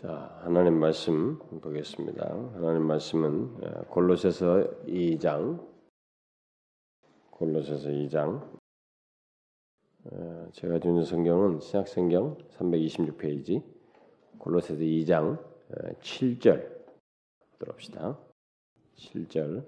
[0.00, 2.24] 자, 하나님 말씀 보겠습니다.
[2.54, 5.66] 하나님 말씀은 어, 골로새서 2장
[7.32, 8.48] 골로새서 2장
[10.04, 13.64] 어, 제가 주는 성경은 신약 성경 326페이지
[14.38, 15.44] 골로새서 2장
[16.00, 16.78] 7절
[17.58, 18.20] 들어봅시다.
[18.94, 19.66] 7절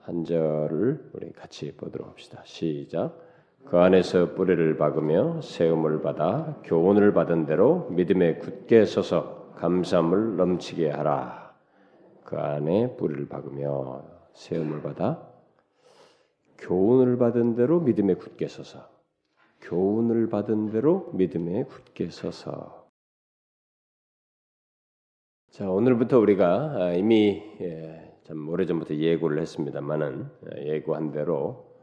[0.00, 2.42] 한 절을 우리 같이 보도록 합시다.
[2.44, 3.33] 시작.
[3.66, 11.54] 그 안에서 뿌리를 박으며 세움을 받아 교훈을 받은 대로 믿음에 굳게 서서 감사함을 넘치게 하라.
[12.24, 15.26] 그 안에 뿌리를 박으며 세움을 받아
[16.58, 18.88] 교훈을 받은 대로 믿음에 굳게 서서
[19.60, 22.88] 교훈을 받은 대로 믿음에 굳게 서서
[25.50, 27.42] 자 오늘부터 우리가 이미
[28.24, 31.73] 참 오래전부터 예고를 했습니다만은 예고한 대로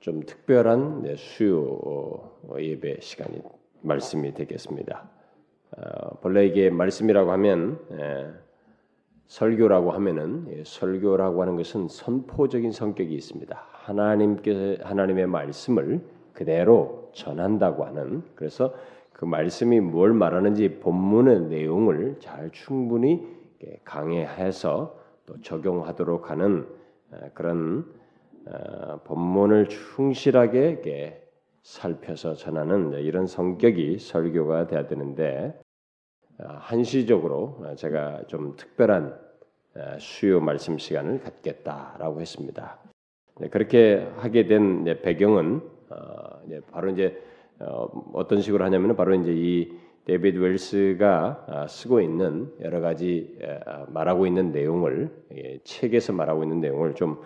[0.00, 3.40] 좀 특별한 네, 수요 어, 예배 시간이
[3.82, 5.08] 말씀이 되겠습니다.
[5.76, 8.30] 어, 본래 이게 말씀이라고 하면 예,
[9.26, 13.64] 설교라고 하면은 예, 설교라고 하는 것은 선포적인 성격이 있습니다.
[13.72, 16.00] 하나님께 하나님의 말씀을
[16.32, 18.74] 그대로 전한다고 하는 그래서
[19.12, 23.26] 그 말씀이 뭘 말하는지 본문의 내용을 잘 충분히
[23.84, 26.66] 강해해서 또 적용하도록 하는
[27.10, 27.95] 어, 그런 어,
[29.04, 30.80] 본문을 충실하게
[31.62, 35.58] 살펴서 전하는 이런 성격이 설교가 돼야 되는데
[36.38, 39.18] 어, 한시적으로 제가 좀 특별한
[39.74, 42.78] 어, 수요 말씀 시간을 갖겠다라고 했습니다.
[43.40, 45.60] 네, 그렇게 하게 된 배경은
[46.70, 47.20] 바로 이제
[48.12, 49.72] 어떤 식으로 하냐면 바로 이제 이
[50.04, 53.38] 데이비드 웰스가 쓰고 있는 여러 가지
[53.88, 55.10] 말하고 있는 내용을
[55.64, 57.20] 책에서 말하고 있는 내용을 좀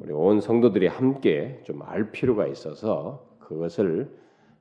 [0.00, 4.10] 우리 온 성도들이 함께 좀 알 필요가 있어서 그것을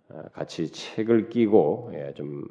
[0.10, 2.44] 어, 같이 책을 끼고 예, 좀이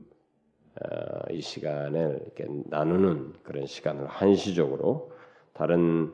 [0.82, 5.12] 어, 시간을 이렇게 나누는 그런 시간을 한시적으로
[5.54, 6.12] 다른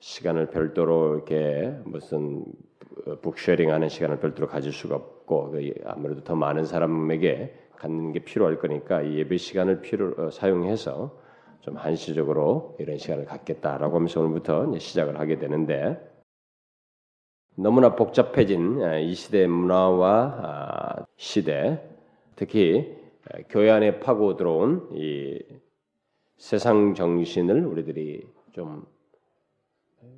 [0.00, 2.44] 시간을 별도로 이렇게 무슨
[3.22, 9.00] 북쉐링하는 시간을 별도로 가질 수가 없고 그 아무래도 더 많은 사람에게 갖는 게 필요할 거니까
[9.02, 11.18] 이 예배 시간을 필요 어, 사용해서
[11.60, 16.11] 좀 한시적으로 이런 시간을 갖겠다라고 하면서 오늘부터 시작을 하게 되는데
[17.54, 21.80] 너무나 복잡해진 아, 이 시대 문화와 아, 시대,
[22.36, 22.96] 특히
[23.30, 25.38] 아, 교회 안에 파고 들어온 이
[26.36, 28.92] 세상 정신을 우리들이 좀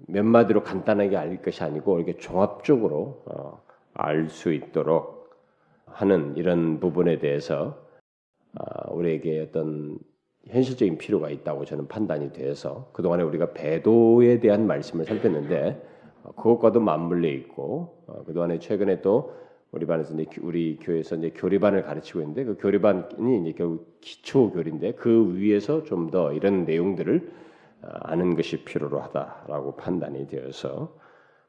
[0.06, 3.62] 몇 마디로 간단하게 알 것이 아니고 이렇게 종합적으로 어,
[3.94, 5.30] 알수 있도록
[5.86, 7.82] 하는 이런 부분에 대해서
[8.90, 9.98] 우리에게 어떤
[10.46, 15.93] 현실적인 필요가 있다고 저는 판단이 돼서 그동안에 우리가 배도에 대한 말씀을 살폈는데 어,
[16.32, 19.34] 그것과도 맞물려 있고 어, 그동안에 최근에 또
[19.72, 24.92] 우리 반에서 이제 우리 교회에서 이제 교리반을 가르치고 있는데 그 교리반이 이제 결국 기초 교리인데
[24.94, 27.32] 그 위에서 좀 더 이런 내용들을
[27.82, 30.96] 어, 아는 것이 필요로 하다라고 판단이 되어서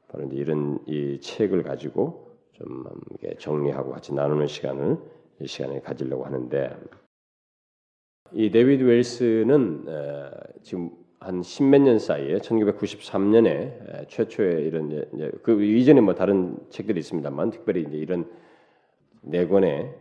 [0.10, 2.84] 바로 이제 이런 이 책을 가지고 좀
[3.38, 4.98] 정리하고 같이 나누는 시간을
[5.42, 6.76] 이 시간에 가지려고 하는데
[8.32, 9.86] 이 데비드 웰스는
[10.64, 10.90] 지금
[11.20, 17.82] 한 십몇 년 사이에 1993년에 최초의 이런 이제 그 이전에 뭐 다른 책들이 있습니다만 특별히
[17.88, 18.30] 이제 이런
[19.22, 19.92] 네 권의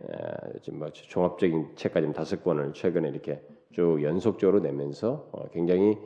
[0.73, 5.97] 뭐 종합적인 책까지 다섯 권을 최근에 이렇게 쭉 연속적으로 내면서 어, 굉장히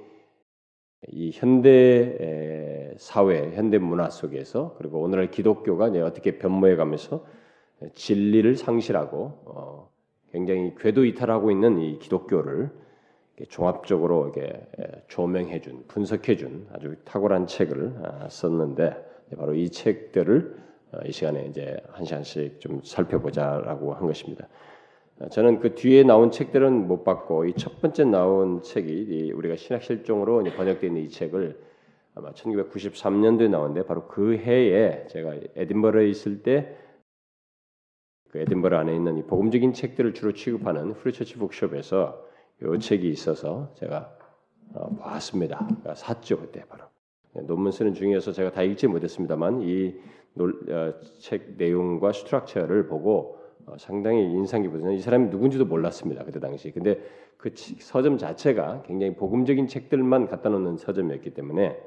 [1.07, 7.25] 이 현대 사회, 현대 문화 속에서 그리고 오늘날 기독교가 어떻게 변모해가면서
[7.93, 9.91] 진리를 상실하고 어,
[10.31, 12.71] 굉장히 궤도 이탈하고 있는 이 기독교를
[13.47, 14.51] 종합적으로 이게
[15.07, 18.95] 조명해준, 분석해준 아주 탁월한 책을 아, 썼는데
[19.37, 20.57] 바로 이 책들을
[20.91, 24.47] 어, 이 시간에 이제 한 시간씩 좀 살펴보자라고 한 것입니다.
[25.19, 29.83] 어, 저는 그 뒤에 나온 책들은 못 봤고 이 첫 번째 나온 책이 우리가 신학
[29.83, 31.59] 실종으로 번역되어 있는 이 책을
[32.15, 36.89] 아마 1993년도에 나온데 바로 그 해에 제가 에딘버러에 있을 때
[38.29, 42.28] 그 에딘버러 안에 있는 이 복음적인 책들을 주로 취급하는 Free Church bookshop에서
[42.61, 44.15] 이 책이 있어서 제가
[44.73, 45.67] 어, 봤습니다.
[45.95, 46.85] 샀죠 그때 바로.
[47.33, 54.61] 논문 쓰는 중에서 제가 다 읽지 못했습니다만 이책 어, 내용과 structure를 보고 어, 상당히 인상
[54.63, 56.71] 깊어서 이 사람이 누군지도 몰랐습니다 그때 당시.
[56.71, 57.01] 근데
[57.37, 61.77] 그 서점 자체가 굉장히 복음적인 책들만 갖다 놓는 서점이었기 때문에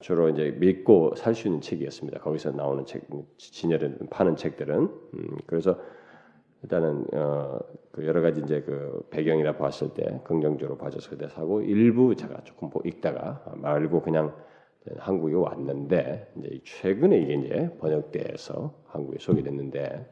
[0.00, 2.20] 주로 이제 믿고 살 수 있는 책이었습니다.
[2.20, 3.08] 거기서 나오는 책,
[3.38, 5.78] 진열에 파는 책들은 음, 그래서
[6.62, 7.58] 일단은 어,
[7.90, 12.70] 그 여러 가지 이제 그 배경이나 봤을 때 긍정적으로 봐줘서 그때 사고 일부 제가 조금
[12.84, 14.34] 읽다가 말고 그냥
[14.98, 20.08] 한국에 왔는데 이제 최근에 이게 이제 번역돼서 한국에 소개됐는데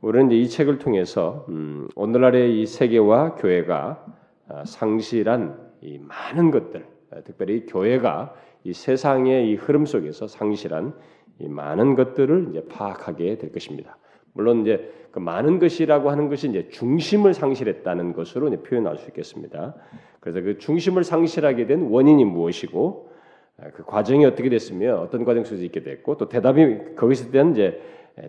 [0.00, 4.06] 우리는 이제 이 책을 통해서 음, 오늘날의 이 세계와 교회가
[4.48, 8.34] 아, 상실한 이 많은 것들, 아, 특별히 교회가
[8.64, 10.94] 이 세상의 이 흐름 속에서 상실한
[11.38, 13.98] 이 많은 것들을 이제 파악하게 될 것입니다.
[14.36, 19.74] 물론 이제 그 많은 것이라고 하는 것이 이제 중심을 상실했다는 것으로 표현할 수 있겠습니다.
[20.20, 23.10] 그래서 그 중심을 상실하게 된 원인이 무엇이고
[23.58, 27.80] 아, 그 과정이 어떻게 됐으며 어떤 과정 속에서 있게 됐고 또 대답이 거기서 대한 이제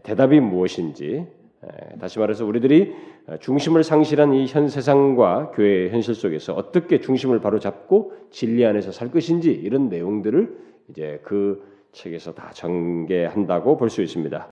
[0.04, 1.28] 대답이 무엇인지
[2.00, 2.94] 다시 말해서 우리들이
[3.42, 9.12] 중심을 상실한 이 현 세상과 교회의 현실 속에서 어떻게 중심을 바로 잡고 진리 안에서 살
[9.12, 10.58] 것인지 이런 내용들을
[10.90, 11.62] 이제 그
[11.92, 14.50] 책에서 다 전개한다고 볼 수 있습니다.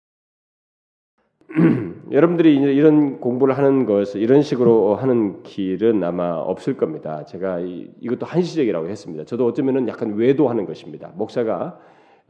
[2.11, 7.23] 여러분들이 이런 공부를 하는 것, 이런 식으로 하는 길은 아마 없을 겁니다.
[7.25, 9.23] 제가 이, 것도 한시적이라고 했습니다.
[9.23, 11.11] 저도 어쩌면은 약간 외도하는 것입니다.
[11.15, 11.79] 목사가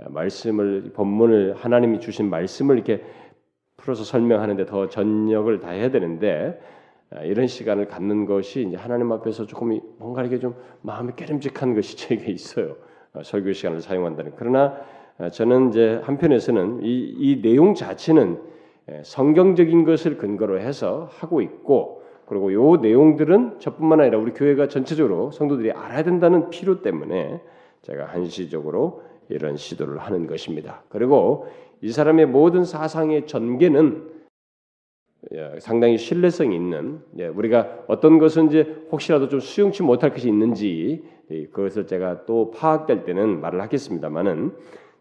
[0.10, 3.04] 말씀을 본문을 하나님이 주신 말씀을 이렇게
[3.78, 6.60] 풀어서 설명하는데 더 전력을 다해야 되는데
[7.24, 12.32] 이런 시간을 갖는 것이 이제 하나님 앞에서 조금 뭔가 이렇게 좀 마음이 깨름직한 것이 제게
[12.32, 12.76] 있어요.
[13.14, 14.34] 어, 설교 시간을 사용한다는.
[14.36, 14.76] 그러나
[15.32, 18.55] 저는 이제 한편에서는 이, 이 내용 자체는 예,
[19.04, 25.72] 성경적인 것을 근거로 해서 하고 있고 그리고 요 내용들은 저뿐만 아니라 우리 교회가 전체적으로 성도들이
[25.72, 27.42] 알아야 된다는 필요 때문에
[27.82, 30.84] 제가 한시적으로 이런 시도를 하는 것입니다.
[30.90, 31.48] 그리고
[31.82, 34.16] 이 사람의 모든 사상의 전개는
[35.34, 41.04] 예, 상당히 신뢰성이 있는 예, 우리가 어떤 것은 이제 혹시라도 좀 수용치 못할 것이 있는지
[41.52, 44.54] 그것을 제가 또 파악될 때는 말을 하겠습니다만은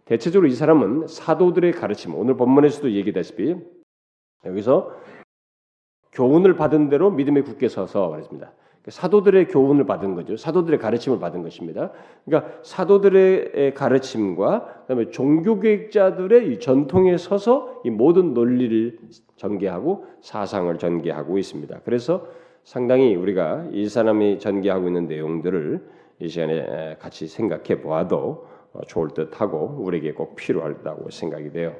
[0.06, 3.56] 대체적으로 이 사람은 사도들의 가르침, 오늘 본문에서도 얘기다시피
[4.46, 4.94] 여기서
[6.12, 8.52] 교훈을 받은 대로 믿음에 굳게 서서 말했습니다.
[8.88, 10.36] 사도들의 교훈을 받은 거죠.
[10.36, 11.90] 사도들의 가르침을 받은 것입니다.
[12.24, 18.98] 그러니까 사도들의 가르침과 그다음에 종교개혁자들의 이 전통에 서서 이 모든 논리를
[19.36, 21.80] 전개하고 사상을 전개하고 있습니다.
[21.84, 22.26] 그래서
[22.62, 25.88] 상당히 우리가 이 사람이 전개하고 있는 내용들을
[26.20, 31.74] 이 시간에 같이 생각해 보아도 어, 좋을 듯하고 우리에게 꼭 필요하다고 생각이 돼요.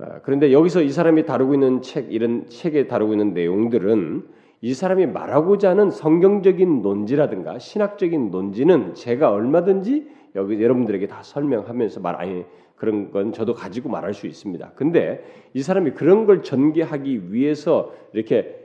[0.00, 4.26] 어, 그런데 여기서 이 사람이 다루고 있는 책 이런 책에 다루고 있는 내용들은
[4.60, 12.16] 이 사람이 말하고자 하는 성경적인 논지라든가 신학적인 논지는 제가 얼마든지 여기 여러분들에게 다 설명하면서 말
[12.16, 12.44] 아니
[12.76, 14.72] 그런 건 저도 가지고 말할 수 있습니다.
[14.74, 18.56] 근데 이 사람이 그런 걸 전개하기 위해서 이렇게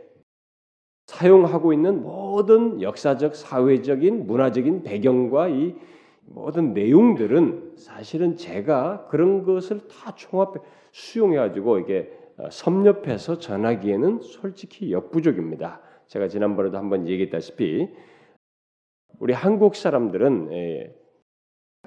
[1.08, 5.76] 사용하고 있는 모든 역사적, 사회적인, 문화적인 배경과 이
[6.26, 10.60] 모든 내용들은 사실은 제가 그런 것을 다 총합해
[10.92, 15.82] 수용해 가지고 이게 어, 섭렵해서 전하기에는 솔직히 역부족입니다.
[16.08, 17.90] 제가 지난번에도 한번 얘기했다시피
[19.20, 20.96] 우리 한국 사람들은 예,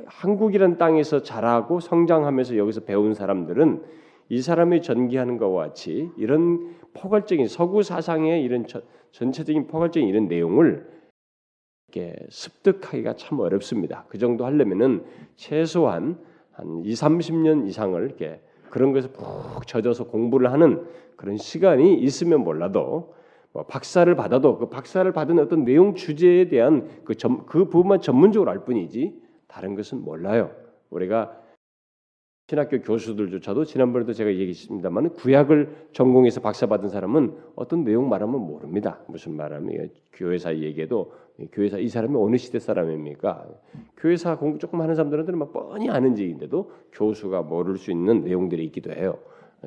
[0.05, 3.83] 한국이란 땅에서 자라고 성장하면서 여기서 배운 사람들은
[4.29, 8.67] 이 사람이 전기하는 것과 같이 이런 포괄적인 서구 사상의 이런
[9.13, 10.96] 전체적인 포괄적인 이런 내용을
[12.29, 14.05] 습득하기가 참 어렵습니다.
[14.09, 15.05] 그 정도 하려면은
[15.37, 16.19] 최소한
[16.53, 18.41] 한 2, 30년 이상을 이렇게
[18.71, 20.87] 그런 것에 푹 젖어서 공부를 하는
[21.17, 23.15] 그런 시간이 있으면 몰라도
[23.53, 28.51] 뭐 박사를 받아도 그 박사를 받은 어떤 내용 주제에 대한 그, 점, 그 부분만 전문적으로
[28.51, 30.51] 알 뿐이지 다른 것은 몰라요.
[30.91, 31.41] 우리가
[32.49, 39.01] 신학교 교수들조차도 지난번에도 제가 얘기했습니다만 구약을 전공해서 박사 받은 사람은 어떤 내용 말하면 모릅니다.
[39.09, 41.13] 무슨 말하면 교회사 얘기해도
[41.53, 43.47] 교회사 이 사람이 어느 시대 사람입니까?
[43.97, 48.93] 교회사 공부 조금 하는 사람들은 막 뻔히 아는 지인데도 교수가 모를 수 있는 내용들이 있기도
[48.93, 49.19] 해요.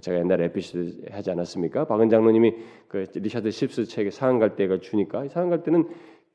[0.01, 1.85] 제가 옛날에 에피소드 하지 않았습니까?
[1.85, 2.55] 박은 장로님이
[2.87, 5.87] 그 리처드 십스 책에 상한 갈대가 주니까 상한 갈대는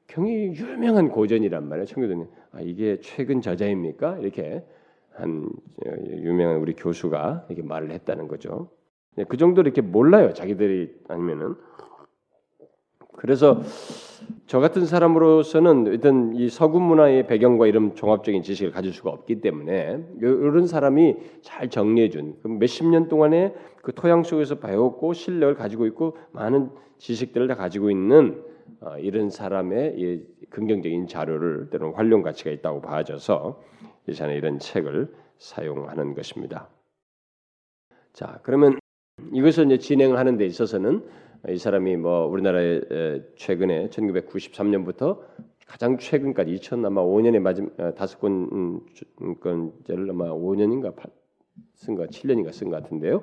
[0.06, 1.86] 굉장히 유명한 고전이란 말이에요.
[1.86, 4.18] 청교도님, 아 이게 최근 저자입니까?
[4.18, 4.64] 이렇게
[5.12, 5.48] 한
[5.86, 8.70] 유명한 우리 교수가 이렇게 말을 했다는 거죠.
[9.18, 10.32] 예, 그 정도 이렇게 몰라요.
[10.32, 11.54] 자기들이 아니면은
[13.24, 13.62] 그래서
[14.46, 20.04] 저 같은 사람으로서는 일단 이 서구 문화의 배경과 이런 종합적인 지식을 가질 수가 없기 때문에
[20.20, 26.68] 이런 사람이 잘 정리해준 몇십 년 동안에 그 토양 속에서 배웠고 실력을 가지고 있고 많은
[26.98, 28.44] 지식들을 다 가지고 있는
[28.82, 33.58] 어, 이런 사람의 긍정적인 자료를 때로는 활용 가치가 있다고 봐져서
[34.06, 36.68] 이전에 이런 책을 사용하는 것입니다.
[38.12, 38.78] 자, 그러면
[39.32, 45.20] 이것을 이제 진행하는 데 있어서는 이 사람이 뭐 우리나라에 최근에 1993년부터
[45.66, 48.80] 가장 최근까지 2000 아마 5년에 맞은 어, 다섯 권
[49.40, 50.94] 건제를 아마 5년인가
[51.74, 53.22] 쓴가 7년인가 쓴 것 같은데요.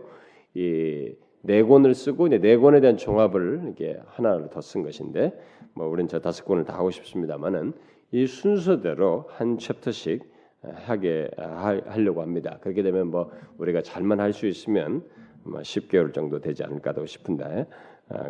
[0.56, 5.34] 이 네 권을 쓰고 네 권에 대한 종합을 이렇게 하나를 더 쓴 것인데
[5.74, 7.74] 뭐 우리는 저 다섯 권을 다 하고 싶습니다만은
[8.12, 10.24] 이 순서대로 한 chapter씩
[10.62, 11.32] 하게
[11.86, 12.60] 하려고 합니다.
[12.62, 15.04] 그렇게 되면 뭐 우리가 잘만 할 수 있으면
[15.46, 17.66] 아마 10개월 정도 되지 않을까도 싶은데 아,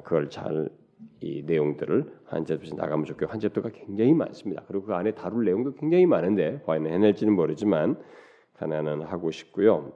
[0.03, 0.81] 그걸 잘
[1.21, 4.63] 이 내용들을 한 chapter씩 나가면 좋겠고 한 chapter가 굉장히 많습니다.
[4.67, 7.97] 그리고 그 안에 다룰 내용도 굉장히 많은데 과연 해낼지는 모르지만
[8.53, 9.93] 가난은 하고 싶고요.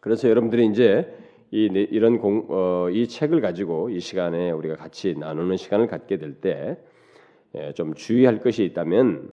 [0.00, 1.14] 그래서 여러분들이 이제
[1.50, 6.40] 이 이런 공, 어, 이 책을 가지고 이 시간에 우리가 같이 나누는 시간을 갖게 될
[6.40, 9.30] 때좀 예, 주의할 것이 있다면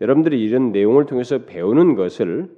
[0.00, 2.50] 여러분들이 이런 내용을 통해서 배우는 것을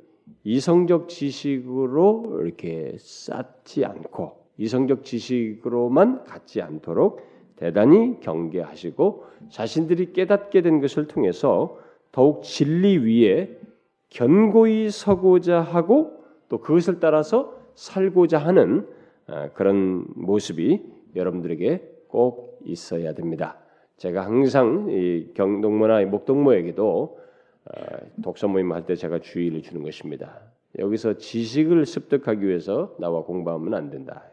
[0.45, 7.23] 이성적 지식으로 이렇게 쌓지 않고 이성적 지식으로만 갖지 않도록
[7.57, 11.79] 대단히 경계하시고 자신들이 깨닫게 된 것을 통해서
[12.12, 13.59] 더욱 진리 위에
[14.11, 16.12] 견고히 서고자 하고
[16.49, 18.87] 또 그것을 따라서 살고자 하는
[19.29, 20.83] 어, 그런 모습이
[21.15, 23.59] 여러분들에게 꼭 있어야 됩니다.
[23.99, 27.19] 제가 항상 이 경동모나 목동모에게도
[27.67, 27.71] 어,
[28.23, 30.41] 독서 모임 할 때 제가 주의를 주는 것입니다.
[30.79, 34.25] 여기서 지식을 습득하기 위해서 나와 공부하면 안 된다.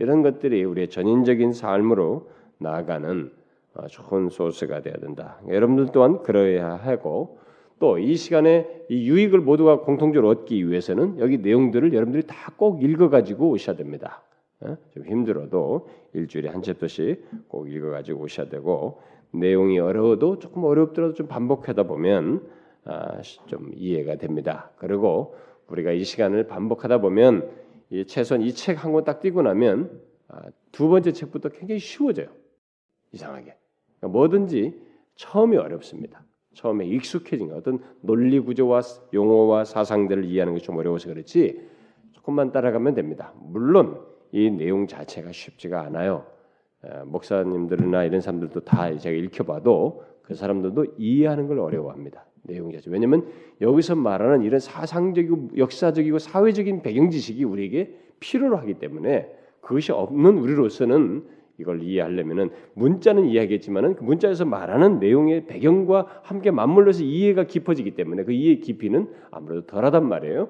[0.00, 2.28] 이런 것들이 우리의 전인적인 삶으로
[2.58, 3.30] 나아가는
[3.74, 5.38] 어, 좋은 소스가 되어야 된다.
[5.48, 7.38] 여러분들 또한 그러해야 하고
[7.78, 13.48] 또 이 시간에 이 유익을 모두가 공통적으로 얻기 위해서는 여기 내용들을 여러분들이 다 꼭 읽어가지고
[13.50, 14.22] 오셔야 됩니다.
[14.60, 14.76] 어?
[14.90, 21.84] 좀 힘들어도 일주일에 한 챕터씩 꼭 읽어가지고 오셔야 되고 내용이 어려워도 조금 어렵더라도 좀 반복하다
[21.84, 22.42] 보면
[22.84, 24.70] 아, 좀 이해가 됩니다.
[24.76, 25.36] 그리고
[25.68, 27.48] 우리가 이 시간을 반복하다 보면
[28.06, 30.42] 최소한 이 책 한 권 딱 띄고 나면 아,
[30.72, 32.28] 두 번째 책부터 굉장히 쉬워져요.
[33.12, 33.56] 이상하게
[33.98, 34.80] 그러니까 뭐든지
[35.16, 36.24] 처음이 어렵습니다.
[36.54, 38.80] 처음에 익숙해진 거 어떤 논리 구조와
[39.12, 41.60] 용어와 사상들을 이해하는 게좀 어려워서 그렇지
[42.12, 43.32] 조금만 따라가면 됩니다.
[43.40, 44.00] 물론
[44.32, 46.26] 이 내용 자체가 쉽지가 않아요.
[47.06, 52.24] 목사님들이나 이런 사람들도 다 제가 읽혀봐도 그 사람들도 이해하는 걸 어려워합니다.
[52.42, 52.90] 내용 자체.
[52.90, 53.26] 왜냐하면
[53.60, 59.28] 여기서 말하는 이런 사상적이고 역사적이고 사회적인 배경 지식이 우리에게 필요로 하기 때문에
[59.60, 61.24] 그것이 없는 우리로서는
[61.58, 68.32] 이걸 이해하려면은 문자는 이해하겠지만은 그 문자에서 말하는 내용의 배경과 함께 맞물려서 이해가 깊어지기 때문에 그
[68.32, 70.48] 이해 깊이는 아무래도 덜하단 말이에요.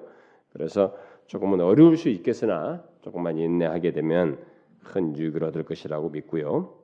[0.53, 0.95] 그래서
[1.27, 4.39] 조금은 어려울 수 있겠으나 조금만 인내하게 되면
[4.85, 6.75] 큰 유익을 얻을 것이라고 믿고요.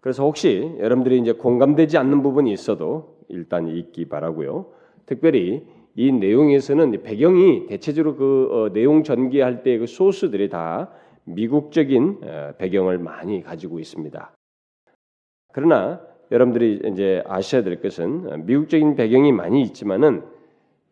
[0.00, 4.66] 그래서 혹시 여러분들이 이제 공감되지 않는 부분이 있어도 일단 읽기 바라고요.
[5.06, 5.64] 특별히
[5.94, 10.90] 이 내용에서는 배경이 대체적으로 그 어, 내용 전개할 때 그 소스들이 다
[11.24, 14.32] 미국적인 어, 배경을 많이 가지고 있습니다.
[15.52, 20.22] 그러나 여러분들이 이제 아셔야 될 것은 미국적인 배경이 많이 있지만은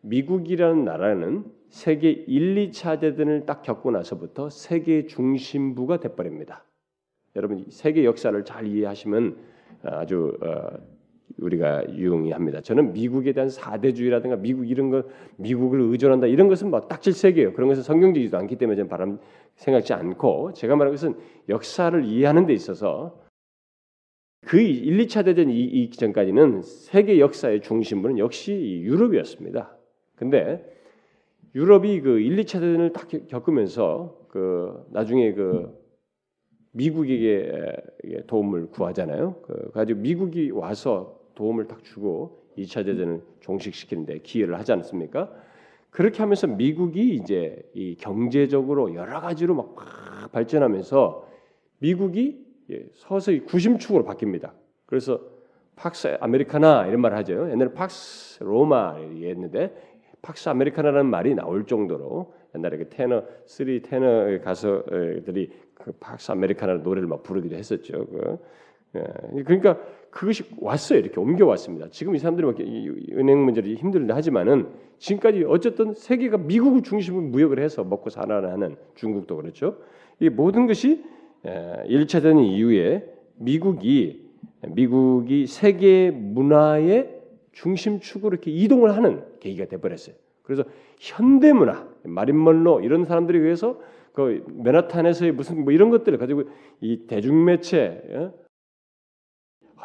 [0.01, 6.63] 미국이라는 나라는 세계 1, 2차 대전을 딱 겪고 나서부터 세계 중심부가 돼버립니다.
[7.35, 9.37] 여러분 세계 역사를 잘 이해하시면
[9.83, 10.94] 아주 어,
[11.37, 12.61] 우리가 유용히합니다.
[12.61, 15.03] 저는 미국에 대한 사대주의라든가 미국 이런 거
[15.37, 17.53] 미국을 의존한다 이런 것은 막 딱질색이에요.
[17.53, 19.19] 그런 것은 성경적이지도 않기 때문에 저는 바람
[19.55, 21.15] 생각지 않고 제가 말한 것은
[21.49, 23.21] 역사를 이해하는 데 있어서
[24.45, 29.75] 그 1, 2차 대전 이전까지는 세계 역사의 중심부는 역시 유럽이었습니다.
[30.15, 30.63] 근데
[31.55, 35.73] 유럽이 그 1, 2차 대전을 딱 겪으면서 그 나중에 그
[36.71, 37.77] 미국에게
[38.27, 39.41] 도움을 구하잖아요.
[39.41, 45.31] 그 가지고 미국이 와서 도움을 딱 주고 2차 대전을 종식시키는데 기여를 하지 않습니까?
[45.89, 49.75] 그렇게 하면서 미국이 이제 이 경제적으로 여러 가지로 막
[50.31, 51.27] 발전하면서
[51.79, 54.51] 미국이 예, 서서히 구심축으로 바뀝니다.
[54.85, 55.21] 그래서
[55.75, 57.49] 팍스 아메리카나 이런 말을 하죠.
[57.51, 59.73] 옛날에 팍스 로마 얘기했는데
[60.21, 67.07] 팍스 아메리카나라는 말이 나올 정도로 옛날에 그 테너 Three Tenor 가수들이 그 팍스 아메리카나 노래를
[67.07, 68.05] 막 부르기도 했었죠.
[68.07, 68.37] 그,
[68.95, 69.77] 예, 그러니까
[70.15, 70.99] 그것이 왔어요.
[70.99, 71.89] 이렇게 옮겨 왔습니다.
[71.91, 77.83] 지금 이 사람들이 막 은행 문제를 힘들다 하지만은 지금까지 어쨌든 세계가 미국을 중심으로 무역을 해서
[77.83, 79.77] 먹고 살아나는 중국도 그렇죠.
[80.21, 81.03] 이 모든 것이
[81.43, 83.03] 1차 예, 대전 이후에
[83.35, 84.25] 미국이
[84.69, 90.15] 미국이 세계 문화의 중심축으로 이렇게 이동을 하는 계기가 돼 버렸어요.
[90.43, 90.63] 그래서
[90.97, 93.81] 현대 문화, 마린 먼로 이런 사람들에 의해서
[94.13, 96.43] 그 맨하탄에서의 무슨 뭐 이런 것들을 가지고
[96.79, 98.44] 이 대중매체, 예?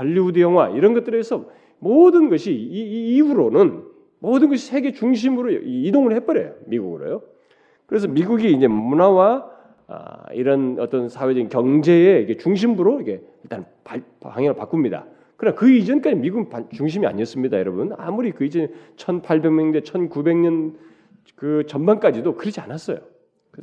[0.00, 1.44] 할리우드 영화 이런 것들에서
[1.78, 3.84] 모든 것이 이, 이 이후로는
[4.18, 7.22] 모든 것이 세계 중심으로 이동을 해버려요 미국으로요.
[7.86, 9.50] 그래서 미국이 이제 문화와
[9.88, 13.66] 아, 이런 어떤 사회적인 경제의 중심부로 이게 일단
[14.20, 15.04] 방향을 바꿉니다.
[15.36, 17.92] 그러나 그 이전까지 미국은 중심이 아니었습니다, 여러분.
[17.98, 20.76] 아무리 그 이전 1800년대, 1900년
[21.34, 22.98] 그 전반까지도 그러지 않았어요.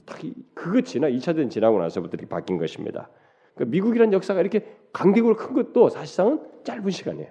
[0.05, 0.19] 딱
[0.53, 3.09] 그거 지나 2차 대전 지나고 나서부터 이렇게 바뀐 것입니다.
[3.57, 7.29] 그러니까 미국이라는 역사가 이렇게 강대국으로 큰 것도 사실상은 짧은 시간이에요.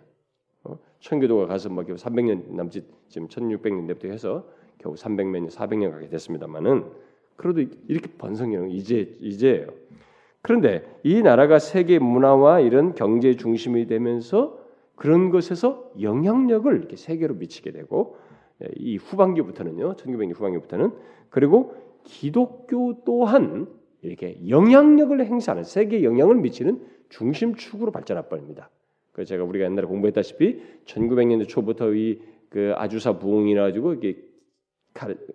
[0.64, 0.78] 어?
[1.00, 4.47] 천교도가 가서 뭐 300년 남짓 지금 1600년대부터 해서
[4.78, 6.85] 겨우 300년, 400년 가게 됐습니다만은
[7.37, 9.68] 그래도 이렇게 번성하는 이제 이제예요.
[10.42, 14.59] 그런데 이 나라가 세계 문화와 이런 경제 중심이 되면서
[14.95, 18.16] 그런 것에서 영향력을 이렇게 세계로 미치게 되고
[18.62, 20.92] 예, 이 후반기부터는요, 1900년 후반기부터는
[21.30, 23.66] 그리고 기독교 또한
[24.09, 28.71] 이렇게 영향력을 행사하는 세계 영향을 미치는 중심축으로 발전할 뻔입니다.
[29.13, 34.17] 그 제가 우리가 옛날에 공부했다시피 1900년대 초부터 이 그 아주사 부흥이나 가지고 이게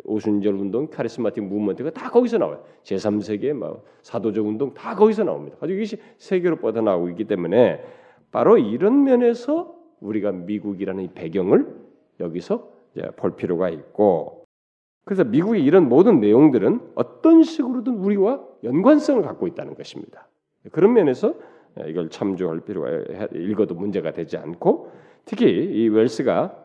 [0.05, 2.63] 오순절 운동, 카리스마틱 무브먼트가 다 거기서 나와요.
[2.81, 5.55] 제3세계 뭐 사도적 운동 다 거기서 나옵니다.
[5.59, 7.83] 아주 이것이 세계로 뻗어나오고 있기 때문에
[8.31, 11.67] 바로 이런 면에서 우리가 미국이라는 이 배경을
[12.19, 12.71] 여기서
[13.17, 14.40] 볼 필요가 있고
[15.03, 20.27] 그래서 미국의 이런 모든 내용들은 어떤 식으로든 우리와 연관성을 갖고 있다는 것입니다.
[20.71, 21.33] 그런 면에서
[21.87, 22.89] 이걸 참조할 필요가
[23.33, 24.91] 읽어도 문제가 되지 않고
[25.25, 26.55] 특히 이 웰스가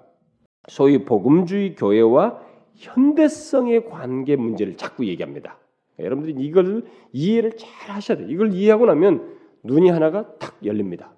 [0.69, 2.41] 소위 복음주의 교회와
[2.75, 5.59] 현대성의 관계 문제를 자꾸 얘기합니다.
[5.99, 8.29] 여러분들이 이걸 이해를 잘 하셔야 돼요.
[8.29, 11.15] 이걸 이해하고 나면 눈이 하나가 탁 열립니다.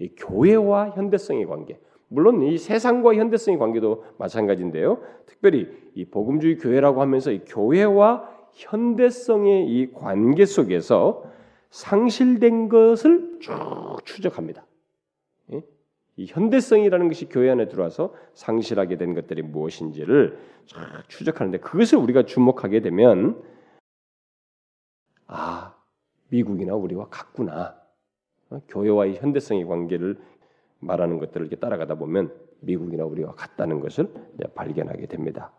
[0.00, 1.78] 이 교회와 현대성의 관계.
[2.08, 5.00] 물론 이 세상과 현대성의 관계도 마찬가지인데요.
[5.26, 11.24] 특별히 이 복음주의 교회라고 하면서 이 교회와 현대성의 이 관계 속에서
[11.70, 13.54] 상실된 것을 쭉
[14.04, 14.64] 추적합니다.
[15.52, 15.62] 예?
[16.16, 22.80] 이 현대성이라는 것이 교회 안에 들어와서 상실하게 된 것들이 무엇인지를 쫙 추적하는데 그것을 우리가 주목하게
[22.80, 23.42] 되면
[25.26, 25.74] 아
[26.28, 27.76] 미국이나 우리와 같구나
[28.50, 28.60] 어?
[28.68, 30.18] 교회와의 현대성의 관계를
[30.80, 34.12] 말하는 것들을 이렇게 따라가다 보면 미국이나 우리와 같다는 것을
[34.54, 35.52] 발견하게 됩니다.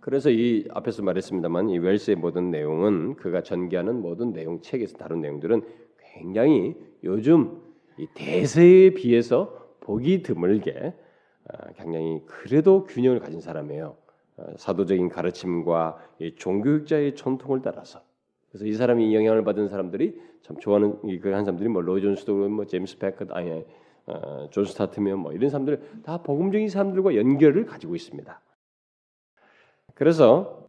[0.00, 5.62] 그래서 이 앞에서 말했습니다만 이 웰스의 모든 내용은 그가 전개하는 모든 내용 책에서 다룬 내용들은
[6.14, 7.60] 굉장히 요즘
[7.98, 10.94] 이 대세에 비해서 보기 드물게
[11.48, 13.96] 아, 굉장히 그래도 균형을 가진 사람이에요.
[14.36, 15.98] 아, 사도적인 가르침과
[16.36, 18.02] 종교개혁자의 전통을 따라서
[18.58, 22.66] 그래서 이 사람이 영향을 받은 사람들이 참 좋아하는 그 한 사람들이 뭐 로이드 존스도 뭐
[22.66, 23.64] 제임스 패커 아니
[24.06, 28.40] 어, 존 스토트 뭐 뭐 이런 사람들 다 복음적인 사람들과 연결을 가지고 있습니다.
[29.94, 30.66] 그래서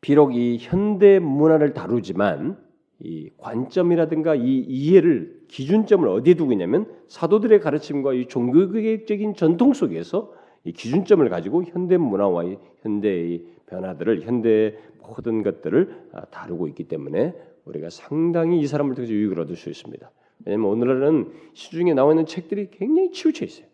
[0.00, 2.58] 비록 이 현대 문화를 다루지만
[3.00, 10.32] 이 관점이라든가 이 이해를 기준점을 어디에 두고 있냐면 사도들의 가르침과 이 종교개혁적인 전통 속에서
[10.64, 12.44] 이 기준점을 가지고 현대 문화와
[12.80, 19.40] 현대의 변화들을 현대 모든 것들을 아, 다루고 있기 때문에 우리가 상당히 이 사람을 통해서 유익을
[19.40, 20.10] 얻을 수 있습니다.
[20.44, 23.66] 왜냐하면 오늘날은 시중에 나와 있는 책들이 굉장히 치우쳐 있어요.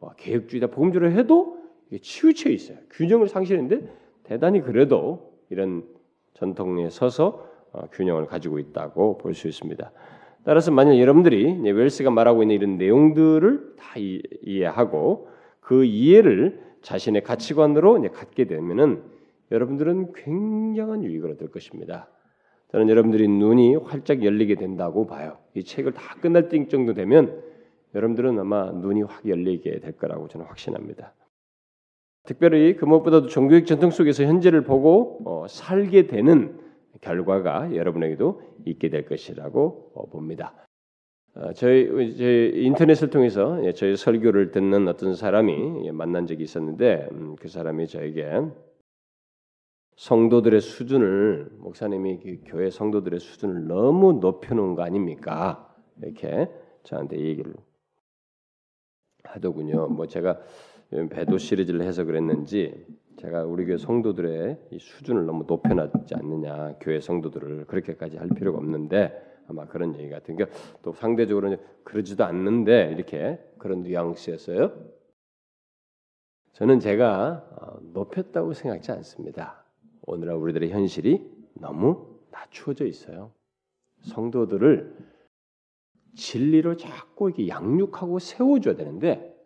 [0.00, 1.58] 뭐 개혁주의다, 복음주의를 해도
[2.00, 2.78] 치우쳐 있어요.
[2.90, 3.90] 균형을 상실했는데
[4.24, 5.84] 대단히 그래도 이런
[6.34, 9.90] 전통에 서서 어, 균형을 가지고 있다고 볼 수 있습니다.
[10.44, 15.28] 따라서 만약 여러분들이 웰스가 말하고 있는 이런 내용들을 다 이해하고
[15.60, 19.02] 그 이해를 자신의 가치관으로 갖게 되면은
[19.50, 22.08] 여러분들은 굉장한 유익을 얻을 것입니다.
[22.70, 25.38] 저는 여러분들이 눈이 활짝 열리게 된다고 봐요.
[25.54, 27.42] 이 책을 다 끝날 때 정도 되면
[27.94, 31.14] 여러분들은 아마 눈이 확 열리게 될 거라고 저는 확신합니다.
[32.24, 36.58] 특별히 그 무엇보다도 종교적 전통 속에서 현재를 보고 어, 살게 되는
[37.00, 40.54] 결과가 여러분에게도 있게 될 것이라고 어, 봅니다.
[41.34, 47.08] 어, 저희, 저희 인터넷을 통해서 예, 저희 설교를 듣는 어떤 사람이 예, 만난 적이 있었는데
[47.12, 48.42] 음, 그 사람이 저에게
[49.98, 55.74] 성도들의 수준을 목사님이 그 교회 성도들의 수준을 너무 높여놓은 거 아닙니까?
[56.00, 56.48] 이렇게
[56.84, 57.52] 저한테 얘기를
[59.24, 59.88] 하더군요.
[59.88, 60.38] 뭐 제가
[61.10, 67.64] 배도 시리즈를 해서 그랬는지 제가 우리 교회 성도들의 이 수준을 너무 높여놨지 않느냐 교회 성도들을
[67.66, 70.46] 그렇게까지 할 필요가 없는데 아마 그런 얘기 같은 게
[70.82, 74.72] 또 상대적으로 그러지도 않는데 이렇게 그런 뉘앙스였어요.
[76.52, 79.64] 저는 제가 어, 높였다고 생각지 않습니다.
[80.08, 83.30] 오늘날 우리들의 현실이 너무 낮추어져 있어요.
[84.00, 84.96] 성도들을
[86.16, 89.36] 진리로 자꾸 이렇게 양육하고 세워줘야 되는데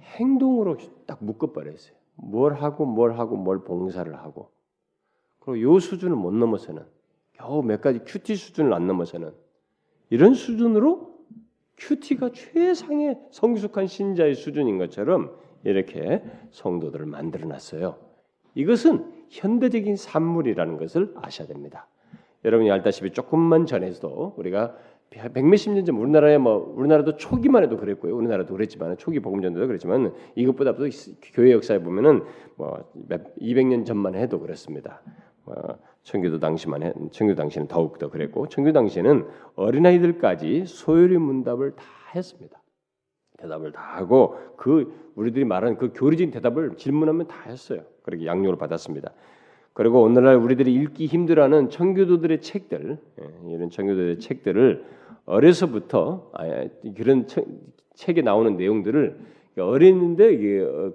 [0.00, 1.94] 행동으로 딱 묶어버렸어요.
[2.16, 4.50] 뭘 하고 뭘 하고 뭘 봉사를 하고
[5.38, 6.84] 그리고 요 수준을 못 넘어서는
[7.32, 9.32] 겨우 몇 가지 큐티 수준을 안 넘어서는
[10.10, 11.16] 이런 수준으로
[11.78, 18.09] 큐티가 최상의 성숙한 신자의 수준인 것처럼 이렇게 성도들을 만들어 놨어요.
[18.54, 21.86] 이것은 현대적인 산물이라는 것을 아셔야 됩니다.
[22.44, 24.74] 여러분이 알다시피 조금만 전에도 우리가
[25.10, 28.16] 백몇십 년 전 우리나라에 뭐 우리나라도 초기만 해도 그랬고요.
[28.16, 30.88] 우리나라도 그랬지만 초기 복음 전도도 그랬지만 이것보다 도
[31.34, 32.22] 교회 역사에 보면은
[32.56, 32.88] 뭐
[33.40, 35.02] 200년 전만 해도 그랬습니다.
[35.46, 35.52] 어,
[36.04, 41.84] 청교도 당시만 해, 청교 당시는 더욱 더 그랬고 청교 당시에는 어린아이들까지 소요리 문답을 다
[42.14, 42.59] 했습니다.
[43.40, 47.82] 대답을 다 하고 그 우리들이 말하는 그 교리적인 대답을 질문하면 다 했어요.
[48.02, 49.12] 그렇게 양육을 받았습니다.
[49.72, 54.84] 그리고 오늘날 우리들이 읽기 힘들어하는 청교도들의 책들, 예, 이런 청교도들의 책들을
[55.26, 57.26] 어려서부터 아, 그런
[57.94, 59.18] 책에 나오는 내용들을
[59.58, 60.36] 어린데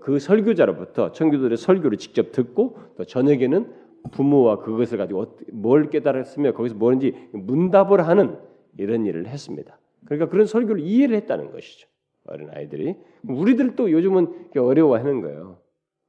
[0.02, 3.72] 그 설교자로부터 청교도들의 설교를 직접 듣고 또 저녁에는
[4.12, 8.38] 부모와 그것을 가지고 뭘 깨달았으며 거기서 뭐든지 문답을 하는
[8.78, 9.78] 이런 일을 했습니다.
[10.06, 11.88] 그러니까 그런 설교를 이해를 했다는 것이죠.
[12.28, 12.96] 어린 아이들이
[13.28, 15.58] 우리들도 요즘은 어려워하는 거예요.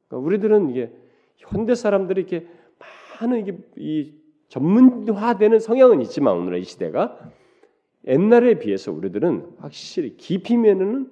[0.08, 0.92] 그러니까 우리들은 이게
[1.36, 2.46] 현대 사람들이 이렇게
[3.20, 4.14] 많은 이게 이
[4.48, 7.18] 전문화되는 성향은 있지만 오늘 이 시대가
[8.06, 11.10] 옛날에 비해서 우리들은 확실히 깊이면은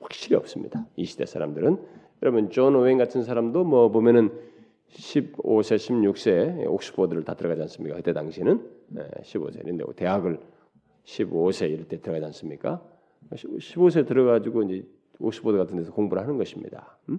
[0.00, 0.86] 확실히 없습니다.
[0.96, 1.78] 이 시대 사람들은
[2.22, 4.30] 여러분 존 오웬 같은 사람도 뭐 보면은
[4.90, 7.96] 15세, 16세 옥스퍼드를 다 들어가지 않습니까?
[7.96, 10.40] 그때 당시는 네, 15세인데 대학을
[11.04, 12.82] 15세 이럴 때 들어가지 않습니까?
[13.32, 16.98] 15세 들어가지고 이제 옥스퍼드 같은 데서 공부를 하는 것입니다.
[17.08, 17.18] 음?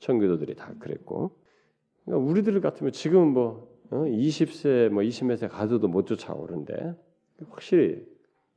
[0.00, 1.36] 청교도들이 다 그랬고
[2.04, 4.04] 그러니까 우리들 같으면 지금 뭐 어?
[4.04, 6.94] 20세 뭐 20세 가서도 못 쫓아오는데
[7.50, 8.06] 확실히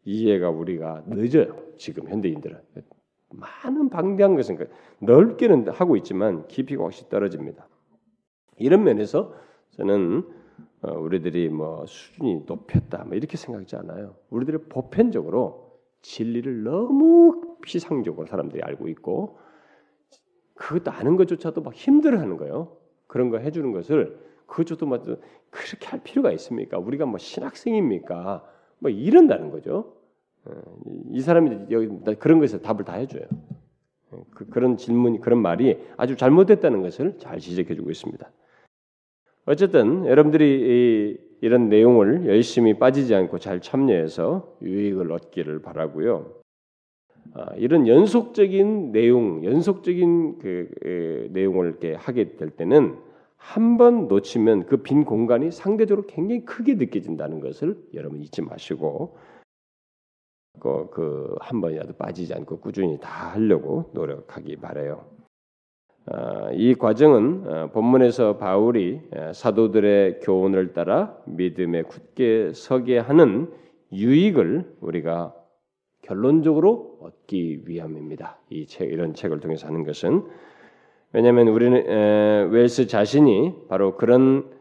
[0.05, 1.57] 이해가 우리가 늦어요.
[1.77, 2.59] 지금 현대인들은
[3.29, 7.67] 많은 방대한 것은 그 넓게는 하고 있지만 깊이가 확실히 떨어집니다.
[8.57, 9.33] 이런 면에서
[9.71, 10.23] 저는
[10.81, 14.15] 어, 우리들이 뭐 수준이 높였다 뭐 이렇게 생각하지 않아요.
[14.29, 15.72] 우리들이 보편적으로
[16.03, 19.39] 진리를 너무 피상적으로 사람들이 알고 있고
[20.53, 22.77] 그것도 아는 것조차도 막 힘들어하는 거예요.
[23.07, 25.03] 그런 거 해주는 것을 그것조차도 막
[25.49, 26.77] 그렇게 할 필요가 있습니까?
[26.77, 28.45] 우리가 뭐 신학생입니까?
[28.79, 29.95] 뭐 이런다는 거죠.
[30.45, 30.51] 어,
[31.09, 31.87] 이 사람이 여기
[32.19, 33.23] 그런 것에 답을 다 해줘요.
[34.11, 38.29] 어, 그, 그런 질문, 그런 말이 아주 잘못됐다는 것을 잘 지적해주고 있습니다.
[39.45, 46.35] 어쨌든 여러분들이 이, 런 내용을 열심히 빠지지 않고 잘 참여해서 유익을 얻기를 바라고요.
[47.33, 52.97] 아, 이런 연속적인 내용, 연속적인 그, 그 내용을 이렇게 하게 될 때는
[53.35, 59.17] 한 번 놓치면 그 빈 공간이 상대적으로 굉장히 크게 느껴진다는 것을 여러분 잊지 마시고
[60.61, 65.12] 그한 번이라도 빠지지 않고 꾸준히 다 하려고 노력하기 바래요.
[66.05, 69.01] 아, 이 과정은 어, 본문에서 바울이
[69.33, 73.49] 사도들의 교훈을 따라 믿음에 굳게 서게 하는
[73.93, 75.33] 유익을 우리가
[76.01, 78.37] 결론적으로 얻기 위함입니다.
[78.49, 80.23] 이 책, 이런 책을 통해서 하는 것은
[81.13, 84.51] 왜냐하면 우리는 웰스 자신이 바로 그런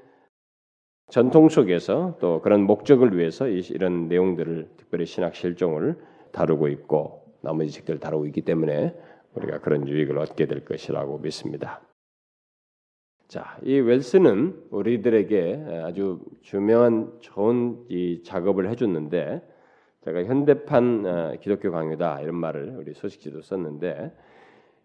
[1.08, 5.96] 전통 속에서 또 그런 목적을 위해서 이런 내용들을 특별히 신학 실종을
[6.30, 8.94] 다루고 있고 나머지 책들을 다루고 있기 때문에
[9.34, 11.80] 우리가 그런 유익을 얻게 될 것이라고 믿습니다.
[13.28, 16.20] 자, 이 웰스는 우리들에게 아주
[16.52, 19.40] 유명한 좋은 이 작업을 해줬는데
[20.04, 24.12] 제가 현대판 어, 기독교 강요다 이런 말을 우리 소식지도 썼는데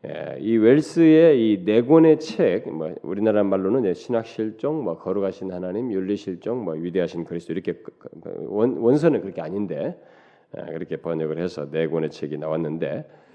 [0.06, 5.92] 예, 이 웰스의 이 네 권의 책, 뭐 우리나라 말로는 신학 실종, 뭐 거룩하신 하나님,
[5.92, 10.00] 윤리 실종, 뭐 위대하신 그리스도 이렇게 그, 그, 그, 원, 원서는 그렇게 아닌데
[10.56, 13.27] 예, 그렇게 번역을 해서 네 권의 책이 나왔는데 아,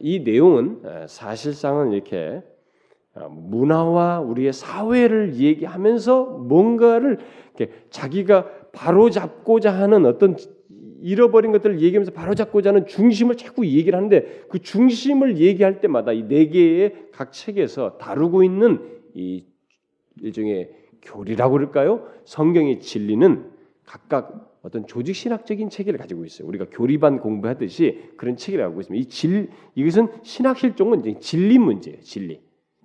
[0.00, 2.42] 이 내용은 예, 사실상은 이렇게
[3.14, 7.18] 아, 문화와 우리의 사회를 얘기하면서 뭔가를
[7.90, 10.36] 자기가 바로 잡고자 하는 어떤
[11.00, 16.48] 잃어버린 것들을 얘기하면서 바로잡고자 하는 중심을 자꾸 얘기를 하는데 그 중심을 얘기할 때마다 이 네
[16.48, 18.80] 개의 각 책에서 다루고 있는
[19.14, 19.44] 이
[20.20, 20.70] 일종의
[21.02, 22.06] 교리라고 그럴까요?
[22.24, 23.50] 성경의 진리는
[23.84, 26.48] 각각 어떤 조직 신학적인 체계를 가지고 있어요.
[26.48, 29.00] 우리가 교리반 공부하듯이 그런 체계를 갖고 있습니다.
[29.00, 32.00] 이 진, 이것은 신학 실종은 진리 문제예요.
[32.00, 32.40] 진리.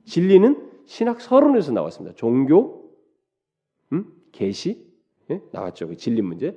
[0.06, 2.16] 진리는 신학 서론에서 나왔습니다.
[2.16, 2.88] 종교,
[3.94, 4.06] 음?
[4.32, 4.86] 계시,
[5.32, 5.42] 예?
[5.52, 5.88] 나왔죠.
[5.88, 6.56] 그 진리 문제.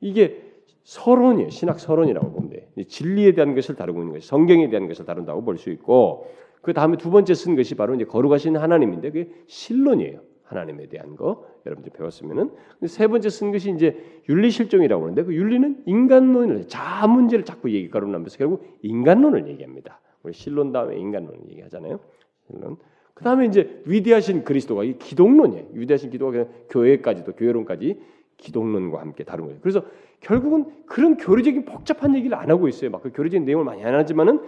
[0.00, 0.40] 이게
[0.84, 1.50] 서론이에요.
[1.50, 2.68] 신학 서론이라고 보면 돼.
[2.86, 6.28] 진리에 대한 것을 다루고 있는 것이 성경에 대한 것을 다룬다고 볼 수 있고
[6.60, 10.20] 그 다음에 두 번째 쓴 것이 바로 이제 거룩하신 하나님인데 그게 신론이에요.
[10.52, 12.50] 하나님에 대한 거 여러분들 배웠으면은
[12.86, 17.90] 세 번째 쓴 것이 이제 윤리 실종이라고 하는데 그 윤리는 인간론을 자아 문제를 자꾸 얘기
[17.90, 20.00] 거론하면서 결국 인간론을 얘기합니다.
[20.22, 21.98] 우리 신론 다음에 인간론을 얘기하잖아요.
[22.46, 22.76] 신론.
[23.14, 25.66] 그 다음에 이제 위대하신 그리스도가 이 기독론이에요.
[25.72, 28.00] 위대하신 기도가 그냥 교회까지도 교회론까지
[28.36, 29.60] 기독론과 함께 다룬 거예요.
[29.60, 29.84] 그래서
[30.20, 32.90] 결국은 그런 교리적인 복잡한 얘기를 안 하고 있어요.
[32.90, 34.40] 막 그 교리적인 내용을 많이 안 하지만은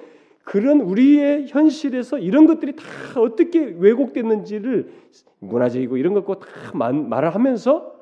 [0.44, 2.84] 그런 우리의 현실에서 이런 것들이 다
[3.20, 4.92] 어떻게 왜곡됐는지를
[5.40, 7.94] 문화적이고 이런 것과 다 말을 하면서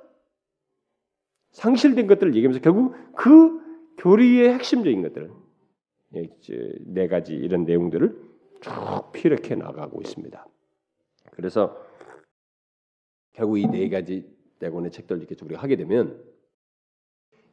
[1.53, 3.61] 상실된 것들을 얘기하면서 결국 그
[3.99, 5.31] 교리의 핵심적인 것들을
[6.17, 6.29] 예,
[6.81, 8.21] 네 가지 이런 내용들을
[8.61, 8.73] 쭉
[9.13, 10.47] 피력해 나가고 있습니다.
[11.33, 11.77] 그래서
[13.33, 14.27] 결국 이 네 가지
[14.59, 16.23] 대권의 책들 이렇게 우리가 하게 되면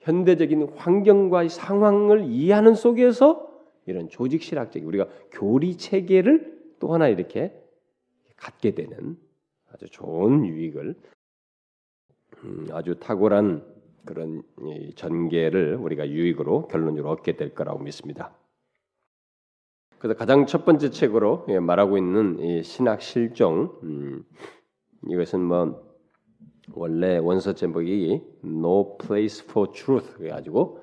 [0.01, 3.48] 현대적인 환경과 상황을 이해하는 속에서
[3.89, 7.53] 이런 조직 실학적 우리가 교리 체계를 또 하나 이렇게
[8.35, 9.17] 갖게 되는
[9.71, 10.95] 아주 좋은 유익을
[12.43, 13.65] 음, 아주 탁월한
[14.05, 14.43] 그런
[14.95, 18.33] 전개를 우리가 유익으로 결론적으로 얻게 될 거라고 믿습니다.
[19.99, 24.23] 그래서 가장 첫 번째 책으로 예, 말하고 있는 신학 실종 음,
[25.09, 25.89] 이것은 뭐
[26.73, 30.79] 원래 원서 제목이 No Place for Truth 그래가지고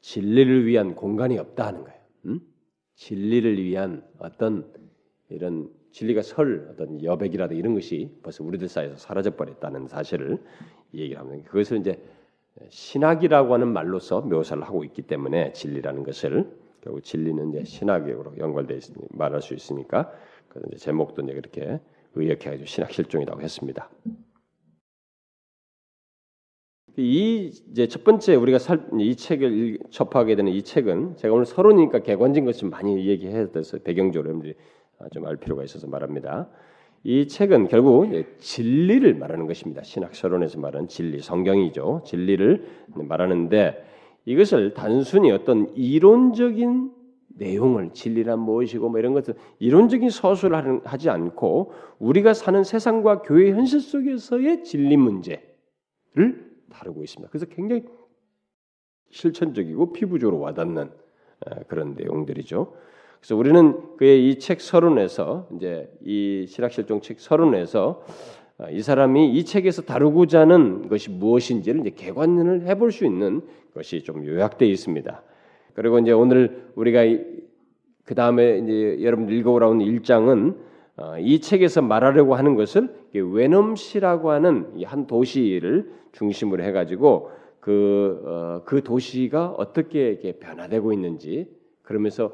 [0.00, 1.97] 진리를 위한 공간이 없다 하는 거예요.
[2.98, 3.04] 음?
[3.08, 4.66] 진리를 위한 어떤
[5.28, 10.38] 이런 진리가 설 어떤 여백이라든 이런 것이 벌써 우리들 사이에서 사라져 버렸다는 사실을
[10.94, 11.48] 얘기를 합니다.
[11.48, 12.02] 그것을 이제
[12.68, 18.82] 신학이라고 하는 말로서 묘사를 하고 있기 때문에 진리라는 것을 결국 진리는 이제 신학으로 연관돼 있
[19.10, 20.12] 말할 수 있으니까
[20.48, 21.80] 그래서 제목도 이제 그렇게
[22.14, 23.88] 의역해가지고 신학 실종이라고 했습니다.
[26.98, 32.00] 이 이제 첫 번째 우리가 살, 이 책을 접하게 되는 이 책은 제가 오늘 서론이니까
[32.00, 34.54] 개관진 것좀 많이 얘기해야 돼서 배경적으로 여러분들이
[35.12, 36.48] 좀 알 필요가 있어서 말합니다.
[37.04, 39.82] 이 책은 결국 진리를 말하는 것입니다.
[39.84, 42.02] 신학 서론에서 말하는 진리, 성경이죠.
[42.04, 43.84] 진리를 말하는데
[44.24, 46.90] 이것을 단순히 어떤 이론적인
[47.28, 53.80] 내용을 진리란 무엇이고 뭐 이런 것들 이론적인 서술을 하지 않고 우리가 사는 세상과 교회 현실
[53.80, 57.30] 속에서의 진리 문제를 다루고 있습니다.
[57.30, 57.84] 그래서 굉장히
[59.10, 60.90] 실천적이고 피부적으로 와닿는
[61.68, 62.74] 그런 내용들이죠.
[63.20, 68.04] 그래서 우리는 그의 이 책 서론에서 이제 이 신학실종 책 서론에서
[68.58, 74.02] 아, 이 사람이 이 책에서 다루고자 하는 것이 무엇인지를 이제 개관을 해볼 수 있는 것이
[74.02, 75.22] 좀 요약되어 있습니다.
[75.74, 77.02] 그리고 이제 오늘 우리가
[78.04, 80.67] 그 다음에 이제 여러분 읽어오라는 일장은 어,
[81.20, 87.30] 이 책에서 말하려고 하는 것을 웨넘시라고 하는 한 도시를 중심으로 해가지고
[87.60, 92.32] 그, 어, 그 도시가 어떻게 이렇게 변화되고 있는지 그러면서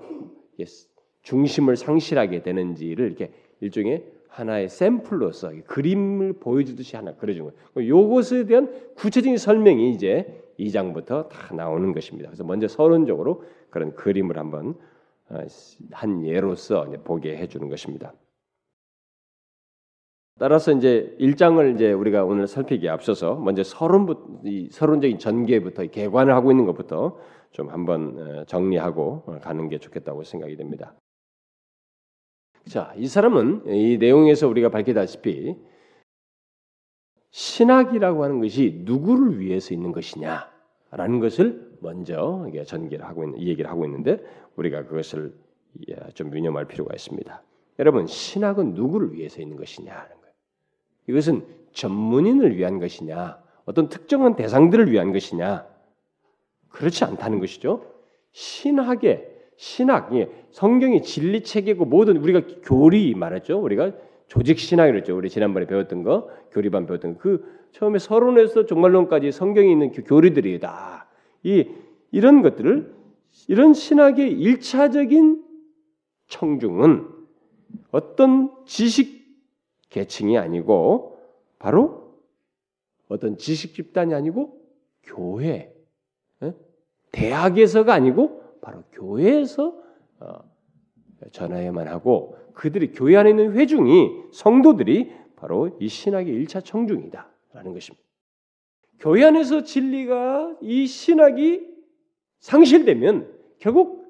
[1.22, 7.88] 중심을 상실하게 되는지를 이렇게 일종의 하나의 샘플로서 그림을 보여주듯이 하나 그려준 거예요.
[7.88, 12.30] 요것에 대한 구체적인 설명이 이제 2장부터 다 나오는 것입니다.
[12.30, 14.74] 그래서 먼저 서론적으로 그런 그림을 한번
[15.28, 15.38] 어,
[15.92, 18.12] 한 예로서 보게 해주는 것입니다.
[20.38, 26.50] 따라서 이제 1장을 이제 우리가 오늘 살피기에 앞서서 먼저 서론부터 이 서론적인 전개부터 개관을 하고
[26.50, 27.18] 있는 것부터
[27.52, 30.94] 좀 한번 어, 정리하고 가는 게 좋겠다고 생각이 됩니다.
[32.66, 35.56] 자, 이 사람은 이 내용에서 우리가 밝히다시피
[37.30, 43.84] 신학이라고 하는 것이 누구를 위해서 있는 것이냐라는 것을 먼저 전개를 하고 있는 이 얘기를 하고
[43.84, 44.18] 있는데
[44.56, 45.34] 우리가 그것을
[46.14, 47.42] 좀 유념할 필요가 있습니다.
[47.80, 50.23] 여러분, 신학은 누구를 위해서 있는 거예요.
[51.06, 55.66] 이것은 전문인을 위한 것이냐, 어떤 특정한 대상들을 위한 것이냐,
[56.68, 57.84] 그렇지 않다는 것이죠.
[58.32, 60.10] 신학의 신학,
[60.50, 63.60] 성경이 진리 체계고 모든 우리가 교리 말했죠.
[63.60, 63.92] 우리가
[64.26, 65.16] 조직 신학이랬죠.
[65.16, 67.20] 우리 지난번에 배웠던 거, 교리반 배웠던 거.
[67.20, 71.06] 그 처음에 서론에서 종말론까지 성경이 있는 그 교리들이다.
[71.44, 71.68] 이
[72.10, 72.94] 이런 것들을
[73.48, 75.42] 이런 신학의 일차적인
[76.28, 77.08] 청중은
[77.90, 79.23] 어떤 지식
[79.94, 81.20] 계층이 아니고
[81.60, 82.18] 바로
[83.08, 84.60] 어떤 지식 집단이 아니고
[85.04, 85.72] 교회,
[87.12, 89.80] 대학에서가 아니고 바로 교회에서
[90.18, 90.38] 어,
[91.30, 98.04] 전화해만 하고 그들이 교회 안에 있는 회중이 성도들이 바로 이 신학의 일차 청중이다라는 것입니다.
[98.98, 101.68] 교회 안에서 진리가 이 신학이
[102.40, 104.06] 상실되면 결국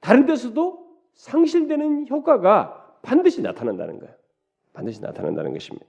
[0.00, 4.21] 다른 데서도 상실되는 효과가 반드시 나타난다는 거예요.
[4.72, 5.86] 반드시 나타난다는 것입니다.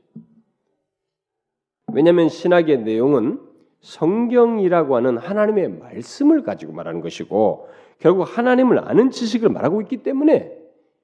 [1.94, 3.40] 왜냐하면 신학의 내용은
[3.82, 7.68] 성경이라고 하는 하나님의 말씀을 가지고 말하는 것이고
[8.00, 10.58] 결국 하나님을 아는 지식을 말하고 있기 때문에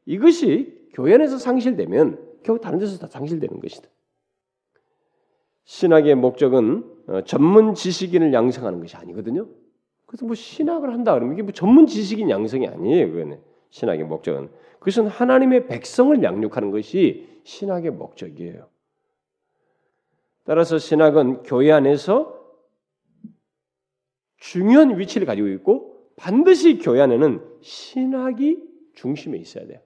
[0.05, 3.87] 이것이 교회 안에서 상실되면 결국 다른 데서 다 상실되는 것이다.
[5.65, 9.47] 신학의 목적은 어, 전문 지식인을 양성하는 것이 아니거든요.
[10.07, 13.11] 그래서 뭐 신학을 한다 그러면 이게 뭐 전문 지식인 양성이 아니에요.
[13.11, 13.39] 그거는
[13.69, 18.67] 신학의 목적은 그것은 하나님의 백성을 양육하는 것이 신학의 목적이에요.
[20.43, 22.39] 따라서 신학은 교회 안에서
[24.37, 28.63] 중요한 위치를 가지고 있고 반드시 교회 안에는 신학이
[28.95, 29.79] 중심에 있어야 돼요.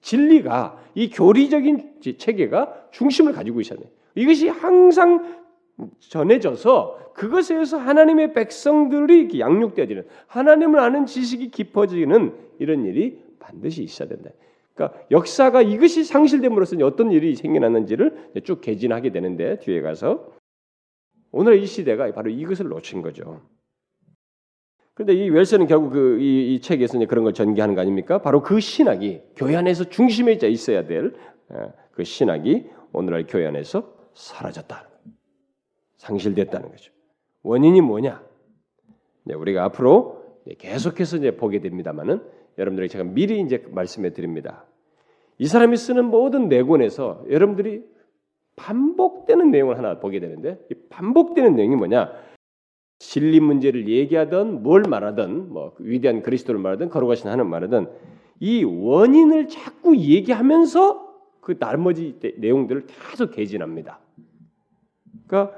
[0.00, 3.90] 진리가 이 교리적인 체계가 중심을 가지고 있어야 돼요.
[4.14, 5.42] 이것이 항상
[5.98, 14.30] 전해져서 그것에 의해서 하나님의 백성들이 양육되어지는 하나님을 아는 지식이 깊어지는 이런 일이 반드시 있어야 된다.
[14.78, 20.32] 그러니까 역사가 이것이 상실됨으로써 어떤 일이 생겨났는지를 쭉 개진하게 되는데 뒤에 가서
[21.32, 23.42] 오늘 이 시대가 바로 이것을 놓친 거죠.
[24.94, 28.22] 그런데 이 웰스는 결국 그 이 이 책에서 그런 걸 전개하는 거 아닙니까?
[28.22, 31.14] 바로 그 신학이 교회 안에서 중심에 있어야 될
[31.92, 34.88] 그 신학이 오늘날 교회 안에서 사라졌다.
[35.96, 36.92] 상실됐다는 거죠.
[37.42, 38.22] 원인이 뭐냐?
[39.24, 40.22] 네, 우리가 앞으로
[40.58, 42.22] 계속해서 이제 보게 됩니다만은
[42.56, 44.67] 여러분들에게 제가 미리 이제 말씀해 드립니다.
[45.38, 47.82] 이 사람이 쓰는 모든 내권에서 여러분들이
[48.56, 52.12] 반복되는 내용을 하나 보게 되는데 이 반복되는 내용이 뭐냐?
[52.98, 57.86] 진리 문제를 얘기하던 뭘 말하든 뭐 위대한 그리스도를 말하든 거룩하신 하는 말하든
[58.40, 61.06] 이 원인을 자꾸 얘기하면서
[61.40, 64.00] 그 나머지 내용들을 계속 개진합니다.
[65.26, 65.56] 그러니까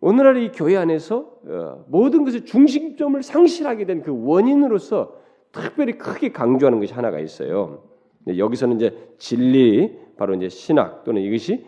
[0.00, 5.16] 오늘날 이 교회 안에서 어, 모든 것의 중심점을 상실하게 된 그 원인으로서
[5.50, 7.93] 특별히 크게 강조하는 것이 하나가 있어요.
[8.26, 11.66] 여기서는 이제 진리, 바로 이제 신학 또는 이것이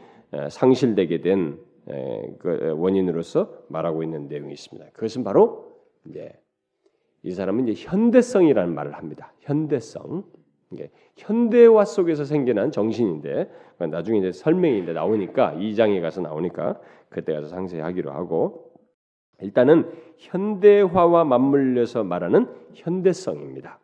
[0.50, 4.90] 상실되게 된그 원인으로서 말하고 있는 내용이 있습니다.
[4.92, 5.76] 그것은 바로
[6.08, 6.32] 이제
[7.22, 9.32] 이 사람은 이제 현대성이라는 말을 합니다.
[9.40, 10.24] 현대성.
[11.16, 13.50] 현대화 속에서 생겨난 정신인데
[13.90, 18.72] 나중에 이제 설명인데 나오니까 2장에 가서 나오니까 그때 가서 상세히 하기로 하고
[19.40, 23.78] 일단은 현대화와 맞물려서 말하는 현대성입니다.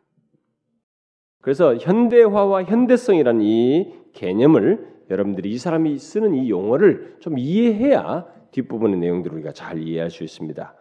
[1.42, 9.36] 그래서 현대화와 현대성이라는 이 개념을 여러분들이 이 사람이 쓰는 이 용어를 좀 이해해야 뒷부분의 내용들을
[9.36, 10.74] 우리가 잘 이해할 수 있습니다.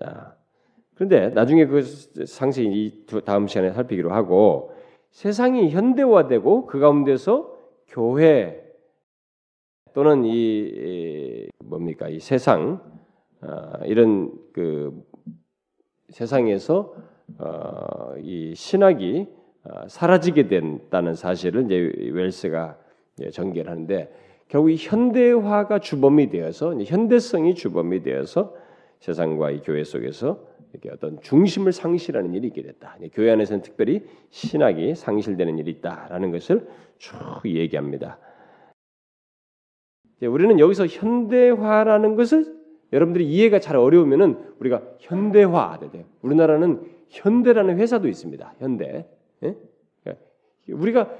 [0.00, 0.36] 자,
[0.94, 4.72] 그런데 나중에 그 상세히 이 다음 시간에 살피기로 하고
[5.10, 8.62] 세상이 현대화되고 그 가운데서 교회
[9.92, 12.80] 또는 이 뭡니까 이 세상
[13.42, 15.02] 어, 이런 그
[16.10, 16.94] 세상에서
[17.38, 19.39] 어, 이 신학이 어,
[19.88, 22.78] 사라지게 된다는 사실을 이제 웰스가
[23.32, 24.12] 전개하는데
[24.48, 28.54] 결국 이 현대화가 주범이 되어서 현대성이 주범이 되어서
[29.00, 32.96] 세상과 이 교회 속에서 이렇게 어떤 중심을 상실하는 일이 있게 됐다.
[33.12, 36.66] 교회 안에서는 특별히 신학이 상실되는 일이 있다라는 것을
[36.98, 38.18] 쭉 얘기합니다.
[40.22, 42.60] 우리는 여기서 현대화라는 것을
[42.92, 45.78] 여러분들이 이해가 잘 어려우면은 우리가 현대화.
[46.22, 48.54] 우리나라는 현대라는 회사도 있습니다.
[48.58, 49.08] 현대.
[49.44, 49.56] 예?
[50.02, 50.24] 그러니까
[50.68, 51.10] 우리가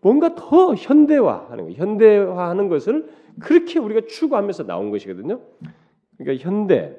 [0.00, 3.08] 뭔가 더 현대화하는 거, 현대화하는 것을
[3.40, 5.40] 그렇게 우리가 추구하면서 나온 것이거든요.
[6.16, 6.96] 그러니까 현대.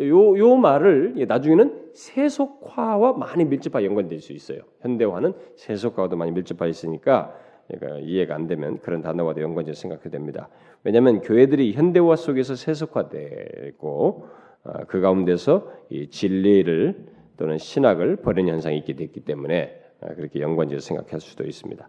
[0.00, 4.60] 요, 요 말을 나중에는 세속화와 많이 밀접하게 연관될 수 있어요.
[4.80, 7.34] 현대화는 세속화와도 많이 밀접하게 있으니까
[7.66, 10.48] 그러니까 이해가 안 되면 그런 단어와도 연관해서 생각해야 됩니다.
[10.84, 14.28] 왜냐하면 교회들이 현대화 속에서 세속화되고
[14.64, 20.80] 어, 그 가운데서 이 진리를 또는 신학을 버리는 현상이 있게 됐기 때문에 어, 그렇게 연관지어
[20.80, 21.88] 생각할 수도 있습니다.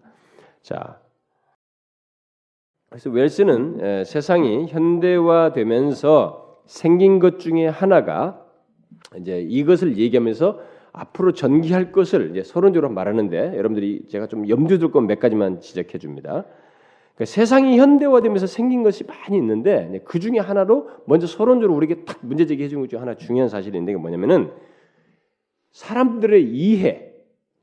[0.62, 1.00] 자,
[2.90, 8.46] 그래서 웰스는 세상이 현대화되면서 생긴 것 중에 하나가
[9.18, 10.60] 이제 이것을 얘기하면서
[10.92, 16.46] 앞으로 전개할 것을 이제 서론적으로 말하는데 여러분들이 제가 좀 염두에 둘건 몇 가지만 지적해 줍니다.
[17.16, 22.46] 그러니까 세상이 현대화되면서 생긴 것이 많이 있는데 그 중에 하나로 먼저 서론적으로 우리에게 딱 문제
[22.46, 24.52] 제기해 준 것 중에 하나 중요한 그게 뭐냐면은
[25.72, 27.14] 사람들의 이해,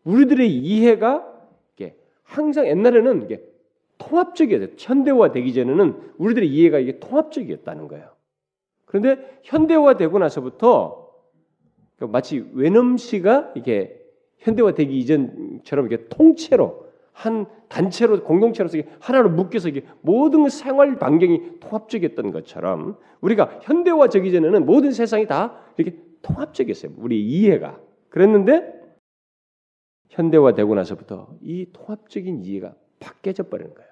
[0.04, 1.36] 우리들의 이해가
[2.26, 3.42] 항상 옛날에는 이게
[3.98, 4.68] 통합적이었어요.
[4.76, 8.10] 현대화 되기 전에는 우리들의 이해가 이게 통합적이었다는 거예요.
[8.84, 11.12] 그런데 현대화 되고 나서부터
[11.96, 13.98] 그러니까 마치 외놈씨가 이게
[14.38, 22.32] 현대화 되기 이전처럼 이렇게 통째로 한 단체로 공동체로서 하나로 묶여서 이게 모든 생활 반경이 통합적이었던
[22.32, 26.92] 것처럼 우리가 현대화 되기 전에는 모든 세상이 다 이렇게 통합적이었어요.
[26.98, 27.80] 우리 이해가
[28.16, 28.72] 그랬는데
[30.08, 33.90] 현대화되고 나서부터 이 통합적인 이해가 바뀌어져 버리는 거예요.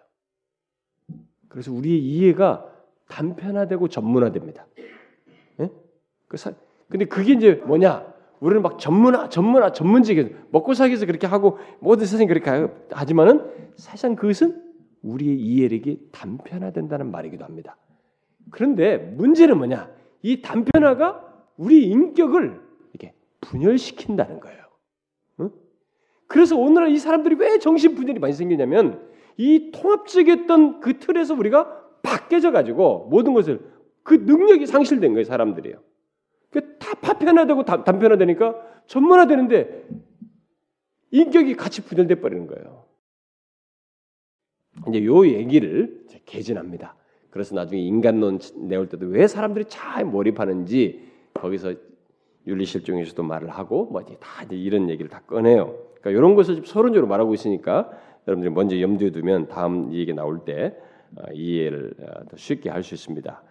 [1.49, 2.65] 그래서 우리의 이해가
[3.09, 4.67] 단편화되고 전문화됩니다.
[5.61, 5.71] 예?
[6.27, 6.55] 그 사,
[6.89, 8.15] 근데 그게 이제 뭐냐?
[8.41, 13.45] 우리는 막 전문화, 전문화, 전문직에 먹고 살기 위해서 그렇게 하고 모든 세상이 그렇게 하지만은
[13.77, 14.59] 사실상 그것은
[15.03, 17.77] 우리의 이해력이 단편화된다는 말이기도 합니다.
[18.51, 19.91] 그런데 문제는 뭐냐?
[20.23, 22.64] 이 단편화가 우리 인격을
[23.45, 24.65] 분열시킨다는 거예요.
[25.41, 25.51] 응?
[26.27, 32.51] 그래서 오늘날 이 사람들이 왜 정신 분열이 많이 생기냐면 이 통합적이었던 그 틀에서 우리가 바뀌어져
[32.51, 33.61] 가지고 모든 것을
[34.03, 35.83] 그 능력이 상실된 거예요, 사람들이요.
[36.79, 38.55] 다 파편화되고 단편화되니까
[38.87, 39.89] 전문화되는데
[41.11, 42.85] 인격이 같이 분열돼 버리는 거예요.
[44.89, 46.97] 이제 요 얘기를 개진합니다.
[47.31, 48.39] 그래서 나중에 인간론
[48.69, 51.75] 내올 때도 왜 사람들이 잘 몰입하는지 거기서
[52.47, 55.77] 윤리실종에서도 말을 하고 뭐다 이런 얘기를 다 꺼내요.
[56.01, 57.91] 그러니까 이런 것을 서론적으로 말하고 있으니까
[58.27, 60.77] 여러분들이 먼저 염두에 두면 다음 얘기 나올 때
[61.17, 63.43] 어, 이해를 어, 더 쉽게 할 수 있습니다.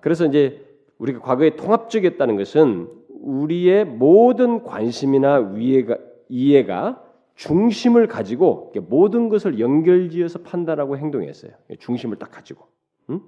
[0.00, 0.64] 그래서 이제
[0.98, 5.98] 우리가 과거에 통합적이었다는 것은 우리의 모든 관심이나 위해가,
[6.28, 7.02] 이해가
[7.34, 11.52] 중심을 가지고 모든 것을 연결지어서 판단하고 행동했어요.
[11.80, 12.66] 중심을 딱 가지고.
[13.10, 13.20] 응?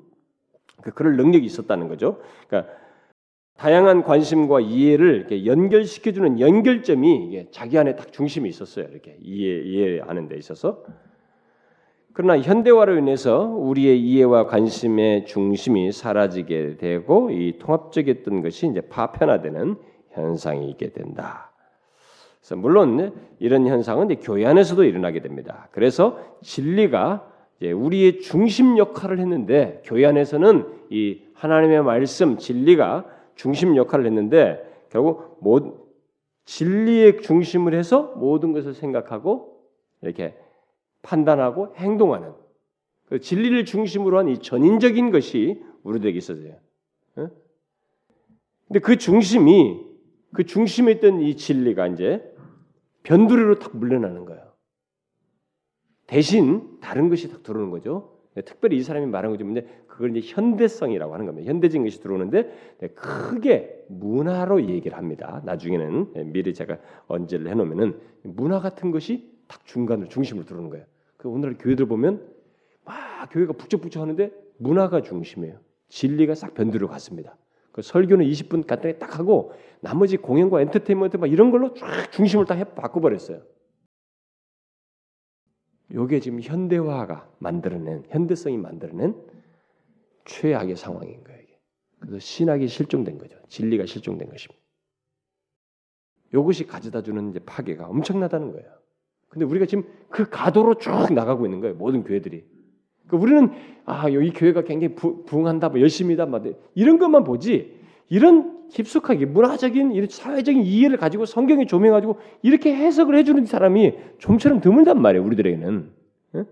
[0.83, 2.21] 그 그럴 능력이 있었다는 거죠.
[2.47, 2.73] 그러니까
[3.59, 8.87] 다양한 관심과 이해를 연결시켜주는 연결점이 자기 안에 딱 중심이 있었어요.
[8.89, 10.85] 이렇게 이해 이해하는 데 있어서.
[12.13, 19.75] 그러나 현대화로 인해서 우리의 이해와 관심의 중심이 사라지게 되고 이 통합적이었던 것이 이제 파편화되는
[20.13, 21.51] 현상이 있게 된다.
[22.41, 25.69] 그래서 물론 이런 현상은 교회 안에서도 일어나게 됩니다.
[25.73, 27.29] 그래서 진리가
[27.61, 35.89] 우리의 중심 역할을 했는데 교회 안에서는 이 하나님의 말씀 진리가 중심 역할을 했는데 결국 모,
[36.45, 39.62] 진리의 중심을 해서 모든 것을 생각하고
[40.03, 40.36] 이렇게
[41.03, 42.32] 판단하고 행동하는
[43.07, 46.57] 그 진리를 중심으로 한 이 전인적인 것이 우리들에게 있어져요.
[47.14, 49.86] 근데 그 중심이
[50.34, 52.34] 그 중심에 있던 이 진리가 이제
[53.05, 54.53] 변두리로 탁 물러나는 거예요.
[56.07, 58.18] 대신 다른 것이 딱 들어오는 거죠.
[58.45, 59.66] 특별히 이 사람이 말한 거지 근데
[59.99, 61.51] 그걸 이제 현대성이라고 하는 겁니다.
[61.51, 65.43] 현대적인 것이 들어오는데 크게 문화로 얘기를 합니다.
[65.45, 66.79] 나중에는 예, 미리 제가
[67.09, 70.87] 언제를 해놓으면은 문화 같은 것이 딱 중간으로 중심으로 들어오는 거예요.
[71.17, 72.25] 그 오늘날 교회들 보면
[72.85, 75.59] 막 교회가 북적북적 하는데 문화가 중심이에요.
[75.89, 77.37] 진리가 싹 변두로 갔습니다.
[77.73, 82.63] 그 설교는 20분 간단히 딱 하고 나머지 공연과 엔터테인먼트 막 이런 걸로 쫙 중심을 딱해
[82.63, 83.43] 바꿔버렸어요.
[85.93, 89.17] 요게 지금 현대화가 만들어낸 현대성이 만들어낸
[90.29, 91.39] 최악의 상황인 거예요.
[91.99, 93.37] 그래서 신학이 실종된 거죠.
[93.49, 94.62] 진리가 실종된 것입니다.
[96.33, 98.68] 이것이 가져다 주는 이제 파괴가 엄청나다는 거예요.
[99.29, 101.74] 근데 우리가 지금 그 가도로 쭉 나가고 있는 거예요.
[101.74, 102.45] 모든 교회들이.
[103.07, 103.51] 그러니까 우리는
[103.85, 106.41] 아 여기 교회가 굉장히 부, 부흥한다, 뭐 열심히다, 뭐
[106.74, 107.76] 이런 것만 보지.
[108.11, 114.61] 이런 깊숙하게 문화적인 이런 사회적인 이해를 가지고 성경에 조명 가지고 이렇게 해석을 해주는 사람이 좀처럼
[114.61, 115.24] 드물단 말이에요.
[115.24, 115.91] 우리들에게는.
[116.37, 116.45] 예?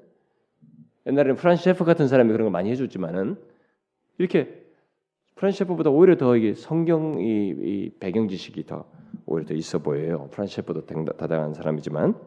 [1.07, 3.37] 옛날에는 프란시 셰프 같은 사람이 그런 걸 많이 해줬지만은
[4.19, 4.65] 이렇게
[5.35, 8.91] 프란시 셰프보다 오히려 더 이게 성경 이, 이 배경 지식이 더
[9.27, 10.29] 오히려 더 있어 보여요.
[10.33, 10.87] 프란시 셰프도
[11.17, 12.19] 다당한 사람이지만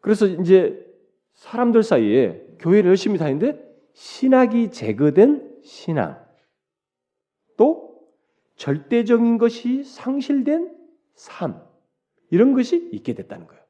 [0.00, 0.86] 그래서 이제
[1.34, 6.24] 사람들 사이에 교회를 열심히 다니는데 신학이 제거된 신앙
[7.56, 8.00] 또
[8.56, 10.74] 절대적인 것이 상실된
[11.14, 11.60] 삶
[12.30, 13.62] 이런 것이 있게 됐다는 거예요.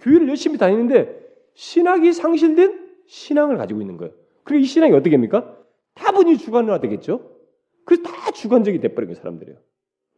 [0.00, 1.24] 교회를 열심히 다니는데
[1.54, 4.12] 신학이 상실된 신앙을 가지고 있는 거예요.
[4.42, 5.55] 그리고 이 신앙이 어떻게 됩니까?
[5.96, 7.36] 다분히 주관화 되겠죠.
[7.84, 9.56] 그래서 다 주관적이 돼버린 거예요, 사람들이요.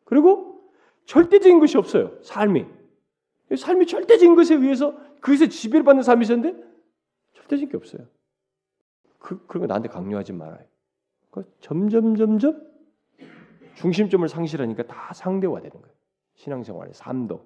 [0.05, 0.71] 그리고
[1.07, 2.67] 절대적인 것이 없어요, 삶이.
[3.57, 6.63] 삶이 절대적인 것에 의해서 그것에 지배를 받는 삶이 있었는데
[7.33, 8.07] 절대적인 게 없어요.
[9.19, 10.65] 그, 그런 거 나한테 강요하지 말아요.
[11.31, 12.69] 그 점점, 점점
[13.77, 15.97] 중심점을 상실하니까 다 상대화되는 거예요.
[16.35, 17.45] 신앙생활의 삶도.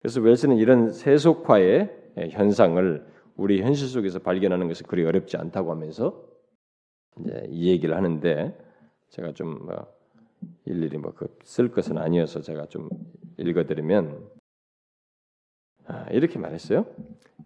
[0.00, 3.06] 그래서 웰스는 이런 세속화의 현상을
[3.38, 6.22] 우리 현실 속에서 발견하는 것은 그리 어렵지 않다고 하면서
[7.20, 8.54] 이제 이 얘기를 하는데
[9.08, 9.98] 제가 좀 뭐
[10.64, 12.88] 일일이 뭐쓸 그 것은 아니어서 제가 좀
[13.38, 14.18] 읽어드리면
[15.86, 16.86] 아, 이렇게 말했어요.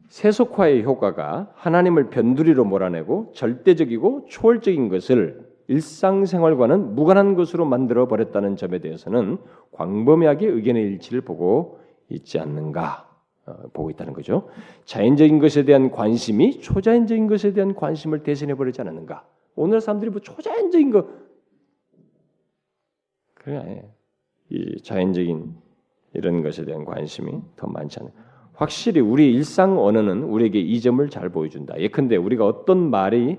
[0.09, 9.39] 세속화의 효과가 하나님을 변두리로 몰아내고 절대적이고 초월적인 것을 일상생활과는 무관한 것으로 만들어 버렸다는 점에 대해서는
[9.73, 11.79] 광범위하게 의견의 일치를 보고
[12.09, 13.12] 있지 않는가 어,
[13.73, 14.49] 보고 있다는 거죠.
[14.85, 19.27] 자연적인 것에 대한 관심이 초자연적인 것에 대한 관심을 대신해 버리지 않았는가?
[19.57, 21.09] 오늘 사람들이 뭐 초자연적인 거
[23.35, 23.91] 그래
[24.49, 25.57] 이 자연적인
[26.15, 28.13] 이런 것에 대한 관심이 더 많지 않아요.
[28.55, 31.81] 확실히 우리 일상 언어는 우리에게 이 점을 잘 보여준다.
[31.81, 33.39] 예컨대 우리가 어떤 말이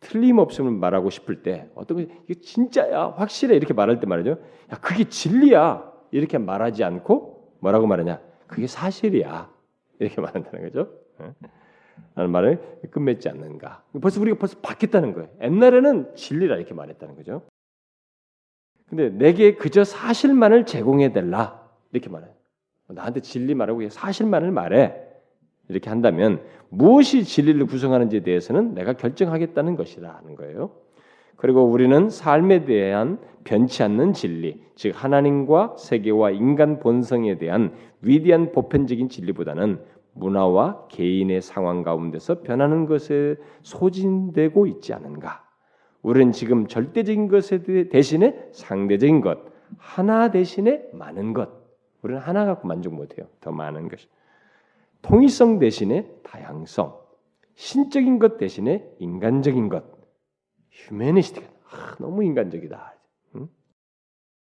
[0.00, 4.30] 틀림없음을 말하고 싶을 때 어떤 게 이게 진짜야 확실해 이렇게 말할 때 말이죠.
[4.30, 8.27] 야 그게 진리야 이렇게 말하지 않고 뭐라고 말하냐?
[8.48, 9.50] 그게 사실이야
[10.00, 10.90] 이렇게 말한다는 거죠.
[11.20, 11.32] 예?
[12.14, 13.84] 라는 말을 끝맺지 않는가.
[14.00, 15.28] 벌써 우리가 벌써 바뀌었다는 거예요.
[15.40, 17.42] 옛날에는 진리라 이렇게 말했다는 거죠.
[18.88, 22.32] 근데 내게 그저 사실만을 제공해 달라 이렇게 말해요.
[22.88, 24.94] 나한테 진리 말하고 사실만을 말해
[25.68, 30.70] 이렇게 한다면 무엇이 진리를 구성하는지에 대해서는 내가 결정하겠다는 것이라는 거예요.
[31.38, 37.72] 그리고 우리는 삶에 대한 변치 않는 진리, 즉 하나님과 세계와 인간 본성에 대한
[38.02, 39.80] 위대한 보편적인 진리보다는
[40.14, 45.44] 문화와 개인의 상황 가운데서 변하는 것에 소진되고 있지 않은가?
[46.02, 49.38] 우리는 지금 절대적인 것에 대신에 상대적인 것,
[49.76, 51.50] 하나 대신에 많은 것.
[52.02, 53.26] 우리는 하나 갖고 만족 못해요.
[53.40, 54.00] 더 많은 것.
[55.02, 56.98] 통일성 대신에 다양성,
[57.54, 59.97] 신적인 것 대신에 인간적인 것.
[60.78, 62.94] 휴메니스티가 아, 너무 인간적이다.
[63.36, 63.48] 응?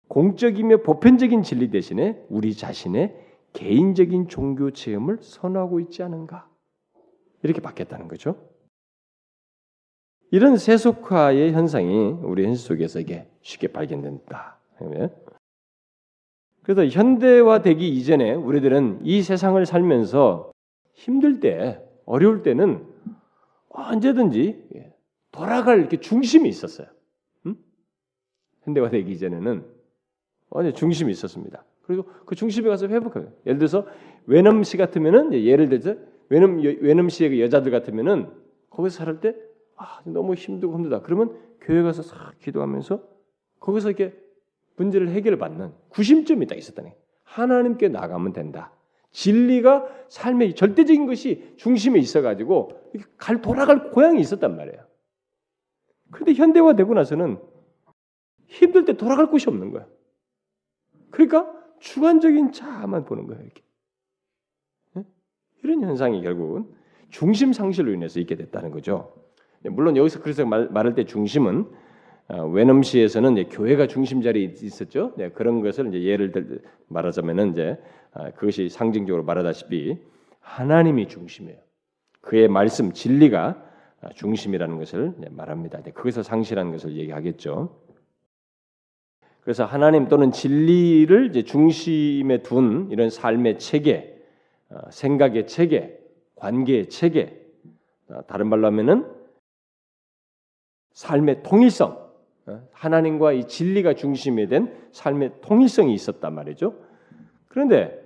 [0.07, 3.15] 공적이며 보편적인 진리 대신에 우리 자신의
[3.53, 6.47] 개인적인 종교 체험을 선호하고 있지 않은가?
[7.41, 8.35] 이렇게 바뀌었다는 거죠.
[10.31, 14.59] 이런 세속화의 현상이 우리 현실 속에서 이게 쉽게 발견된다.
[16.61, 20.51] 그래서 현대화되기 이전에 우리들은 이 세상을 살면서
[20.93, 22.85] 힘들 때, 어려울 때는
[23.69, 24.68] 언제든지
[25.39, 26.87] 돌아갈 이렇게 중심이 있었어요.
[27.45, 27.55] 음?
[28.63, 29.63] 현대화 되기 이전에는
[30.49, 31.63] 완전 중심이 있었습니다.
[31.83, 33.31] 그리고 그 중심에 가서 회복해요.
[33.45, 33.87] 예를 들어서
[34.25, 38.29] 외남 씨 같으면은 예를 들어서 외남 외남 씨의 그 여자들 같으면은
[38.69, 39.35] 거기서 살을 때
[39.77, 41.01] 아, 너무 힘들고 힘들다.
[41.01, 43.01] 그러면 교회 가서 싹 기도하면서
[43.59, 44.13] 거기서 이렇게
[44.75, 46.91] 문제를 해결받는 구심점이 딱 있었다니.
[47.23, 48.73] 하나님께 나가면 된다.
[49.11, 52.69] 진리가 삶의 절대적인 것이 중심에 있어가지고
[53.17, 54.88] 갈 돌아갈 고향이 있었단 말이에요.
[56.11, 57.39] 그런데 현대화되고 나서는
[58.47, 59.85] 힘들 때 돌아갈 곳이 없는 거야.
[61.11, 63.41] 그러니까 주관적인 자만 보는 거예요.
[63.43, 63.63] 이렇게.
[65.63, 66.65] 이런 현상이 결국은
[67.09, 69.13] 중심 상실로 인해서 있게 됐다는 거죠.
[69.63, 71.69] 물론 여기서 그래서 말, 말할 때 중심은
[72.29, 75.13] 어, 웨넘시에서는 교회가 중심 자리에 있었죠.
[75.17, 77.77] 네, 그런 것을 이제 예를 들 말하자면은 이제
[78.11, 79.97] 아, 그것이 상징적으로 말하다시피
[80.39, 81.57] 하나님이 중심이에요.
[82.21, 83.68] 그의 말씀 진리가 아,
[84.15, 85.81] 중심이라는 것을 말합니다.
[85.93, 87.75] 거기서 상실하는 것을 얘기하겠죠.
[89.41, 94.15] 그래서 하나님 또는 진리를 중심에 둔 이런 삶의 체계,
[94.69, 95.97] 어, 생각의 체계,
[96.35, 97.35] 관계의 체계,
[98.09, 99.07] 어, 다른 말로 하면은
[100.93, 101.97] 삶의 통일성,
[102.45, 106.75] 어, 하나님과 이 진리가 중심이 된 삶의 통일성이 있었단 말이죠.
[107.47, 107.99] 그런데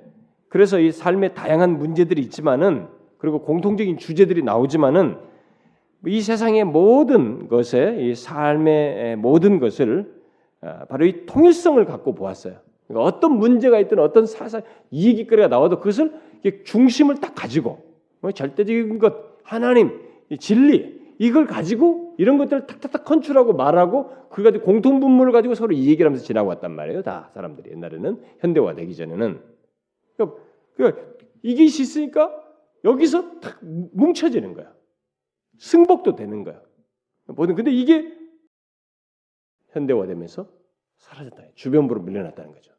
[0.47, 2.87] 그래서 이 삶의 다양한 문제들이 있지만은
[3.17, 5.17] 그리고 공통적인 주제들이 나오지만은
[6.05, 10.13] 이 세상의 모든 것에 이 삶의 모든 것을
[10.61, 12.55] 어, 바로 이 통일성을 갖고 보았어요.
[12.87, 16.13] 그러니까 어떤 문제가 있든 어떤 사사 이익거리가 나와도 그것을
[16.65, 17.83] 중심을 딱 가지고
[18.19, 19.99] 뭐 절대적인 것 하나님
[20.39, 25.87] 진리 이걸 가지고 이런 것들을 탁탁탁 컨트롤하고 말하고 그걸 가지고 공통 분모를 가지고 서로 이
[25.87, 27.03] 얘기를 하면서 지나고 왔단 말이에요.
[27.03, 29.39] 다 사람들이 옛날에는 현대화 되기 전에는
[30.17, 30.39] 그러니까,
[30.75, 31.01] 그러니까
[31.41, 32.31] 이게 있으니까
[32.83, 34.71] 여기서 탁 뭉쳐지는 거야.
[35.57, 36.61] 승복도 되는 거야.
[37.27, 38.11] 뭐든 근데 이게
[39.69, 40.47] 현대화되면서
[40.97, 41.43] 사라졌다.
[41.55, 42.73] 주변부로 밀려났다는 거죠.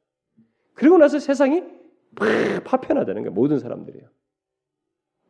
[0.75, 1.63] 그리고 나서 세상이
[2.65, 3.33] 파편화되는 거야.
[3.33, 4.09] 모든 사람들이요.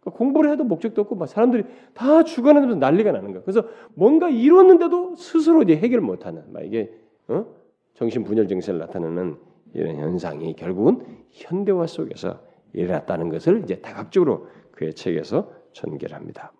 [0.00, 1.64] 그러니까 공부를 해도 목적도 없고 막 사람들이
[1.94, 3.42] 다 죽어나면서 난리가 나는 거야.
[3.42, 6.94] 그래서 뭔가 이뤘는데도 스스로 이제 해결 못하는 막 이게
[7.28, 7.46] 어?
[7.94, 9.38] 정신 분열 증세를 나타내는
[9.72, 16.52] 이런 현상이 결국은 현대화 속에서 일어났다는 것을 이제 다각적으로 그의 책에서 전개합니다.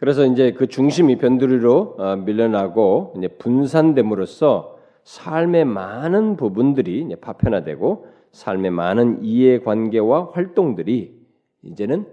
[0.00, 8.70] 그래서 이제 그 중심이 변두리로 어, 밀려나고 이제 분산됨으로써 삶의 많은 부분들이 이제 파편화되고 삶의
[8.70, 11.20] 많은 이해관계와 활동들이
[11.62, 12.06] 이제는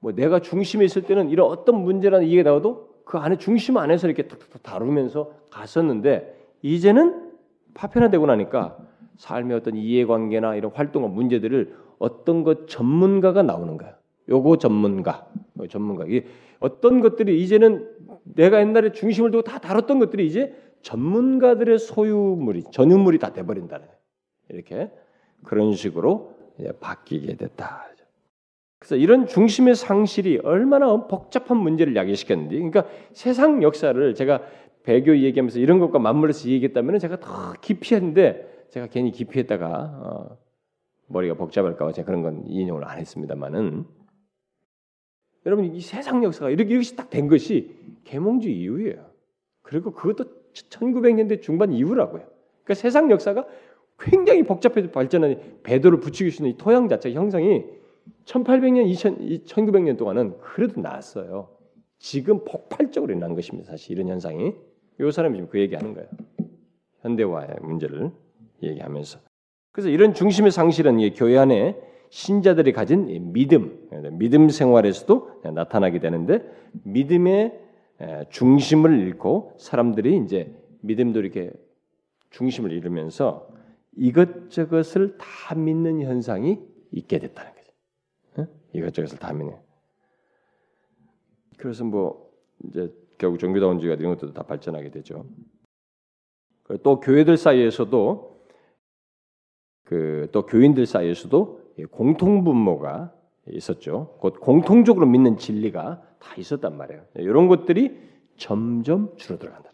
[0.00, 4.26] 뭐 내가 중심에 있을 때는 이런 어떤 문제라는 이해가 나와도 그 안에 중심 안에서 이렇게
[4.26, 7.30] 툭툭 다루면서 갔었는데 이제는
[7.74, 8.78] 파편화되고 나니까
[9.18, 14.01] 삶의 어떤 이해관계나 이런 활동과 문제들을 어떤 것 전문가가 나오는 거야.
[14.32, 15.28] 요거 전문가,
[15.68, 16.04] 전문가.
[16.06, 16.24] 이게
[16.58, 17.88] 어떤 것들이 이제는
[18.24, 23.86] 내가 옛날에 중심을 두고 다 다뤘던 것들이 이제 전문가들의 소유물이 전유물이 다 돼버린다는
[24.48, 24.90] 이렇게
[25.44, 26.34] 그런 식으로
[26.80, 27.88] 바뀌게 됐다.
[28.78, 34.42] 그래서 이런 중심의 상실이 얼마나 복잡한 문제를 야기시켰는지, 그러니까 세상 역사를 제가
[34.82, 40.38] 배교 얘기하면서 이런 것과 맞물려서 얘기했다면 제가 더 깊이 했는데 제가 괜히 깊이 했다가 어,
[41.06, 43.84] 머리가 복잡할까봐 제가 그런 건 인용을 안 했습니다만은
[45.46, 47.74] 여러분 이 세상 역사가 이렇게 이렇게 딱 된 것이
[48.04, 49.04] 계몽주 이후예요.
[49.62, 52.22] 그리고 그것도 1900년대 중반 이후라고요.
[52.64, 53.46] 그러니까 세상 역사가
[53.98, 57.64] 굉장히 복잡해서 발전한 배도를 붙이고 있는 이 토양 자체 형성이
[58.24, 61.48] 1800년, 2000, 1900년 동안은 그래도 나았어요.
[61.98, 63.70] 지금 폭발적으로 일어난 것입니다.
[63.70, 64.54] 사실 이런 현상이.
[65.00, 66.08] 이 사람이 지금 그 얘기하는 거예요.
[67.00, 68.10] 현대화의 문제를
[68.62, 69.18] 얘기하면서.
[69.72, 71.76] 그래서 이런 중심의 상실은 교회 안에
[72.12, 73.88] 신자들이 가진 믿음,
[74.18, 76.46] 믿음 생활에서도 나타나게 되는데
[76.84, 77.58] 믿음의
[78.28, 81.50] 중심을 잃고 사람들이 이제 믿음도 이렇게
[82.28, 83.48] 중심을 잃으면서
[83.96, 86.58] 이것저것을 다 믿는 현상이
[86.90, 87.50] 있게 됐다는
[88.34, 88.48] 거예요.
[88.74, 89.58] 이것저것을 다 믿네.
[91.56, 92.30] 그래서 뭐
[92.68, 95.24] 이제 결국 종교다원주의가 이런 것들도 다 발전하게 되죠.
[96.82, 98.46] 또 교회들 사이에서도
[99.84, 103.12] 그 또 교인들 사이에서도 공통 분모가
[103.48, 104.16] 있었죠.
[104.20, 107.02] 곧 공통적으로 믿는 진리가 다 있었단 말이에요.
[107.16, 107.98] 이런 것들이
[108.36, 109.70] 점점 줄어들어간다.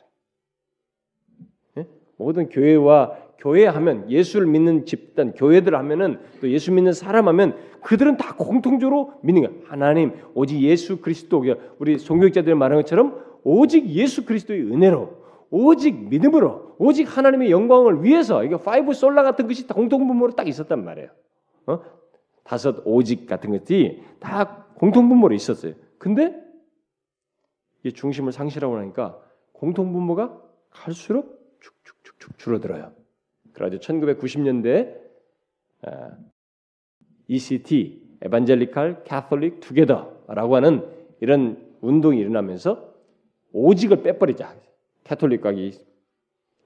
[1.79, 1.87] 예?
[2.17, 8.17] 모든 교회와 교회 하면 예수를 믿는 집단 교회들 하면은 또 예수 믿는 사람 하면 그들은
[8.17, 9.57] 다 공통적으로 믿는 거야.
[9.69, 11.45] 하나님 오직 예수 그리스도
[11.79, 15.19] 우리 종교개혁자들이 말하는 것처럼 오직 예수 그리스도의 은혜로
[15.51, 21.09] 오직 믿음으로 오직 하나님의 영광을 위해서 이게 five sola 같은 것이 공통분모로 딱 있었단 말이에요.
[21.69, 21.83] 어?
[22.45, 25.75] 다섯 오직 같은 것들이 다 공통분모로 있었어요.
[25.99, 26.35] 근데
[27.85, 29.21] 이 중심을 상실하고 나니까
[29.53, 32.93] 공통분모가 갈수록 축축축축 줄어들어요.
[33.53, 34.97] 그래가지고 1990년대
[37.27, 40.89] ECT 에반젤리칼 캐톨릭 투게더라고 하는
[41.21, 42.95] 이런 운동이 일어나면서
[43.53, 44.57] 오직을 빼버리자.
[45.05, 45.53] 캐톨릭과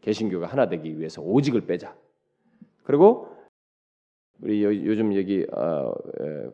[0.01, 1.95] 개신교가 하나 되기 위해서 오직을 빼자.
[2.85, 3.29] 그리고
[4.41, 5.95] 우리 요, 즘 여기 어,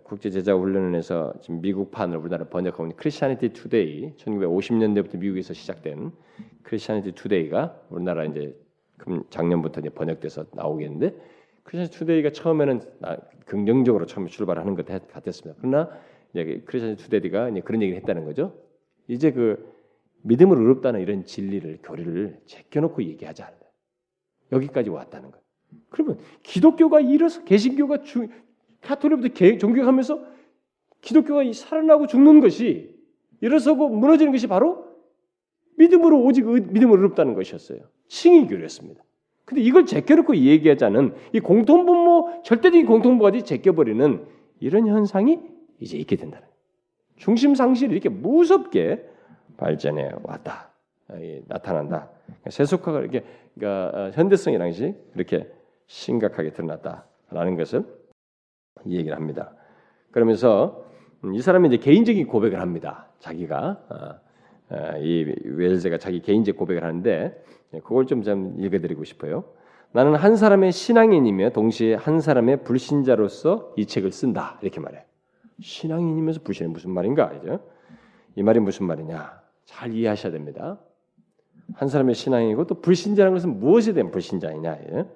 [0.02, 6.12] 국제 제자 훈련원에서 지금 미국판을 우리나라 번역하고 있는 Christianity Today 1950년대부터 미국에서 시작된
[6.64, 8.54] Christianity Today가 우리나라 이제
[9.30, 11.14] 작년부터 이제 번역돼서 나오겠는데
[11.62, 12.80] Christian Today가 처음에는
[13.46, 15.58] 긍정적으로 처음에 출발하는 것 같았습니다.
[15.58, 15.90] 그러나
[16.32, 18.54] Christian Today가 이제 그런 얘기를 했다는 거죠.
[19.06, 19.72] 이제 그
[20.22, 23.50] 믿음을 어렵다는 이런 진리를 교리를 제껴놓고 얘기하자.
[24.52, 25.40] 여기까지 왔다는 거.
[25.90, 28.28] 그러면 기독교가 일어서 개신교가 주,
[28.80, 30.24] 카톨릭부터 종교하면서
[31.00, 32.96] 기독교가 살아나고 죽는 것이
[33.40, 34.86] 일어서고 무너지는 것이 바로
[35.76, 37.80] 믿음으로 오직 믿음을 어렵다는 것이었어요.
[38.08, 39.02] 칭의교였습니다.
[39.44, 44.26] 근데 이걸 제껴놓고 얘기하자는 이 공통분모 절대적인 공통분모까지 제껴버리는
[44.60, 45.38] 이런 현상이
[45.80, 46.46] 이제 있게 된다는.
[47.16, 49.04] 중심 상실이 이렇게 무섭게
[49.56, 50.70] 발전해 왔다.
[51.46, 52.10] 나타난다.
[52.48, 53.24] 세속화가 이렇게
[53.54, 55.50] 그러니까 어, 현대성이라는 것이 그렇게
[55.88, 57.84] 심각하게 드러났다라는 것을
[58.86, 59.52] 얘기를 합니다.
[60.12, 60.84] 그러면서
[61.24, 63.08] 음, 이 사람이 이제 개인적인 고백을 합니다.
[63.18, 67.42] 자기가 어, 어, 이 웰즈가 자기 개인적 고백을 하는데
[67.74, 69.44] 예, 그걸 좀 좀 읽어드리고 싶어요.
[69.92, 75.04] 나는 한 사람의 신앙인이며 동시에 한 사람의 불신자로서 이 책을 쓴다 이렇게 말해.
[75.60, 77.32] 신앙인이면서 불신은 무슨 말인가?
[77.32, 77.58] 이제
[78.36, 79.40] 이 말이 무슨 말이냐?
[79.64, 80.78] 잘 이해하셔야 됩니다.
[81.74, 84.78] 한 사람의 신앙이고 또 불신자라는 것은 무엇에 대한 불신자이냐?
[84.92, 85.06] 예?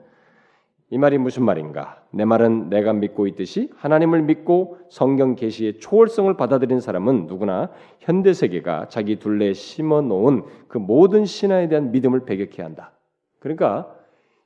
[0.92, 2.04] 이 말이 무슨 말인가?
[2.10, 7.70] 내 말은 내가 믿고 있듯이 하나님을 믿고 성경 계시의 초월성을 받아들인 사람은 누구나
[8.00, 12.92] 현대 세계가 자기 둘레에 심어 놓은 그 모든 신화에 대한 믿음을 배격해야 한다.
[13.38, 13.96] 그러니까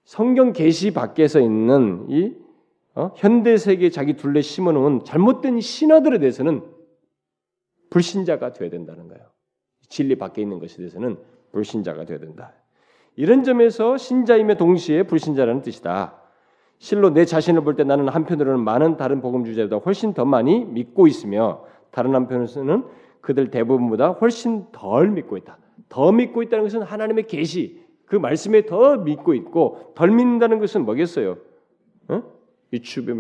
[0.05, 2.37] 성경 계시 밖에서 있는 이
[2.95, 3.11] 어?
[3.17, 6.63] 현대 세계에 자기 둘레 심어 놓은 잘못된 신화들에 대해서는
[7.91, 9.25] 불신자가 되어야 된다는 거예요.
[9.89, 11.19] 진리 밖에 있는 것에 대해서는
[11.51, 12.53] 불신자가 되어야 된다.
[13.17, 16.23] 이런 점에서 신자임의 동시에 불신자라는 뜻이다.
[16.79, 21.07] 실로 내 자신을 볼 때 나는 한편으로는 많은 다른 복음 주자보다 훨씬 더 많이 믿고
[21.07, 22.85] 있으며 다른 한편으로는
[23.21, 25.59] 그들 대부분보다 훨씬 덜 믿고 있다.
[25.89, 31.37] 더 믿고 있다는 것은 하나님의 계시 그 말씀에 더 믿고 있고 덜 믿는다는 것은 뭐겠어요?
[32.09, 32.23] 어?
[32.73, 33.17] 유튜브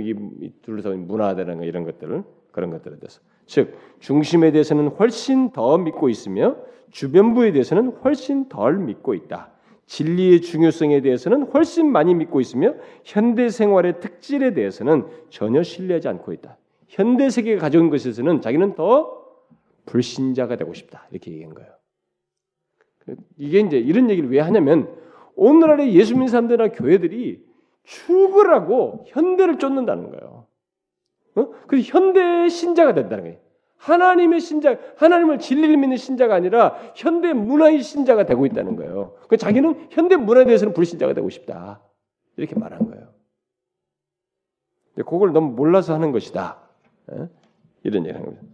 [0.62, 6.56] 둘러싸인 문화라는 이런 것들을 그런 것들에 대해서 즉 중심에 대해서는 훨씬 더 믿고 있으며
[6.90, 9.50] 주변부에 대해서는 훨씬 덜 믿고 있다.
[9.86, 12.74] 진리의 중요성에 대해서는 훨씬 많이 믿고 있으며
[13.04, 16.58] 현대 생활의 특질에 대해서는 전혀 신뢰하지 않고 있다.
[16.88, 19.24] 현대 세계가 가져온 것에서는 자기는 더
[19.86, 21.06] 불신자가 되고 싶다.
[21.10, 21.70] 이렇게 얘기한 거예요.
[23.36, 24.92] 이게 이제 이런 얘기를 왜 하냐면
[25.36, 27.44] 오늘날의 예수 믿는 사람들이나 교회들이
[27.84, 30.46] 죽으라고 현대를 쫓는다는 거예요.
[31.36, 31.50] 어?
[31.68, 33.38] 그래서 현대 신자가 된다는 거예요.
[33.78, 39.14] 하나님의 신자, 하나님을 진리를 믿는 신자가 아니라 현대 문화의 신자가 되고 있다는 거예요.
[39.28, 41.80] 그 자기는 현대 문화에 대해서는 불신자가 되고 싶다.
[42.36, 43.08] 이렇게 말한 거예요.
[45.04, 46.58] 그걸 너무 몰라서 하는 것이다.
[47.12, 47.28] 예?
[47.84, 48.46] 이런 얘기를 하는 거죠.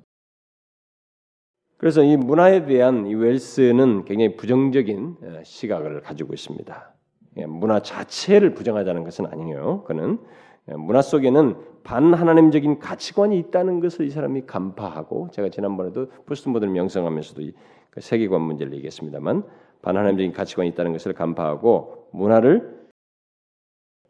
[1.78, 6.94] 그래서 이 문화에 대한 이 웰스는 굉장히 부정적인 예, 시각을 가지고 있습니다.
[7.38, 9.82] 예, 문화 자체를 부정하자는 것은 아니에요.
[9.84, 10.18] 그는
[10.66, 17.42] 문화 속에는 반하나님적인 가치관이 있다는 것을 이 사람이 간파하고 제가 지난번에도 포스트모던을 명성하면서도
[17.90, 19.44] 그 세계관 문제를 얘기했습니다만
[19.82, 22.82] 반하나님적인 가치관이 있다는 것을 간파하고 문화를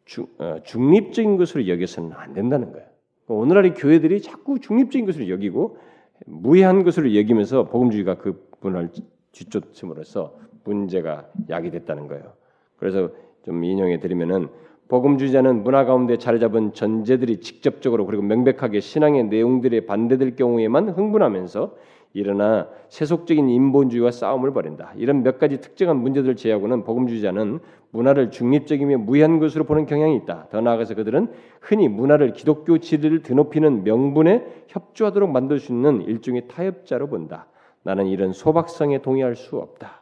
[0.04, 2.86] 중, 어, 중립적인 것으로 여겨서는 안 된다는 거예요.
[3.28, 5.78] 오늘날의 교회들이 자꾸 중립적인 것으로 여기고
[6.26, 8.90] 무해한 것으로 여기면서 복음주의가 그 문화를
[9.32, 12.34] 뒤쫓음으로써 문제가 야기됐다는 거예요.
[12.76, 13.10] 그래서
[13.44, 14.48] 좀 인용해 드리면은
[14.92, 21.74] 복음주의자는 문화 가운데 자리 잡은 전제들이 직접적으로 그리고 명백하게 신앙의 내용들에 반대될 경우에만 흥분하면서
[22.12, 24.92] 일어나 세속적인 인본주의와 싸움을 벌인다.
[24.98, 30.48] 이런 몇 가지 특정한 문제들을 제외하고는 복음주의자는 문화를 중립적이며 무해한 것으로 보는 경향이 있다.
[30.50, 31.28] 더 나아가서 그들은
[31.62, 37.46] 흔히 문화를 기독교 지리를 드높이는 명분에 협조하도록 만들 수 있는 일종의 타협자로 본다.
[37.82, 40.01] 나는 이런 소박성에 동의할 수 없다.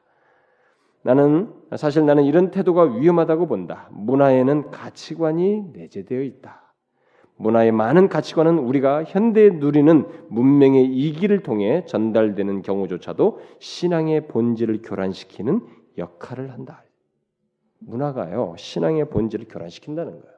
[1.03, 3.89] 나는 사실 나는 이런 태도가 위험하다고 본다.
[3.93, 6.75] 문화에는 가치관이 내재되어 있다.
[7.37, 16.53] 문화의 많은 가치관은 우리가 현대에 누리는 문명의 이기를 통해 전달되는 경우조차도 신앙의 본질을 교란시키는 역할을
[16.53, 16.85] 한다.
[17.79, 20.37] 문화가요 신앙의 본질을 교란시킨다는 거예요.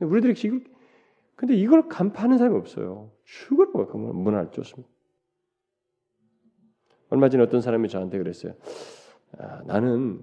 [0.00, 0.64] 우리들이 지금
[1.36, 3.12] 근데 이걸 간파하는 사람이 없어요.
[3.24, 4.92] 죽을 그 문화를 쫓습니다.
[7.10, 8.54] 얼마 전에 어떤 사람이 저한테 그랬어요.
[9.38, 10.20] 아, 나는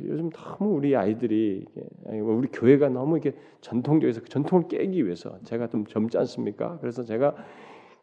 [0.00, 1.66] 요즘 너무 우리 아이들이
[2.04, 6.78] 뭐 우리 교회가 너무 이렇게 전통적에서 그 전통을 깨기 위해서 제가 좀 젊지 않습니까?
[6.80, 7.34] 그래서 제가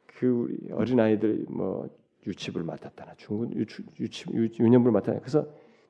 [0.06, 1.90] 그 우리 어린 아이들 뭐
[2.28, 5.20] 유치부를 맡았다나 중군 유치, 유치 유년부를 맡았다.
[5.20, 5.48] 그래서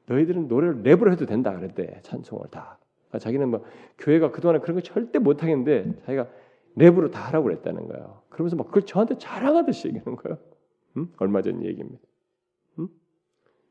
[0.08, 2.78] 너희들은 노래를 랩으로 해도 된다 그랬대 찬송을 다.
[3.08, 3.64] 그러니까 자기는 뭐
[3.97, 6.28] 교회가 그동안에 그런 거 절대 못 하겠는데 자기가
[6.78, 8.22] 랩으로 다 하라고 그랬다는 거예요.
[8.30, 10.38] 그러면서 막 그걸 저한테 자랑하듯이 얘기하는 거예요.
[10.97, 11.08] 응?
[11.18, 12.01] 얼마 전 얘기입니다.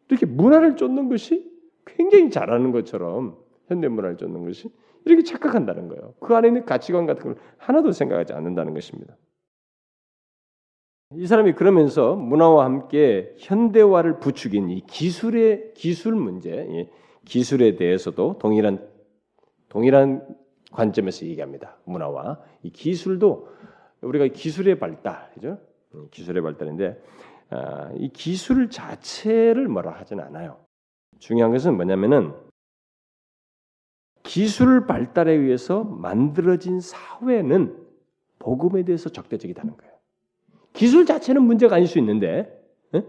[0.05, 0.09] 응?
[0.09, 1.51] 이렇게 문화를 쫓는 것이
[1.87, 3.37] 굉장히 잘하는 것처럼
[3.69, 4.71] 현대 문화를 쫓는 것이
[5.05, 6.15] 이렇게 착각한다는 거예요.
[6.21, 9.17] 그 안에 있는 가치관 같은 걸 하나도 생각하지 않는다는 것입니다.
[11.17, 16.89] 이 사람이 그러면서 문화와 함께 현대화를 부추긴 이 기술의 기술 문제,
[17.25, 18.89] 기술에 대해서도 동일한
[19.69, 20.27] 동일한
[20.73, 21.77] 관점에서 얘기합니다.
[21.85, 23.49] 문화와 이 기술도
[24.01, 25.59] 우리가 기술의 발달, 그죠?
[25.95, 27.24] 음, 기술의 발달인데 아,
[27.97, 30.64] 이 기술 자체를 뭐라 하진 않아요.
[31.18, 32.32] 중요한 것은 뭐냐면은
[34.22, 37.76] 기술 발달에 의해서 만들어진 사회는
[38.38, 39.92] 복음에 대해서 적대적이다는 거예요.
[40.72, 42.61] 기술 자체는 문제가 아닐 수 있는데
[42.95, 43.05] 에?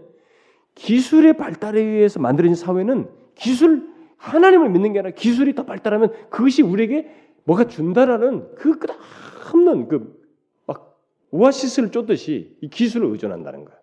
[0.74, 7.10] 기술의 발달에 의해서 만들어진 사회는 기술 하나님을 믿는 게 아니라 기술이 더 발달하면 그것이 우리에게
[7.44, 10.26] 뭐가 준다라는 그 끝없는 그
[10.66, 13.80] 막 오아시스를 쫓듯이 이 기술을 의존한다는 거예요.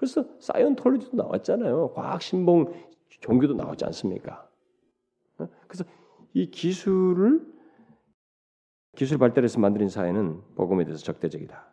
[0.00, 1.92] 그래서 사이언톨로지도 나왔잖아요.
[1.94, 2.72] 과학 신봉
[3.20, 4.48] 종교도 나오지 않습니까?
[5.36, 5.46] 어?
[5.68, 5.84] 그래서
[6.32, 7.46] 이 기술을
[8.96, 11.70] 기술 발달해서 만든 사회는 복음에 대해서 적대적이다.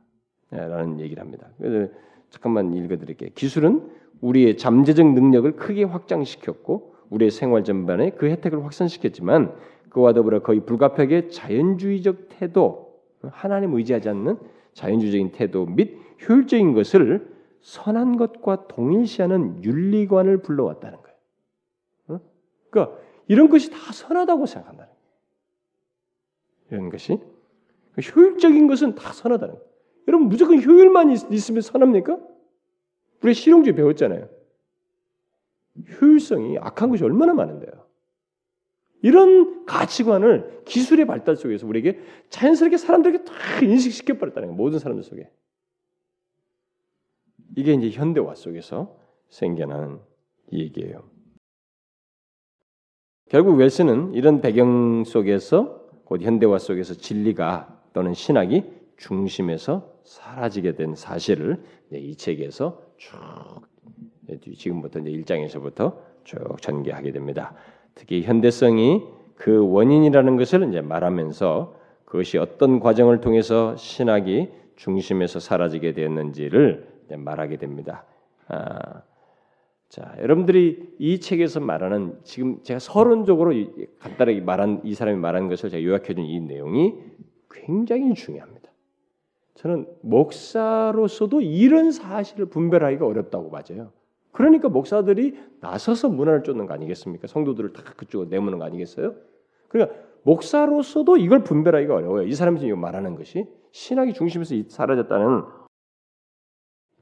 [0.53, 1.47] 예, 라는 얘기를 합니다.
[1.57, 1.93] 그래서
[2.29, 3.29] 잠깐만 읽어드릴게요.
[3.33, 9.55] 기술은 우리의 잠재적 능력을 크게 확장시켰고 우리의 생활 전반에 그 혜택을 확산시켰지만
[9.87, 14.37] 그와 더불어 거의 불가피하게 자연주의적 태도, 하나님 의지하지 않는
[14.73, 15.97] 자연주의적인 태도 및
[16.27, 21.17] 효율적인 것을 선한 것과 동일시하는 윤리관을 불러왔다는 거예요.
[22.07, 22.19] 어?
[22.69, 22.97] 그러니까
[23.27, 24.97] 이런 것이 다 선하다고 생각한다는 거예요.
[26.71, 27.19] 이런 것이
[28.15, 29.67] 효율적인 것은 다 선하다는 거예요.
[30.07, 32.17] 여러분 무조건 효율만 있 으면 선합니까?
[33.21, 34.29] 우리 실용주의 배웠잖아요.
[36.01, 37.87] 효율성이 악한 것이 얼마나 많은데요.
[39.01, 41.99] 이런 가치관을 기술의 발달 속에서 우리에게
[42.29, 44.57] 자연스럽게 사람들에게 다 인식시켜 버렸다는 거예요.
[44.57, 45.29] 모든 사람들 속에.
[47.57, 48.95] 이게 이제 현대화 속에서
[49.29, 49.99] 생겨난
[50.53, 51.01] 얘기예요.
[53.29, 58.63] 결국 웰스는 이런 배경 속에서 곧 현대화 속에서 진리가 또는 신학이
[58.97, 63.17] 중심에서 사라지게 된 사실을 이 책에서 쭉
[64.55, 67.55] 지금부터 이제 1장에서부터 쭉 전개하게 됩니다.
[67.95, 69.01] 특히 현대성이
[69.33, 78.03] 그 원인이라는 것을 이제 말하면서 그것이 어떤 과정을 통해서 신학이 중심에서 사라지게 되었는지를 말하게 됩니다.
[78.47, 79.03] 아,
[79.89, 83.53] 자, 여러분들이 이 책에서 말하는 지금 제가 서론적으로
[83.99, 86.95] 간단하게 말한 이 사람이 말한 것을 제가 요약해 준 이 내용이
[87.49, 88.69] 굉장히 중요합니다.
[89.55, 93.91] 저는 목사로서도 이런 사실을 분별하기가 어렵다고 맞아요.
[94.31, 97.27] 그러니까 목사들이 나서서 문화를 쫓는 거 아니겠습니까?
[97.27, 99.15] 성도들을 다 그쪽으로 내모는 거 아니겠어요?
[99.67, 102.27] 그러니까 목사로서도 이걸 분별하기가 어려워요.
[102.27, 105.43] 이 사람이 지금 말하는 것이 신학이 중심에서 사라졌다는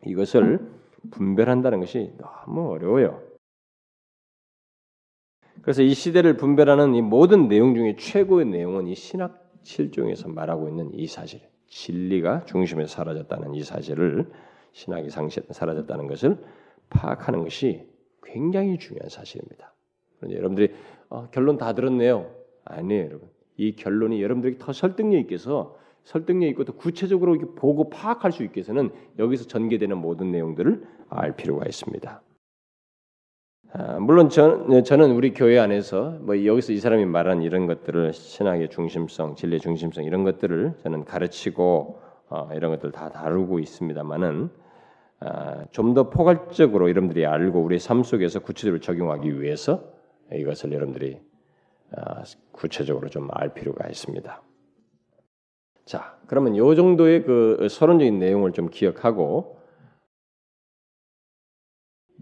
[0.06, 0.60] 이것을
[1.12, 3.22] 분별한다는 것이 너무 어려워요.
[5.62, 10.94] 그래서 이 시대를 분별하는 이 모든 내용 중에 최고의 내용은 이 신학 7종에서 말하고 있는
[10.94, 14.32] 이 사실, 진리가 중심에서 사라졌다는 이 사실을
[14.74, 16.38] 신학이 사라졌다는 것을
[16.90, 17.88] 파악하는 것이
[18.24, 19.74] 굉장히 중요한 사실입니다.
[20.18, 20.74] 그런데 여러분들이
[21.10, 22.30] 어, 결론 다 들었네요.
[22.66, 23.30] 아니에요, 여러분.
[23.58, 28.92] 이 결론이 여러분들에게 더 설득력 있게서 설득력 있고 더 구체적으로 보고 파악할 수 있게 해서는
[29.20, 32.22] 여기서 전개되는 모든 내용들을 알 필요가 있습니다.
[33.74, 38.70] 아, 물론 저, 저는 우리 교회 안에서 뭐 여기서 이 사람이 말한 이런 것들을 신학의
[38.70, 42.00] 중심성, 진리의 중심성 이런 것들을 저는 가르치고
[42.30, 44.50] 어, 이런 것들 다 다루고 있습니다만은
[45.22, 49.84] 아, 좀더 포괄적으로 여러분들이 알고 우리 삶 속에서 구체적으로 적용하기 위해서
[50.32, 51.20] 이것을 여러분들이
[51.96, 54.45] 아, 구체적으로 좀 알 필요가 있습니다.
[55.86, 59.60] 자, 그러면 이 정도의 그 서론적인 내용을 좀 기억하고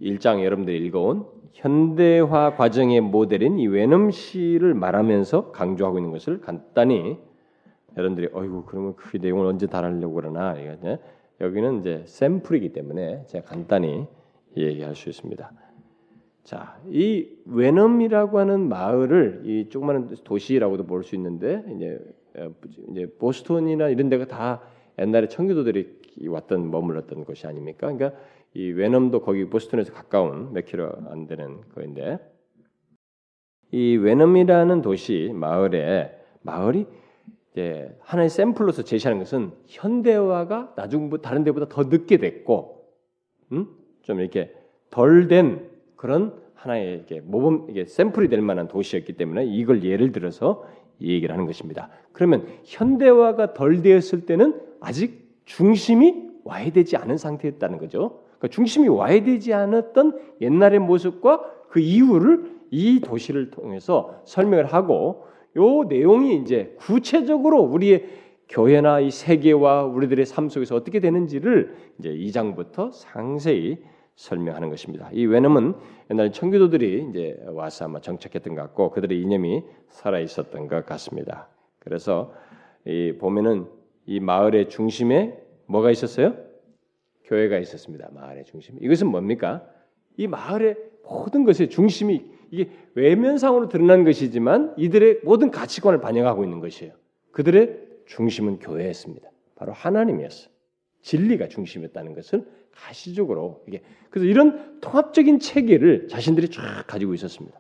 [0.01, 7.17] 1장 여러분들이 읽어온 현대화 과정의 모델인 이 웨넘시를 말하면서 강조하고 있는 것을 간단히
[7.95, 10.97] 여러분들이 어이구 그러면 그 내용을 언제 달하려고 그러나 이거
[11.39, 14.07] 여기는 이제 샘플이기 때문에 제가 간단히
[14.57, 15.51] 얘기할 수 있습니다.
[16.43, 22.22] 자, 이 웨넘이라고 하는 마을을 이 조그마한 도시라고도 볼 수 있는데 이제 어,
[22.91, 24.61] 이제 보스턴이나 이런 데가 다
[24.99, 27.91] 옛날에 청교도들이 왔던 머물렀던 곳이 아닙니까?
[27.91, 28.19] 그러니까
[28.53, 32.19] 이 웨넘도 거기 보스턴에서 가까운 몇 킬로 안 되는 거인데
[33.71, 36.85] 이 웨넘이라는 도시 마을에 마을이
[37.51, 42.87] 이제 하나의 샘플로서 제시하는 것은 현대화가 나중 다른 데보다 더 늦게 됐고,
[43.51, 43.67] 음?
[44.01, 44.53] 좀 이렇게
[44.89, 50.65] 덜 된 그런 하나의 이게 모범 이게 샘플이 될 만한 도시였기 때문에 이걸 예를 들어서
[50.99, 51.89] 이 얘기를 하는 것입니다.
[52.11, 58.21] 그러면 현대화가 덜 되었을 때는 아직 중심이 와야 되지 않은 상태였다는 거죠.
[58.37, 65.25] 그러니까 중심이 와야 되지 않았던 옛날의 모습과 그 이유를 이 도시를 통해서 설명을 하고
[65.55, 68.05] 요 내용이 이제 구체적으로 우리의
[68.49, 73.77] 교회나 이 세계와 우리들의 삶 속에서 어떻게 되는지를 이제 2장부터 상세히
[74.15, 75.09] 설명하는 것입니다.
[75.11, 75.73] 이 외놈은
[76.11, 81.47] 옛날 청교도들이 이제 와서 아마 정착했던 것 같고 그들의 이념이 살아 있었던 것 같습니다.
[81.79, 82.33] 그래서
[82.85, 83.67] 이 보면은
[84.05, 86.35] 이 마을의 중심에 뭐가 있었어요?
[87.25, 88.09] 교회가 있었습니다.
[88.13, 88.77] 마을의 중심.
[88.81, 89.65] 이것은 뭡니까?
[90.17, 96.93] 이 마을의 모든 것의 중심이 이게 외면상으로 드러난 것이지만 이들의 모든 가치관을 반영하고 있는 것이에요.
[97.31, 99.29] 그들의 중심은 교회였습니다.
[99.55, 100.49] 바로 하나님이었어.
[101.01, 102.45] 진리가 중심이었다는 것을
[102.75, 107.59] 가시적으로 이게 그래서 이런 통합적인 체계를 자신들이 쫙 가지고 있었습니다.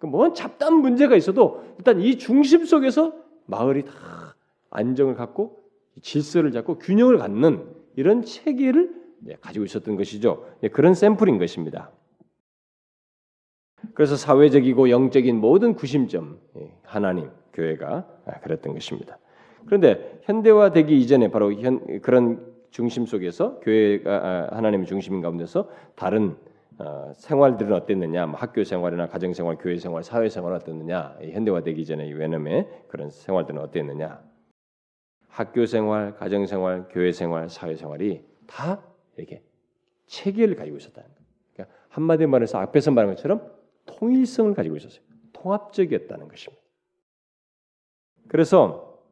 [0.00, 3.14] 뭔 잡다한 문제가 있어도 일단 이 중심 속에서
[3.46, 4.36] 마을이 다
[4.70, 5.64] 안정을 갖고
[6.02, 7.64] 질서를 잡고 균형을 갖는
[7.96, 8.94] 이런 체계를
[9.40, 10.46] 가지고 있었던 것이죠.
[10.72, 11.90] 그런 샘플인 것입니다.
[13.94, 16.38] 그래서 사회적이고 영적인 모든 구심점
[16.82, 18.06] 하나님 교회가
[18.42, 19.18] 그랬던 것입니다.
[19.66, 26.36] 그런데 현대화되기 이전에 바로 현, 그런 중심 속에서 교회가 아, 하나님의 중심 가운데서 다른
[26.78, 32.08] 어, 생활들은 어땠느냐, 뭐 학교 생활이나 가정 생활, 교회 생활, 사회 생활 어땠느냐, 현대화되기 전에
[32.12, 34.22] 외놈의 그런 생활들은 어땠느냐,
[35.28, 38.80] 학교 생활, 가정 생활, 교회 생활, 사회 생활이 다
[39.16, 39.42] 이렇게
[40.06, 41.26] 체계를 가지고 있었다는 거예요.
[41.52, 43.50] 그러니까 한마디 말해서 앞에서 말한 것처럼
[43.86, 45.02] 통일성을 가지고 있었어요.
[45.32, 46.62] 통합적이었다는 것입니다.
[48.28, 49.02] 그래서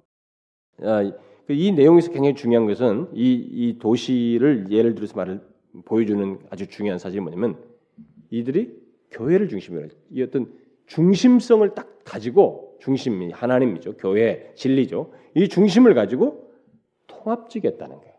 [0.82, 5.40] 아, 그 이 내용에서 굉장히 중요한 것은 이, 이 도시를 예를 들어서 말을
[5.84, 7.56] 보여주는 아주 중요한 사실이 뭐냐면
[8.30, 8.74] 이들이
[9.10, 10.52] 교회를 중심으로 이 어떤
[10.86, 13.96] 중심성을 딱 가지고 중심이 하나님이죠.
[13.96, 15.12] 교회 진리죠.
[15.34, 16.52] 이 중심을 가지고
[17.06, 18.14] 통합적이었다는 거예요.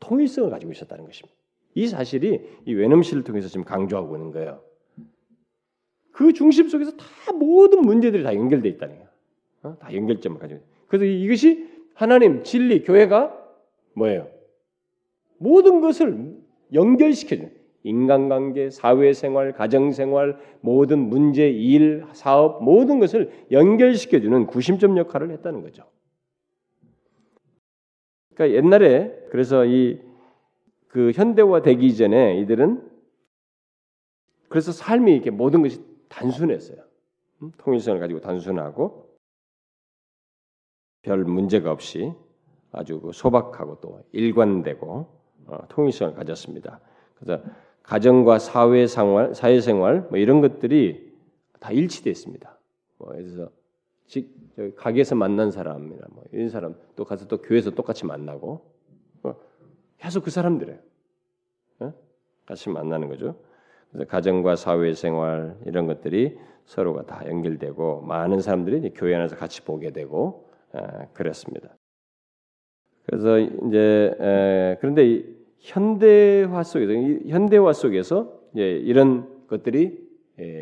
[0.00, 1.34] 통일성을 가지고 있었다는 것입니다.
[1.74, 4.62] 이 사실이 이 외놈시를 통해서 지금 강조하고 있는 거예요.
[6.12, 9.08] 그 중심 속에서 다 모든 문제들이 다 연결돼 있다는 거예요.
[9.62, 9.76] 어?
[9.78, 10.60] 다 연결점을 가지고.
[10.86, 13.36] 그래서 이것이 하나님, 진리, 교회가
[13.94, 14.28] 뭐예요?
[15.38, 16.36] 모든 것을
[16.72, 17.52] 연결시켜주는
[17.84, 25.84] 인간관계, 사회생활, 가정생활, 모든 문제, 일, 사업 모든 것을 연결시켜주는 구심점 역할을 했다는 거죠.
[28.34, 30.14] 그러니까 옛날에 그래서 이
[30.94, 32.88] 그 현대화 되기 전에 이들은
[34.48, 36.78] 그래서 삶이 이렇게 모든 것이 단순했어요.
[37.58, 39.03] 통일성을 가지고 단순하고
[41.04, 42.12] 별 문제가 없이
[42.72, 45.06] 아주 그 소박하고 또 일관되고
[45.46, 46.80] 어, 통일성을 가졌습니다.
[47.14, 47.42] 그래서
[47.82, 51.12] 가정과 사회 생활, 사회 생활 뭐 이런 것들이
[51.60, 52.58] 다 일치됐습니다.
[52.98, 53.50] 뭐 그래서
[54.06, 54.34] 직
[54.76, 58.64] 가게에서 만난 사람이나 뭐 이런 사람 또 가서 또 교회에서 똑같이 만나고
[59.24, 59.34] 어,
[59.98, 60.78] 계속 그 사람들이에요.
[61.80, 61.92] 어?
[62.46, 63.36] 같이 만나는 거죠.
[63.90, 69.90] 그래서 가정과 사회 생활 이런 것들이 서로가 다 연결되고 많은 사람들이 교회 안에서 같이 보게
[69.90, 70.43] 되고
[71.12, 71.76] 그랬습니다.
[73.06, 74.14] 그래서 이제
[74.80, 75.24] 그런데
[75.58, 76.92] 현대화 속에서
[77.28, 80.08] 현대화 속에서 이런 것들이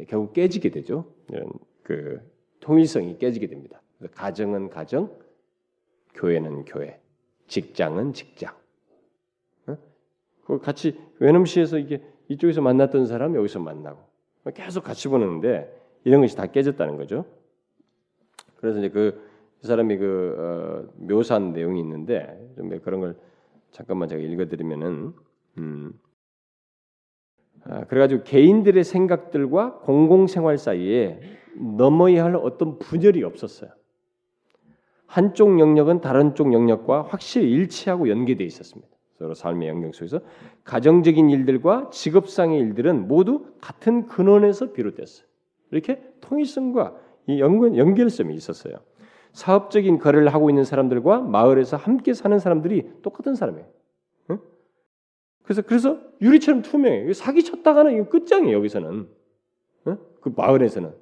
[0.09, 1.07] 결국 깨지게 되죠.
[1.29, 1.53] 이런
[1.83, 2.21] 그
[2.61, 3.81] 통일성이 깨지게 됩니다.
[4.15, 5.11] 가정은 가정,
[6.15, 7.01] 교회는 교회,
[7.47, 8.55] 직장은 직장.
[10.45, 14.01] 그 같이 외놈시에서 이게 이쪽에서 만났던 사람 여기서 만나고
[14.55, 15.73] 계속 같이 보는데
[16.05, 17.25] 이런 것이 다 깨졌다는 거죠.
[18.57, 19.32] 그래서 이제 그
[19.63, 23.17] 이 사람이 그 어, 묘사한 내용이 있는데 좀 그런 걸
[23.71, 25.13] 잠깐만 제가 읽어드리면은
[25.59, 25.93] 음,
[27.65, 31.21] 아, 그래가지고 개인들의 생각들과 공공생활 사이에
[31.55, 33.71] 넘어야 할 어떤 분열이 없었어요.
[35.07, 38.91] 한쪽 영역은 다른 쪽 영역과 확실히 일치하고 연계되어 있었습니다.
[39.19, 40.21] 서로 삶의 영역 속에서
[40.65, 45.27] 가정적인 일들과 직업상의 일들은 모두 같은 근원에서 비롯됐어요.
[45.71, 46.97] 이렇게 통일성과
[47.27, 48.79] 이 연관, 연결성이 있었어요.
[49.33, 53.67] 사업적인 거래를 하고 있는 사람들과 마을에서 함께 사는 사람들이 똑같은 사람이에요.
[54.31, 54.39] 응?
[55.43, 57.13] 그래서 그래서 유리처럼 투명해.
[57.15, 58.57] 사기 쳤다가는 이거 끝장이에요.
[58.57, 59.09] 여기서는
[59.89, 59.99] 응?
[60.21, 60.93] 그 마을에서는.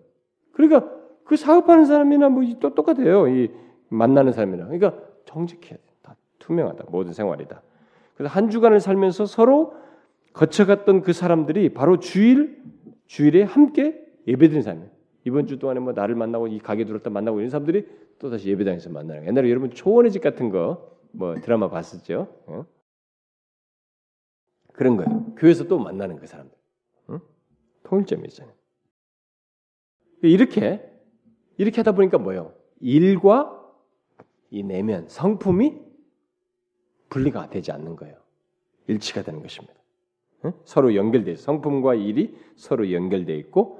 [0.53, 0.91] 그러니까
[1.25, 3.29] 그 사업하는 사람이나 뭐 또 똑같아요.
[3.29, 3.51] 이
[3.89, 4.67] 만나는 사람이나.
[4.67, 5.83] 그러니까 정직해야 돼.
[6.03, 6.85] 다 투명하다.
[6.91, 7.63] 모든 생활이다.
[8.15, 9.75] 그래서 한 주간을 살면서 서로
[10.33, 12.63] 거쳐갔던 그 사람들이 바로 주일
[13.07, 14.91] 주일에 함께 예배드리는 사람이에요.
[15.25, 17.87] 이번 주 동안에 뭐 나를 만나고 이 가게 들었다 만나고 이런 사람들이
[18.19, 19.27] 또 다시 예배당에서 만나는.
[19.27, 22.29] 옛날에 여러분 초원의 집 같은 거 뭐 드라마 봤었죠?
[22.47, 22.67] 어?
[24.73, 25.35] 그런 거예요.
[25.37, 26.57] 교회에서 또 만나는 그 사람들.
[27.11, 27.21] 응?
[27.85, 28.55] 통일점이 있잖아요.
[30.23, 30.87] 이렇게
[31.57, 32.55] 이렇게 하다 보니까 뭐예요?
[32.81, 33.57] 일과
[34.51, 35.79] 이 내면 성품이
[37.11, 38.17] 분리가 되지 않는 거예요.
[38.87, 39.75] 일치가 되는 것입니다.
[40.47, 40.53] 응?
[40.65, 43.80] 서로 연결돼 성품과 일이 서로 연결돼 있고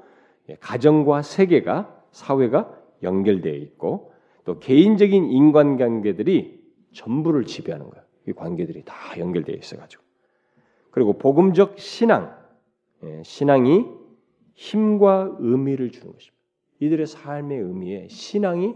[0.59, 4.11] 가정과 세계가 사회가 연결되어 있고
[4.45, 6.61] 또 개인적인 인간관계들이
[6.93, 8.05] 전부를 지배하는 거예요.
[8.27, 10.03] 이 관계들이 다 연결되어 있어가지고
[10.91, 12.35] 그리고 복음적 신앙,
[13.03, 13.85] 예, 신앙이
[14.53, 16.41] 힘과 의미를 주는 것입니다.
[16.79, 18.75] 이들의 삶의 의미에 신앙이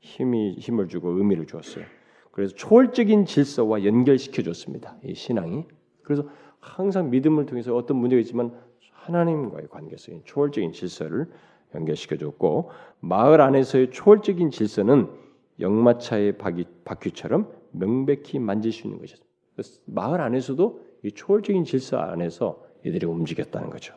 [0.00, 1.84] 힘이 힘을 주고 의미를 주었어요.
[2.32, 4.96] 그래서 초월적인 질서와 연결시켜 줬습니다.
[5.04, 5.66] 이 신앙이.
[6.02, 6.26] 그래서
[6.58, 8.52] 항상 믿음을 통해서 어떤 문제가 있지만
[9.00, 11.26] 하나님과의 관계성인 초월적인 질서를
[11.74, 12.70] 연결시켜 줬고
[13.00, 15.08] 마을 안에서의 초월적인 질서는
[15.58, 19.30] 역마차의 바퀴, 바퀴처럼 명백히 만질 수 있는 것이었습니다.
[19.86, 23.94] 마을 안에서도 이 초월적인 질서 안에서 이들이 움직였다는 거죠.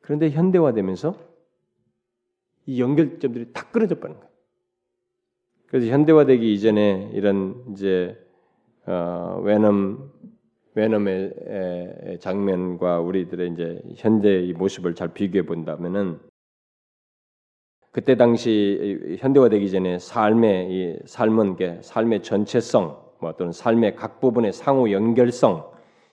[0.00, 1.16] 그런데 현대화되면서
[2.66, 4.30] 이 연결점들이 다 끊어져 버린 거예요.
[5.66, 8.16] 그래서 현대화되기 이전에 이런 이제
[8.86, 10.12] 어, 외놈
[10.76, 16.20] 외놈의 장면과 우리들의 이제 현대의 모습을 잘 비교해 본다면은
[17.92, 24.52] 그때 당시 현대화되기 전에 삶의 이 삶은 게 삶의 전체성, 뭐 또는 삶의 각 부분의
[24.52, 25.70] 상호 연결성,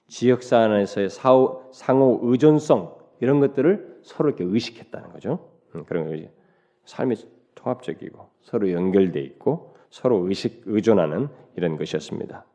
[0.07, 5.49] 지역사 안에서의 사후, 상호 의존성 이런 것들을 서로 이렇게 의식했다는 거죠.
[5.76, 6.30] 음, 그런 거지.
[6.86, 7.16] 삶이
[7.55, 12.45] 통합적이고 서로 연결돼 있고 서로 의식 의존하는 이런 것이었습니다.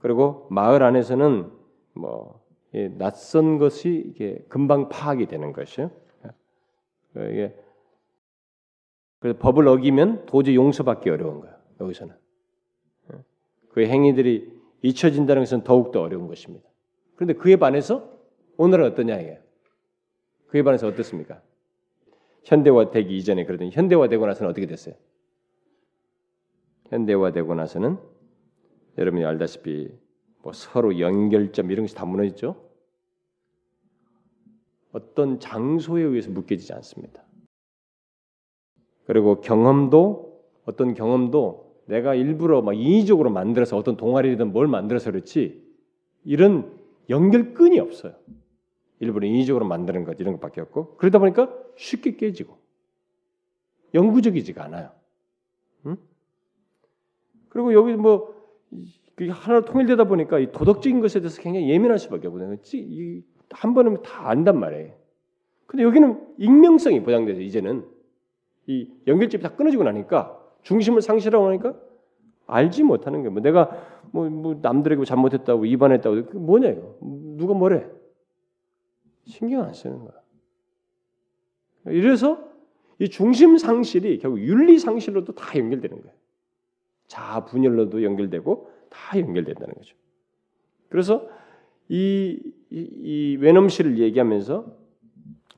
[0.00, 1.50] 그리고 마을 안에서는
[1.94, 2.40] 뭐
[2.98, 5.90] 낯선 것이 이게 금방 파악이 되는 것이요.
[7.16, 7.54] 이게
[9.18, 11.54] 그래서 법을 어기면 도저히 용서받기 어려운 거예요.
[11.80, 12.14] 여기서는
[13.70, 16.68] 그 행위들이 잊혀진다는 것은 더욱 더 어려운 것입니다.
[17.16, 18.10] 그런데 그에 반해서
[18.56, 19.40] 오늘은 어떠냐 이게
[20.46, 21.42] 그에 반해서 어떻습니까?
[22.44, 24.94] 현대화되기 이전에 그러더니 현대화되고 나서는 어떻게 됐어요?
[26.88, 27.98] 현대화되고 나서는
[28.98, 29.90] 여러분이 알다시피
[30.42, 32.70] 뭐 서로 연결점 이런 것이 다 무너지죠.
[34.92, 37.22] 어떤 장소에 의해서 묶여지지 않습니다.
[39.06, 45.64] 그리고 경험도 어떤 경험도 내가 일부러 막 인위적으로 만들어서 어떤 동아리든 뭘 만들어서 그렇지
[46.24, 46.78] 이런
[47.08, 48.14] 연결끈이 없어요.
[49.00, 52.58] 일부러 인위적으로 만드는 것 이런 것밖에 없고 그러다 보니까 쉽게 깨지고
[53.94, 54.92] 영구적이지가 않아요.
[55.86, 55.96] 응?
[57.48, 58.39] 그리고 여기 뭐
[59.28, 62.56] 하나로 통일되다 보니까 이 도덕적인 것에 대해서 굉장히 예민할 수밖에 없거든요.
[63.50, 64.94] 한 번은 다 안단 말이에요.
[65.66, 67.84] 근데 여기는 익명성이 보장돼서 이제는
[68.66, 71.74] 이 연결점이 다 끊어지고 나니까 중심을 상실하고 나니까
[72.46, 73.30] 알지 못하는 거예요.
[73.30, 73.70] 뭐 내가
[74.10, 77.86] 뭐, 뭐 남들에게 잘못했다고 위반했다고 그 뭐냐 이거 누가 뭐래
[79.26, 80.12] 신경 안 쓰는 거야.
[81.86, 82.42] 이래서
[82.98, 86.19] 이 중심 상실이 결국 윤리 상실로도 다 연결되는 거예요.
[87.10, 89.96] 자아 분열로도 연결되고 다 연결된다는 거죠.
[90.88, 91.28] 그래서
[91.88, 92.38] 이,
[92.70, 94.76] 이, 이 외놈씨를 얘기하면서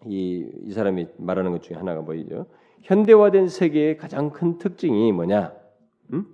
[0.06, 2.46] 이, 이 사람이 말하는 것 중에 하나가 뭐죠?
[2.80, 5.54] 현대화된 세계의 가장 큰 특징이 뭐냐?
[6.14, 6.26] 음?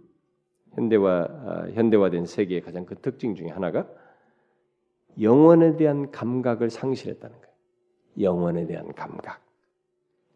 [0.74, 3.88] 현대화 아, 현대화된 세계의 가장 큰 특징 중에 하나가
[5.20, 7.54] 영혼에 대한 감각을 상실했다는 거예요.
[8.20, 9.44] 영혼에 대한 감각,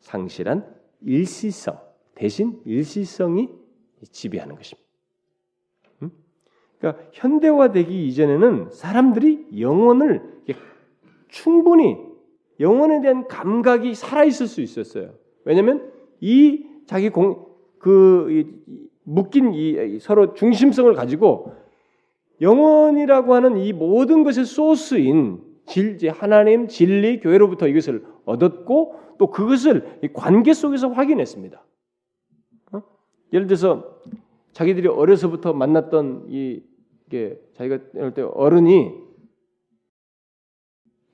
[0.01, 1.78] 상실한 일시성
[2.16, 3.62] 대신 일시성이
[4.11, 4.88] 지배하는 것입니다.
[6.03, 6.11] 음?
[6.78, 10.32] 그러니까 현대화되기 이전에는 사람들이 영혼을
[11.28, 11.96] 충분히
[12.61, 15.14] 영혼에 대한 감각이 살아 있을 수 있었어요.
[15.44, 15.90] 왜냐하면
[16.20, 17.46] 이 자기 공,
[17.78, 18.44] 그
[19.03, 21.55] 묶인 이 서로 중심성을 가지고
[22.40, 30.53] 영원이라고 하는 이 모든 것의 소스인 질, 하나님 진리 교회로부터 이것을 얻었고 또 그것을 관계
[30.53, 31.62] 속에서 확인했습니다.
[33.33, 33.35] 어?
[33.35, 34.01] 예를 들어서
[34.53, 36.62] 자기들이 어려서부터 만났던 이
[37.07, 38.93] 이게 자기가 이럴 때 어른이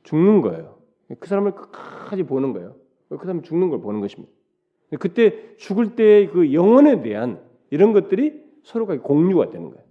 [0.04, 0.78] 죽는 거예요.
[1.18, 2.76] 그 사람을 끝까지 보는 거예요.
[3.08, 4.32] 그 사람이 죽는 걸 보는 것입니다.
[4.98, 9.84] 그때 죽을 때 그 영혼에 대한 이런 것들이 서로가 공유가 되는 거예요.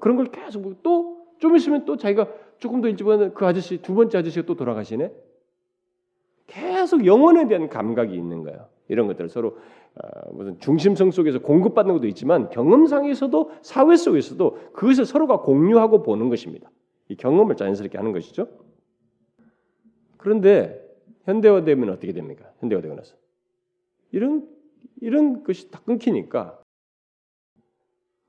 [0.00, 3.94] 그런 걸 계속 또 좀 있으면 또 자기가 조금 더 일찍 보면 그 아저씨 두
[3.94, 5.12] 번째 아저씨가 또 돌아가시네.
[6.46, 8.68] 계속 영혼에 대한 감각이 있는 거예요.
[8.88, 9.87] 이런 것들을 서로 어,
[10.32, 16.70] 무슨 중심성 속에서 공급받는 것도 있지만 경험상에서도 사회 속에서도 그것을 서로가 공유하고 보는 것입니다.
[17.08, 18.48] 이 경험을 자연스럽게 하는 것이죠.
[20.16, 20.84] 그런데
[21.24, 22.50] 현대화되면 어떻게 됩니까?
[22.60, 23.16] 현대화되고 나서
[24.12, 24.48] 이런
[25.00, 26.60] 이런 것이 다 끊기니까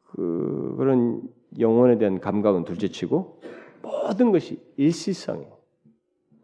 [0.03, 1.22] 그 그런
[1.60, 3.41] 영혼에 대한 감각은 둘째치고
[3.82, 5.57] 모든 것이 일시성이에요.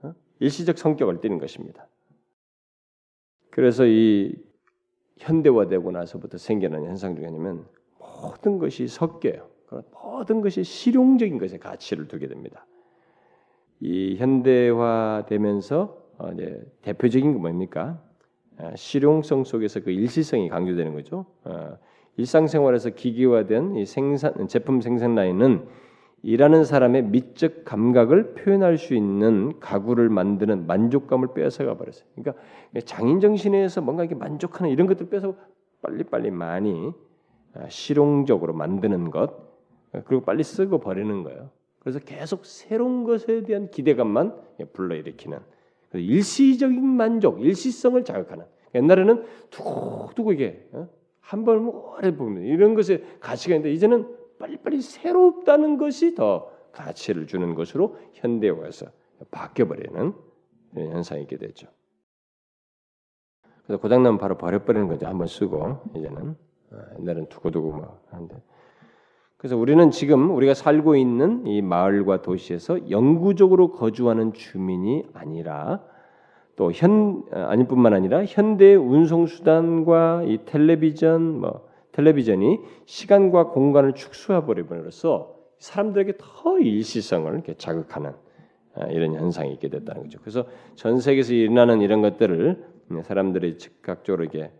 [0.04, 0.14] 어?
[0.40, 1.88] 일시적 성격을 띠는 것입니다.
[3.50, 4.36] 그래서 이
[5.18, 7.64] 현대화되고 나서부터 생겨난 현상 중에 하나는
[8.00, 9.48] 모든 것이 섞여요.
[9.92, 12.66] 모든 것이 실용적인 것에 가치를 두게 됩니다.
[13.80, 18.02] 이 현대화되면서 어, 이제 대표적인 게 뭡니까?
[18.58, 21.26] 아, 실용성 속에서 그 일시성이 강조되는 거죠.
[21.44, 21.78] 어,
[22.18, 25.68] 일상생활에서 기기화된 이 생산 제품 생산 라인은
[26.26, 32.08] 일하는 사람의 미적 감각을 표현할 수 있는 가구를 만드는 만족감을 빼앗아가 버렸어요.
[32.16, 32.42] 그러니까
[32.84, 35.36] 장인 정신에서 뭔가 이렇게 만족하는 이런 것들 빼서
[35.84, 36.92] 빨리빨리 많이
[37.54, 39.36] 아, 실용적으로 만드는 것
[40.06, 41.52] 그리고 빨리 쓰고 버리는 거예요.
[41.78, 44.36] 그래서 계속 새로운 것에 대한 기대감만
[44.74, 45.38] 불러일으키는
[45.94, 50.90] 일시적인 만족, 일시성을 자극하는 옛날에는 두고두고 이게 어?
[51.20, 57.98] 한번 오래 보면 이런 것에 가치가 있는데 이제는 빨리빨리 새롭다는 것이 더 가치를 주는 것으로
[58.14, 58.88] 현대화해서
[59.32, 60.14] 바뀌어버리는
[60.76, 61.68] 현상이 있게 됐죠.
[63.66, 65.08] 그래서 고장나면 바로 버려버리는 거죠.
[65.08, 66.36] 한번 쓰고 이제는
[66.72, 68.42] 어, 옛날엔 두고두고 막 하는데
[69.38, 75.84] 그래서 우리는 지금 우리가 살고 있는 이 마을과 도시에서 영구적으로 거주하는 주민이 아니라
[76.56, 85.34] 또 현 아니뿐만 아니라 현대 운송 수단과 이 텔레비전 뭐 텔레비전이 시간과 공간을 축소해 버림으로써
[85.60, 88.12] 사람들에게 더 일시성을 이렇게 자극하는
[88.76, 90.20] 아, 이런 현상이 있게 됐다는 거죠.
[90.20, 92.66] 그래서 전 세계에서 일어나는 이런 것들을
[93.04, 94.52] 사람들이 즉각적으로 이렇게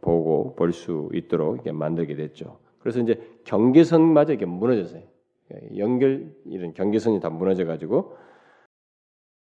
[0.00, 2.58] 보고 볼 수 있도록 이렇게 만들게 됐죠.
[2.78, 5.02] 그래서 이제 경계선마저 이렇게 무너졌어요.
[5.76, 8.16] 연결 이런 경계선이 다 무너져 가지고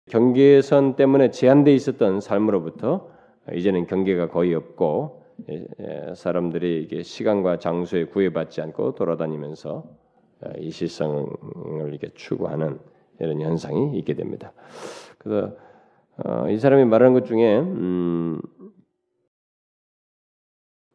[0.07, 3.11] 경계선 때문에 제한돼 있었던 삶으로부터
[3.53, 5.25] 이제는 경계가 거의 없고
[6.15, 9.85] 사람들이 이게 시간과 장소에 구애받지 않고 돌아다니면서
[10.59, 11.29] 이실성을
[11.89, 12.79] 이렇게 추구하는
[13.21, 14.53] 이런 현상이 있게 됩니다.
[15.19, 15.57] 그래서
[16.25, 18.41] 어, 이 사람이 말하는 것 중에 음,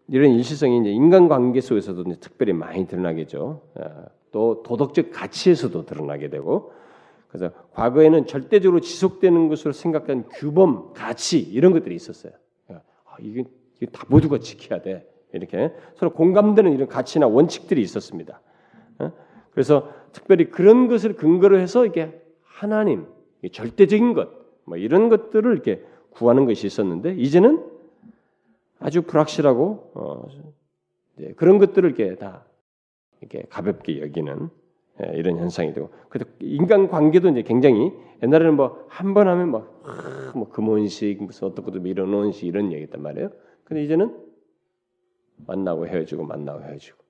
[0.07, 3.61] 이런 일시성이 이제 인간관계 속에서도 특별히 많이 드러나겠죠.
[3.75, 6.73] 어, 또 도덕적 가치에서도 드러나게 되고
[7.29, 12.33] 그래서 과거에는 절대적으로 지속되는 것으로 생각한 규범, 가치 이런 것들이 있었어요.
[12.69, 13.49] 아, 이게, 이게
[13.91, 15.07] 다 모두가 지켜야 돼.
[15.33, 18.41] 이렇게 서로 공감되는 이런 가치나 원칙들이 있었습니다.
[18.99, 19.11] 어?
[19.51, 23.07] 그래서 특별히 그런 것을 근거로 해서 이게 하나님,
[23.51, 24.29] 절대적인 것,
[24.65, 27.63] 뭐 이런 것들을 이렇게 구하는 것이 있었는데 이제는
[28.79, 30.27] 아주 불확실하고 어,
[31.15, 32.45] 네, 그런 것들을 이렇게 다
[33.21, 34.49] 이렇게 가볍게 여기는
[35.03, 40.49] 예, 이런 현상이 되고 그래도 인간 관계도 이제 굉장히 옛날에는 뭐 한 번 하면 막뭐
[40.49, 43.31] 금혼식 무슨 어떤 것도 밀어놓은식 이런 얘기했단 말이에요.
[43.73, 44.15] 근데 이제는
[45.47, 47.03] 만나고 헤어지고 만나고 헤어지고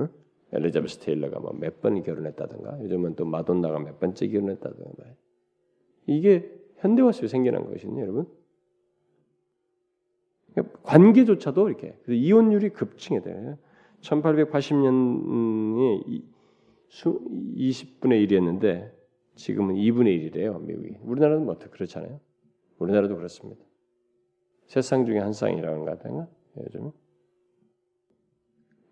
[0.00, 0.08] 응?
[0.52, 5.04] 엘리자베스 테일러가 뭐 몇 번 결혼했다든가 요즘은 또 마돈나가 몇 번째 결혼했다든가.
[6.06, 8.26] 이게 현대화 속에 생겨난 것이거든요, 여러분.
[10.52, 13.56] 그러니까 관계조차도 이렇게 이혼율이 급증해 돼요.
[14.00, 16.24] 1880년에
[16.90, 18.90] 20분의 1이었는데
[19.36, 20.96] 지금은 2분의 1이래요, 미국이.
[21.04, 22.18] 우리나라는 뭐 그렇잖아요.
[22.80, 23.64] 우리나라도 그렇습니다.
[24.66, 26.28] 세상 중에 한 쌍이라는 것 같은가?
[26.58, 26.92] 요즘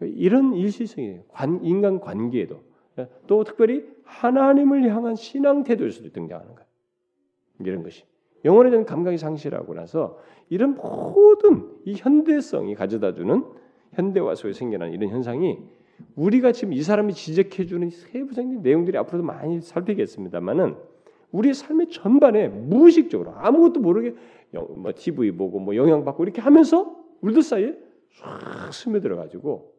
[0.00, 1.22] 이런 일시성이에요.
[1.28, 2.60] 관, 인간 관계에도
[3.26, 6.68] 또 특별히 하나님을 향한 신앙 태도에서도 등장하는 거예요.
[7.60, 8.04] 이런 것이
[8.44, 10.18] 영혼에 대한 감각이 상실하고 나서
[10.48, 13.44] 이런 모든 이 현대성이 가져다주는
[13.92, 15.58] 현대화 속에 생겨난 이런 현상이
[16.16, 20.76] 우리가 지금 이 사람이 지적해주는 세부적인 내용들이 앞으로도 많이 살피겠습니다만은
[21.30, 24.14] 우리의 삶의 전반에 무의식적으로 아무것도 모르게
[24.52, 27.76] 뭐 TV 보고 뭐 영향 받고 이렇게 하면서 우리들 사이에
[28.10, 29.74] 싹 스며들어 가지고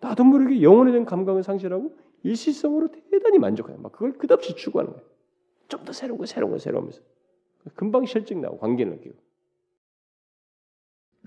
[0.00, 3.78] 나도 모르게 영혼에 대한 감각을 상실하고 일시성으로 대단히 만족해요.
[3.78, 5.06] 막 그걸 끝없이 추구하는 거예요.
[5.68, 7.00] 좀 더 새로운 거, 새로운 거, 새로우면서
[7.74, 9.16] 금방 실증 나고 관계를 느끼고.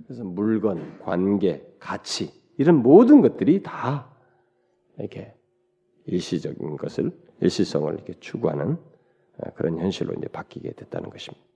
[0.05, 4.15] 그래서 물건, 관계, 가치 이런 모든 것들이 다
[4.97, 5.33] 이렇게
[6.05, 7.11] 일시적인 것을
[7.41, 8.77] 일시성을 이렇게 추구하는
[9.37, 11.48] 어, 그런 현실로 이제 바뀌게 됐다는 것입니다.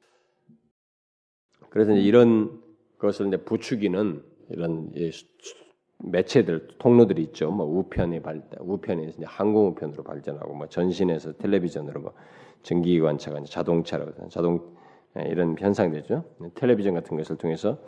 [1.74, 2.62] 그래서 이런
[3.00, 4.92] 것을 이제 부추기는 이런
[6.04, 7.50] 매체들 통로들이 있죠.
[7.50, 12.14] 뭐 우편이 발달, 우편이 이제 항공우편으로 발전하고 뭐 전신에서 텔레비전으로 뭐
[12.62, 14.76] 전기기관차가 자동차로 자동
[15.18, 16.24] 예, 이런 현상되죠.
[16.54, 17.80] 텔레비전 같은 것을 통해서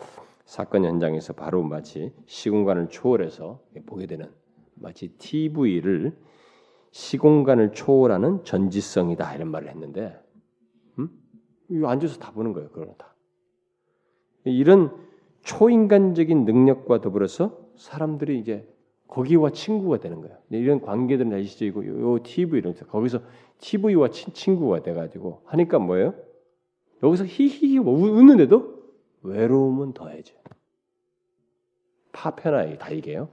[0.46, 4.32] 사건 현장에서 바로 마치 시공간을 초월해서 보게 되는
[4.74, 6.18] 마치 TV를
[6.90, 10.20] 시공간을 초월하는 전지성이다 이런 말을 했는데,
[10.98, 11.10] 음?
[11.86, 12.70] 앉아서 다 보는 거예요.
[12.70, 13.15] 그걸 다.
[14.46, 14.96] 이런
[15.42, 18.68] 초인간적인 능력과 더불어서 사람들이 이제
[19.08, 20.38] 거기와 친구가 되는 거예요.
[20.50, 23.22] 이런 관계들은 일시적이고 요 TV 이런 거기서
[23.60, 26.16] TV와 친, 친구가 돼가지고 하니까 뭐예요?
[27.04, 28.76] 여기서 히히히 뭐 웃는데도
[29.22, 30.34] 외로움은 더해져.
[32.12, 33.30] 파편화 다 이게요.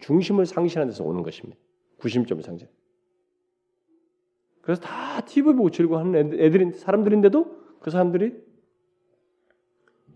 [0.00, 1.58] 중심을 상실하는 데서 오는 것입니다.
[1.98, 2.68] 구심점을 상실.
[4.62, 8.49] 그래서 다 TV 보고 즐거워하는 애들인 사람들인데도 그 사람들이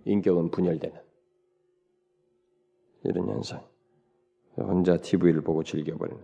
[0.04, 1.00] 인격은 분열되는
[3.04, 3.62] 이런 현상.
[4.56, 6.22] 혼자 TV를 보고 즐겨버리는.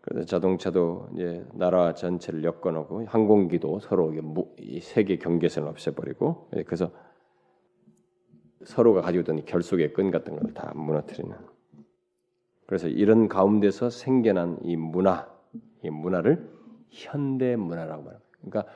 [0.00, 4.14] 그래서 자동차도 이제 나라 전체를 엮어놓고 항공기도 서로
[4.58, 6.92] 이 세계 경계선을 없애버리고 예, 그래서
[8.64, 11.36] 서로가 가지고 있던 결속의 끈 같은 걸 다 무너뜨리는.
[12.66, 15.28] 그래서 이런 가운데서 생겨난 이 문화,
[15.82, 16.48] 이 문화를
[16.90, 18.36] 현대 문화라고 말합니다.
[18.40, 18.72] 그러니까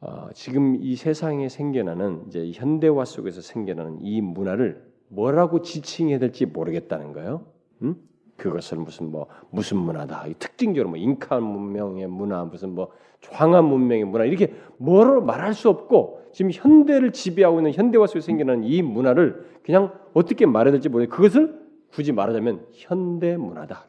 [0.00, 7.12] 어, 지금 이 세상에 생겨나는 이제 현대화 속에서 생겨나는 이 문화를 뭐라고 지칭해야 될지 모르겠다는
[7.12, 7.46] 거예요.
[7.82, 7.96] 음?
[8.36, 10.24] 그것을 무슨 뭐 무슨 문화다.
[10.38, 12.92] 특징적으로 뭐 잉카 문명의 문화, 무슨 뭐
[13.30, 18.64] 황한 문명의 문화 이렇게 뭐로 말할 수 없고 지금 현대를 지배하고 있는 현대화 속에 생겨나는
[18.64, 21.58] 이 문화를 그냥 어떻게 말해야 될지 모르겠 그것을
[21.90, 23.88] 굳이 말하자면 현대 문화다.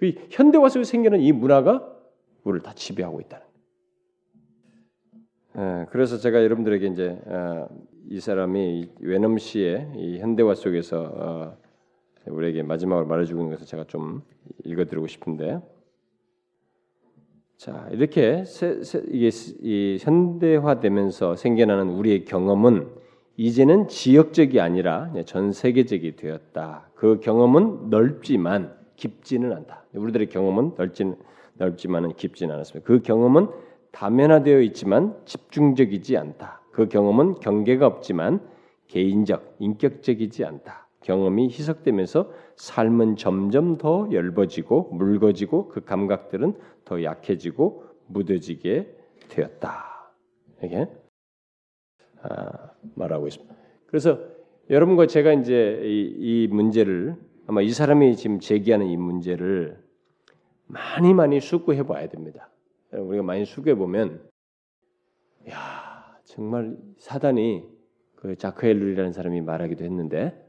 [0.00, 1.86] 그 현대화 속에 생겨난 이 문화가
[2.42, 3.49] 우리를 다 지배하고 있다는
[5.56, 7.68] 예, 그래서 제가 여러분들에게 이제 어,
[8.08, 11.56] 이 사람이 웨넘 씨의 이 현대화 속에서 어,
[12.26, 14.22] 우리에게 마지막으로 말해주고 있는 것을 제가 좀
[14.64, 15.60] 읽어드리고 싶은데,
[17.56, 22.88] 자 이렇게 세, 세, 이게 이 현대화되면서 생겨나는 우리의 경험은
[23.36, 26.90] 이제는 지역적이 아니라 전 세계적이 되었다.
[26.94, 29.84] 그 경험은 넓지만 깊지는 않다.
[29.94, 31.16] 우리들의 경험은 넓지는
[31.54, 32.86] 넓지만은 깊지는 않았습니다.
[32.86, 33.48] 그 경험은
[33.92, 36.62] 다면화되어 있지만 집중적이지 않다.
[36.72, 38.40] 그 경험은 경계가 없지만
[38.88, 40.88] 개인적, 인격적이지 않다.
[41.02, 46.54] 경험이 희석되면서 삶은 점점 더 엷어지고 묽어지고 그 감각들은
[46.84, 48.96] 더 약해지고 무뎌지게
[49.28, 50.12] 되었다.
[50.62, 50.88] 이게
[52.22, 53.54] 아, 말하고 있습니다.
[53.86, 54.18] 그래서
[54.68, 59.82] 여러분과 제가 이제 이, 이 문제를 아마 이 사람이 지금 제기하는 이 문제를
[60.66, 62.50] 많이 많이 숙고해 봐야 됩니다.
[62.92, 64.28] 우리가 많이 숙고해 보면
[65.48, 67.64] 야 정말 사단이
[68.16, 70.46] 그 자크엘룰이라는 사람이 말하기도 했는데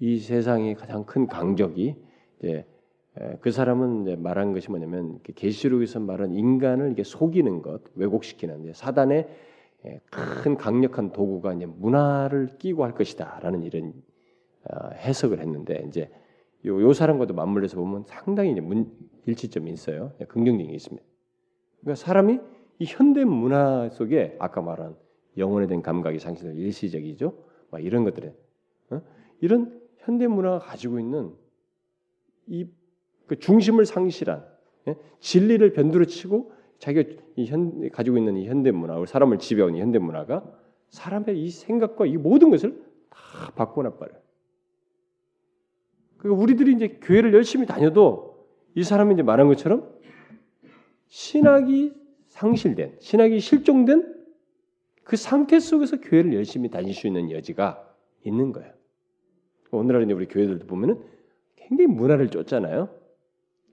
[0.00, 1.96] 이 세상의 가장 큰 강적이
[2.38, 2.66] 이제
[3.40, 9.28] 그 사람은 이제 말한 것이 뭐냐면 계시록에서 말한 인간을 이게 속이는 것, 왜곡시키는 사단의
[10.10, 13.92] 큰 강력한 도구가 이제 문화를 끼고 할 것이다라는 이런
[14.64, 16.10] 어, 해석을 했는데 이제
[16.66, 18.90] 요, 요 사람과도 맞물려서 보면 상당히 이제 문,
[19.26, 20.12] 일치점이 있어요.
[20.28, 21.06] 긍정적인 게 있습니다.
[21.80, 22.40] 그러니까 사람이
[22.80, 24.96] 이 현대 문화 속에 아까 말한
[25.36, 27.32] 영혼에 대한 감각이 상실된 일시적이죠.
[27.70, 28.34] 막 이런 것들에
[28.90, 29.02] 어?
[29.40, 31.34] 이런 현대 문화가 가지고 있는
[32.46, 32.66] 이
[33.28, 34.44] 그 중심을 상실한
[34.88, 34.96] 예?
[35.20, 39.98] 진리를 변두로 치고 자기가 이 현, 가지고 있는 이 현대 문화, 사람을 지배하는 이 현대
[39.98, 40.42] 문화가
[40.88, 44.18] 사람의 이 생각과 이 모든 것을 다 바꿔놔 버려요.
[46.18, 49.88] 그러니까 우리들이 이제 교회를 열심히 다녀도 이 사람이 이제 말한 것처럼
[51.06, 51.94] 신학이
[52.26, 54.14] 상실된, 신학이 실종된
[55.04, 57.82] 그 상태 속에서 교회를 열심히 다닐 수 있는 여지가
[58.24, 58.72] 있는 거예요.
[59.70, 61.02] 오늘날 이제 우리 교회들도 보면은
[61.56, 62.88] 굉장히 문화를 쫓잖아요.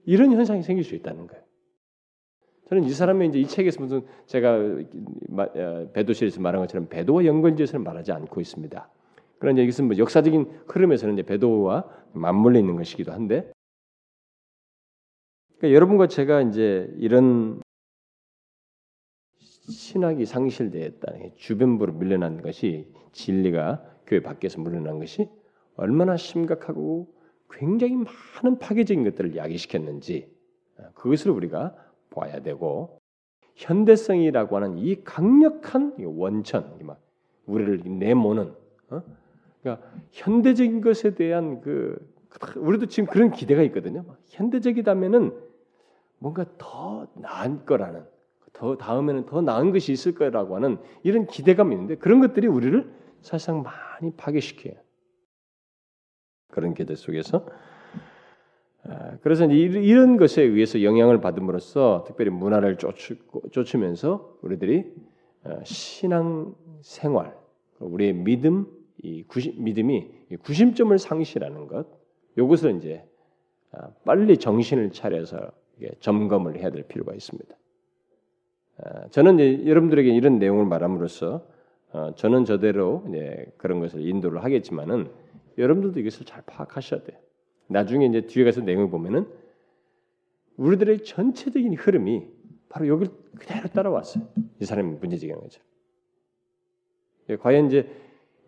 [0.05, 1.43] 이런 현상이 생길 수 있다는 거예요.
[2.69, 8.11] 저는 이 사람의 이제 이 책에서 무슨 제가 어, 배도실에서 말한 것처럼 배도와 연관지어서는 말하지
[8.11, 8.89] 않고 있습니다.
[9.45, 13.51] 그런 이것은 뭐 역사적인 흐름에서는 이제 배도와 맞물려 있는 것이기도 한데,
[15.57, 17.61] 그러니까 여러분과 제가 이제 이런
[19.37, 25.29] 신학이 상실되었다, 주변부로 밀려난 것이 진리가 교회 밖에서 물러난 것이
[25.75, 27.13] 얼마나 심각하고
[27.51, 30.27] 굉장히 많은 파괴적인 것들을 야기시켰는지
[30.95, 31.75] 그것을 우리가
[32.09, 32.97] 봐야 되고
[33.53, 36.79] 현대성이라고 하는 이 강력한 원천,
[37.45, 38.55] 우리를 내모는
[38.89, 39.03] 어?
[39.65, 41.97] 그러니까 현대적인 것에 대한 그
[42.55, 44.05] 우리도 지금 그런 기대가 있거든요.
[44.27, 45.35] 현대적이다면은
[46.19, 48.05] 뭔가 더 나은 거라는
[48.53, 53.63] 더 다음에는 더 나은 것이 있을 거라고 하는 이런 기대감이 있는데 그런 것들이 우리를 사실상
[53.63, 54.75] 많이 파괴시켜요.
[56.51, 57.47] 그런 기대 속에서
[58.83, 62.77] 아, 그래서 이런 것에 의해서 영향을 받음으로써 특별히 문화를
[63.51, 64.93] 쫓으면서 우리들이
[65.43, 67.35] 어, 신앙 생활,
[67.79, 68.67] 우리의 믿음,
[69.01, 70.09] 이 구심, 믿음이
[70.41, 71.87] 구심점을 상실하는 것,
[72.37, 73.03] 이것을 이제
[73.71, 75.51] 아, 빨리 정신을 차려서
[75.99, 77.55] 점검을 해야 될 필요가 있습니다.
[78.77, 81.47] 아, 저는 이제 여러분들에게 이런 내용을 말함으로써
[81.91, 83.05] 어, 저는 저대로
[83.57, 85.09] 그런 것을 인도를 하겠지만은
[85.57, 87.17] 여러분들도 이것을 잘 파악하셔야 돼요.
[87.67, 89.27] 나중에 이제 뒤에 가서 내용을 보면은
[90.57, 92.27] 우리들의 전체적인 흐름이
[92.69, 93.07] 바로 여길
[93.39, 94.27] 그대로 따라왔어요.
[94.59, 95.61] 이 사람이 문제제기한 거죠.
[97.29, 97.89] 예, 과연 이제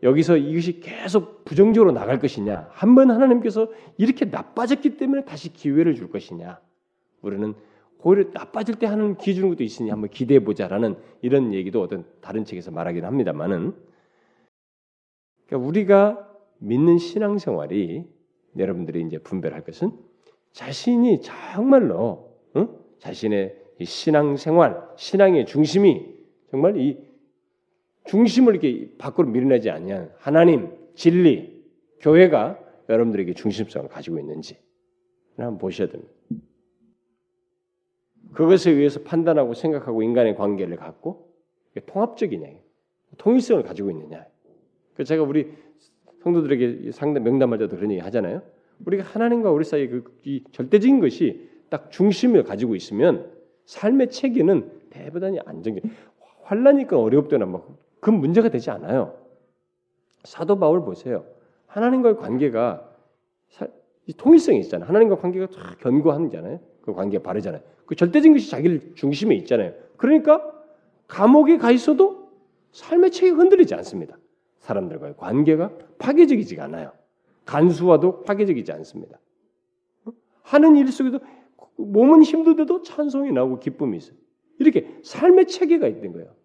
[0.04, 2.70] 여기서 이것이 계속 부정적으로 나갈 것이냐?
[2.72, 6.60] 한 번 하나님께서 이렇게 나빠졌기 때문에 다시 기회를 줄 것이냐?
[7.22, 7.56] 우리는
[8.04, 12.72] 오히려 나빠질 때 하는 기준는 것도 있으니 한번 기대해 보자라는 이런 얘기도 어떤 다른 책에서
[12.72, 13.74] 말하기는 합니다만은
[15.48, 16.30] 그러니까 우리가
[16.60, 18.06] 믿는 신앙생활이
[18.58, 19.92] 여러분들이 이제 분별할 것은
[20.52, 22.70] 자신이 정말로 응?
[23.00, 26.16] 자신의 신앙생활, 신앙의 중심이
[26.50, 26.98] 정말 이
[28.08, 31.64] 중심을 이렇게 밖으로 밀어내지 않냐 하나님, 진리,
[32.00, 32.60] 교회가
[32.90, 34.58] 여러분들에게 중심성을 가지고 있는지
[35.36, 36.12] 한번 보셔야 됩니다.
[38.34, 41.32] 그것에 의해서 판단하고 생각하고 인간의 관계를 갖고
[41.86, 42.48] 통합적이냐,
[43.18, 44.26] 통일성을 가지고 있느냐.
[44.96, 45.52] 그 제가 우리
[46.24, 48.42] 성도들에게 상담 명담할 때도 그런 얘기 하잖아요.
[48.86, 50.04] 우리가 하나님과 우리 사이 그
[50.52, 53.32] 절대적인 것이 딱 중심을 가지고 있으면
[53.66, 55.84] 삶의 체계는 대부분이 안정적.
[56.44, 59.18] 환란이니까 어렵거나 뭐 그 문제가 되지 않아요.
[60.24, 61.26] 사도 바울 보세요.
[61.68, 62.90] 하나님과의 관계가
[64.18, 64.88] 통일성이 있잖아요.
[64.88, 65.48] 하나님과 관계가
[65.80, 66.60] 견고한잖아요.
[66.82, 67.62] 그 관계가 바르잖아요.
[67.86, 69.74] 그 절대적인 것이 자기를 중심에 있잖아요.
[69.98, 70.42] 그러니까
[71.08, 72.30] 감옥에 가 있어도
[72.72, 74.18] 삶의 체계가 흔들리지 않습니다.
[74.60, 76.92] 사람들과의 관계가 파괴적이지 않아요.
[77.46, 79.20] 간수와도 파괴적이지 않습니다.
[80.42, 81.20] 하는 일 속에도
[81.78, 84.18] 몸은 힘들어도 찬송이 나오고 기쁨이 있어요.
[84.60, 86.36] 이렇게 삶의 체계가 있는 거예요.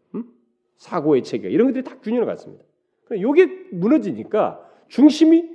[0.72, 0.76] 음?
[0.76, 2.64] 사고의 체계 이런 것들이 다 균형을 갖습니다.
[3.10, 5.50] 이게 무너지니까 중심이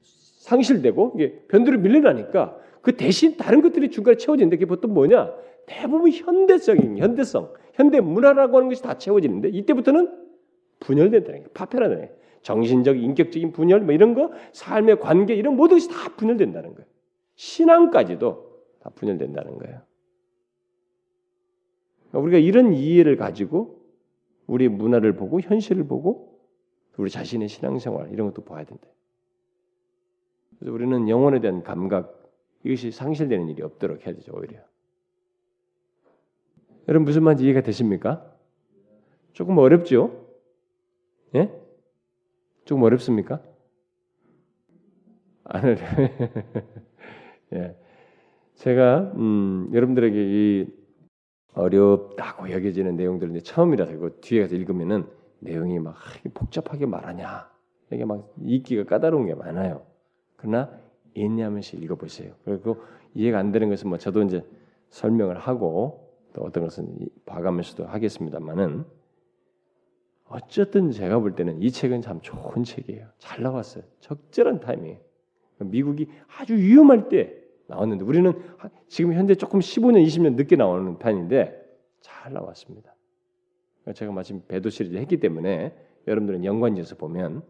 [0.00, 5.32] 상실되고 이게 변두로 밀려나니까 그 대신 다른 것들이 중간에 채워지는데 그게 보통 뭐냐?
[5.66, 10.10] 대부분 현대적인 현대성, 현대 문화라고 하는 것이 다 채워지는데 이때부터는
[10.80, 11.50] 분열된다는 거예요.
[11.54, 12.22] 파편화되는 거예요.
[12.42, 16.86] 정신적, 인격적인 분열, 뭐 이런 거, 삶의 관계 이런 모든 것이 다 분열된다는 거예요.
[17.36, 19.80] 신앙까지도 다 분열된다는 거예요.
[22.12, 23.81] 우리가 이런 이해를 가지고
[24.52, 26.38] 우리 문화를 보고 현실을 보고
[26.98, 28.86] 우리 자신의 신앙생활 이런 것도 봐야 된다.
[30.58, 32.22] 그래서 우리는 영혼에 대한 감각
[32.62, 34.58] 이것이 상실되는 일이 없도록 해야 되죠 오히려.
[36.86, 38.30] 여러분 무슨 말인지 이해가 되십니까?
[39.32, 40.28] 조금 어렵죠?
[41.34, 41.50] 예?
[42.66, 43.42] 조금 어렵습니까?
[45.44, 45.76] 안 어려.
[47.54, 47.76] 예.
[48.56, 50.81] 제가 음, 여러분들에게 이
[51.54, 55.06] 어렵다고 여겨지는 내용들을 처음이라서 그 뒤에 가서 읽으면은
[55.40, 55.96] 내용이 막
[56.34, 57.50] 복잡하게 말하냐
[57.90, 59.82] 이게 막 읽기가 까다로운 게 많아요.
[60.36, 60.70] 그러나
[61.14, 62.32] 있냐면서 읽어보세요.
[62.44, 62.82] 그리고
[63.14, 64.44] 이해가 안 되는 것은 뭐 저도 이제
[64.88, 68.84] 설명을 하고 또 어떤 것은 봐가면서도 하겠습니다만은
[70.24, 73.06] 어쨌든 제가 볼 때는 이 책은 참 좋은 책이에요.
[73.18, 73.84] 잘 나왔어요.
[74.00, 74.98] 적절한 타이밍.
[75.58, 76.08] 미국이
[76.38, 77.41] 아주 위험할 때
[77.72, 78.32] 나왔는데 우리는
[78.88, 81.60] 지금 현재 조금 15년, 20년 늦게 나오는 편인데
[82.00, 82.94] 잘 나왔습니다.
[83.94, 85.74] 제가 마침 배도 시리즈 했기 때문에
[86.06, 87.42] 여러분들은 연관지에서 보면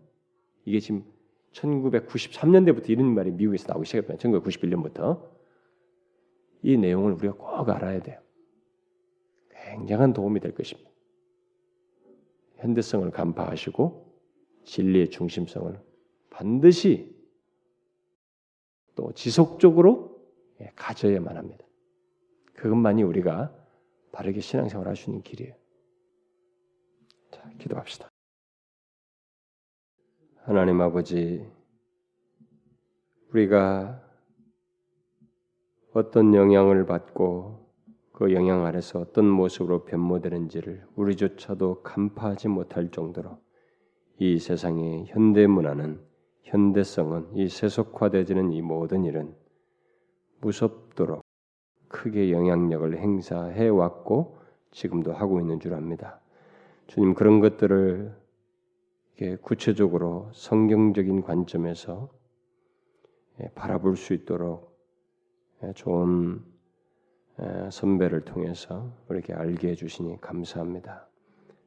[0.65, 1.05] 이게 지금
[1.53, 4.15] 1993년대부터 이런 말이 미국에서 나오기 시작했다.
[4.17, 5.23] 1991년부터
[6.63, 8.21] 이 내용을 우리가 꼭 알아야 돼요.
[9.51, 10.91] 굉장한 도움이 될 것입니다.
[12.57, 14.13] 현대성을 간파하시고
[14.65, 15.79] 진리의 중심성을
[16.31, 17.13] 반드시
[18.95, 20.12] 또 지속적으로 예,
[20.77, 21.65] 가져야만 합니다.
[22.55, 23.55] 그것만이 우리가
[24.13, 25.55] 바르게 신앙생활 할수 있는 길이에요.
[27.31, 28.11] 자, 기도합시다.
[30.45, 31.49] 하나님 아버지,
[33.31, 34.03] 우리가
[35.93, 37.63] 어떤 영향을 받고
[38.13, 43.39] 그 영향 아래서 어떤 모습으로 변모되는지를 우리조차도 간파하지 못할 정도로
[44.19, 46.01] 이 세상의 현대 문화는
[46.43, 49.35] 현대성은 이 세속화되지는 이 모든 일은
[50.43, 51.23] 무섭도록
[51.89, 54.39] 크게 영향력을 행사해 왔고
[54.73, 56.21] 지금도 하고 있는 줄 압니다.
[56.89, 58.15] 주님 그런 것들을
[59.41, 62.11] 구체적으로 성경적인 관점에서
[63.41, 64.77] 예, 바라볼 수 있도록
[65.63, 66.43] 예, 좋은
[67.41, 71.07] 예, 선배를 통해서 우리에게 알게 해주시니 감사합니다.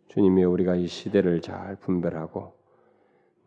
[0.10, 2.54] 주님이 우리가 이 시대를 잘 분별하고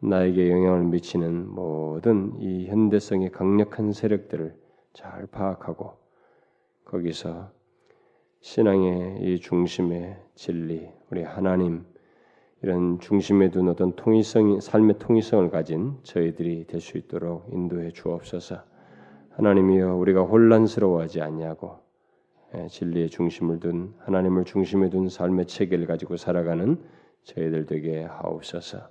[0.00, 4.67] 나에게 영향을 미치는 모든 이 현대성의 강력한 세력들을
[4.98, 5.92] 잘 파악하고
[6.84, 7.52] 거기서
[8.40, 11.86] 신앙의 이 중심의 진리, 우리 하나님
[12.62, 18.56] 이런 중심에 둔 어떤 통일성, 삶의 통일성을 가진 저희들이 될 수 있도록 인도해 주옵소서.
[19.36, 21.78] 하나님이여 우리가 혼란스러워하지 아니하고
[22.56, 26.76] 예, 진리의 중심을 둔 하나님을 중심에 둔 삶의 체계를 가지고 살아가는
[27.22, 28.88] 저희들 되게 하옵소서.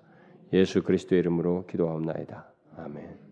[0.53, 2.49] 예수 그리스도의 이름으로 기도하옵나이다.
[2.77, 3.26] 아멘.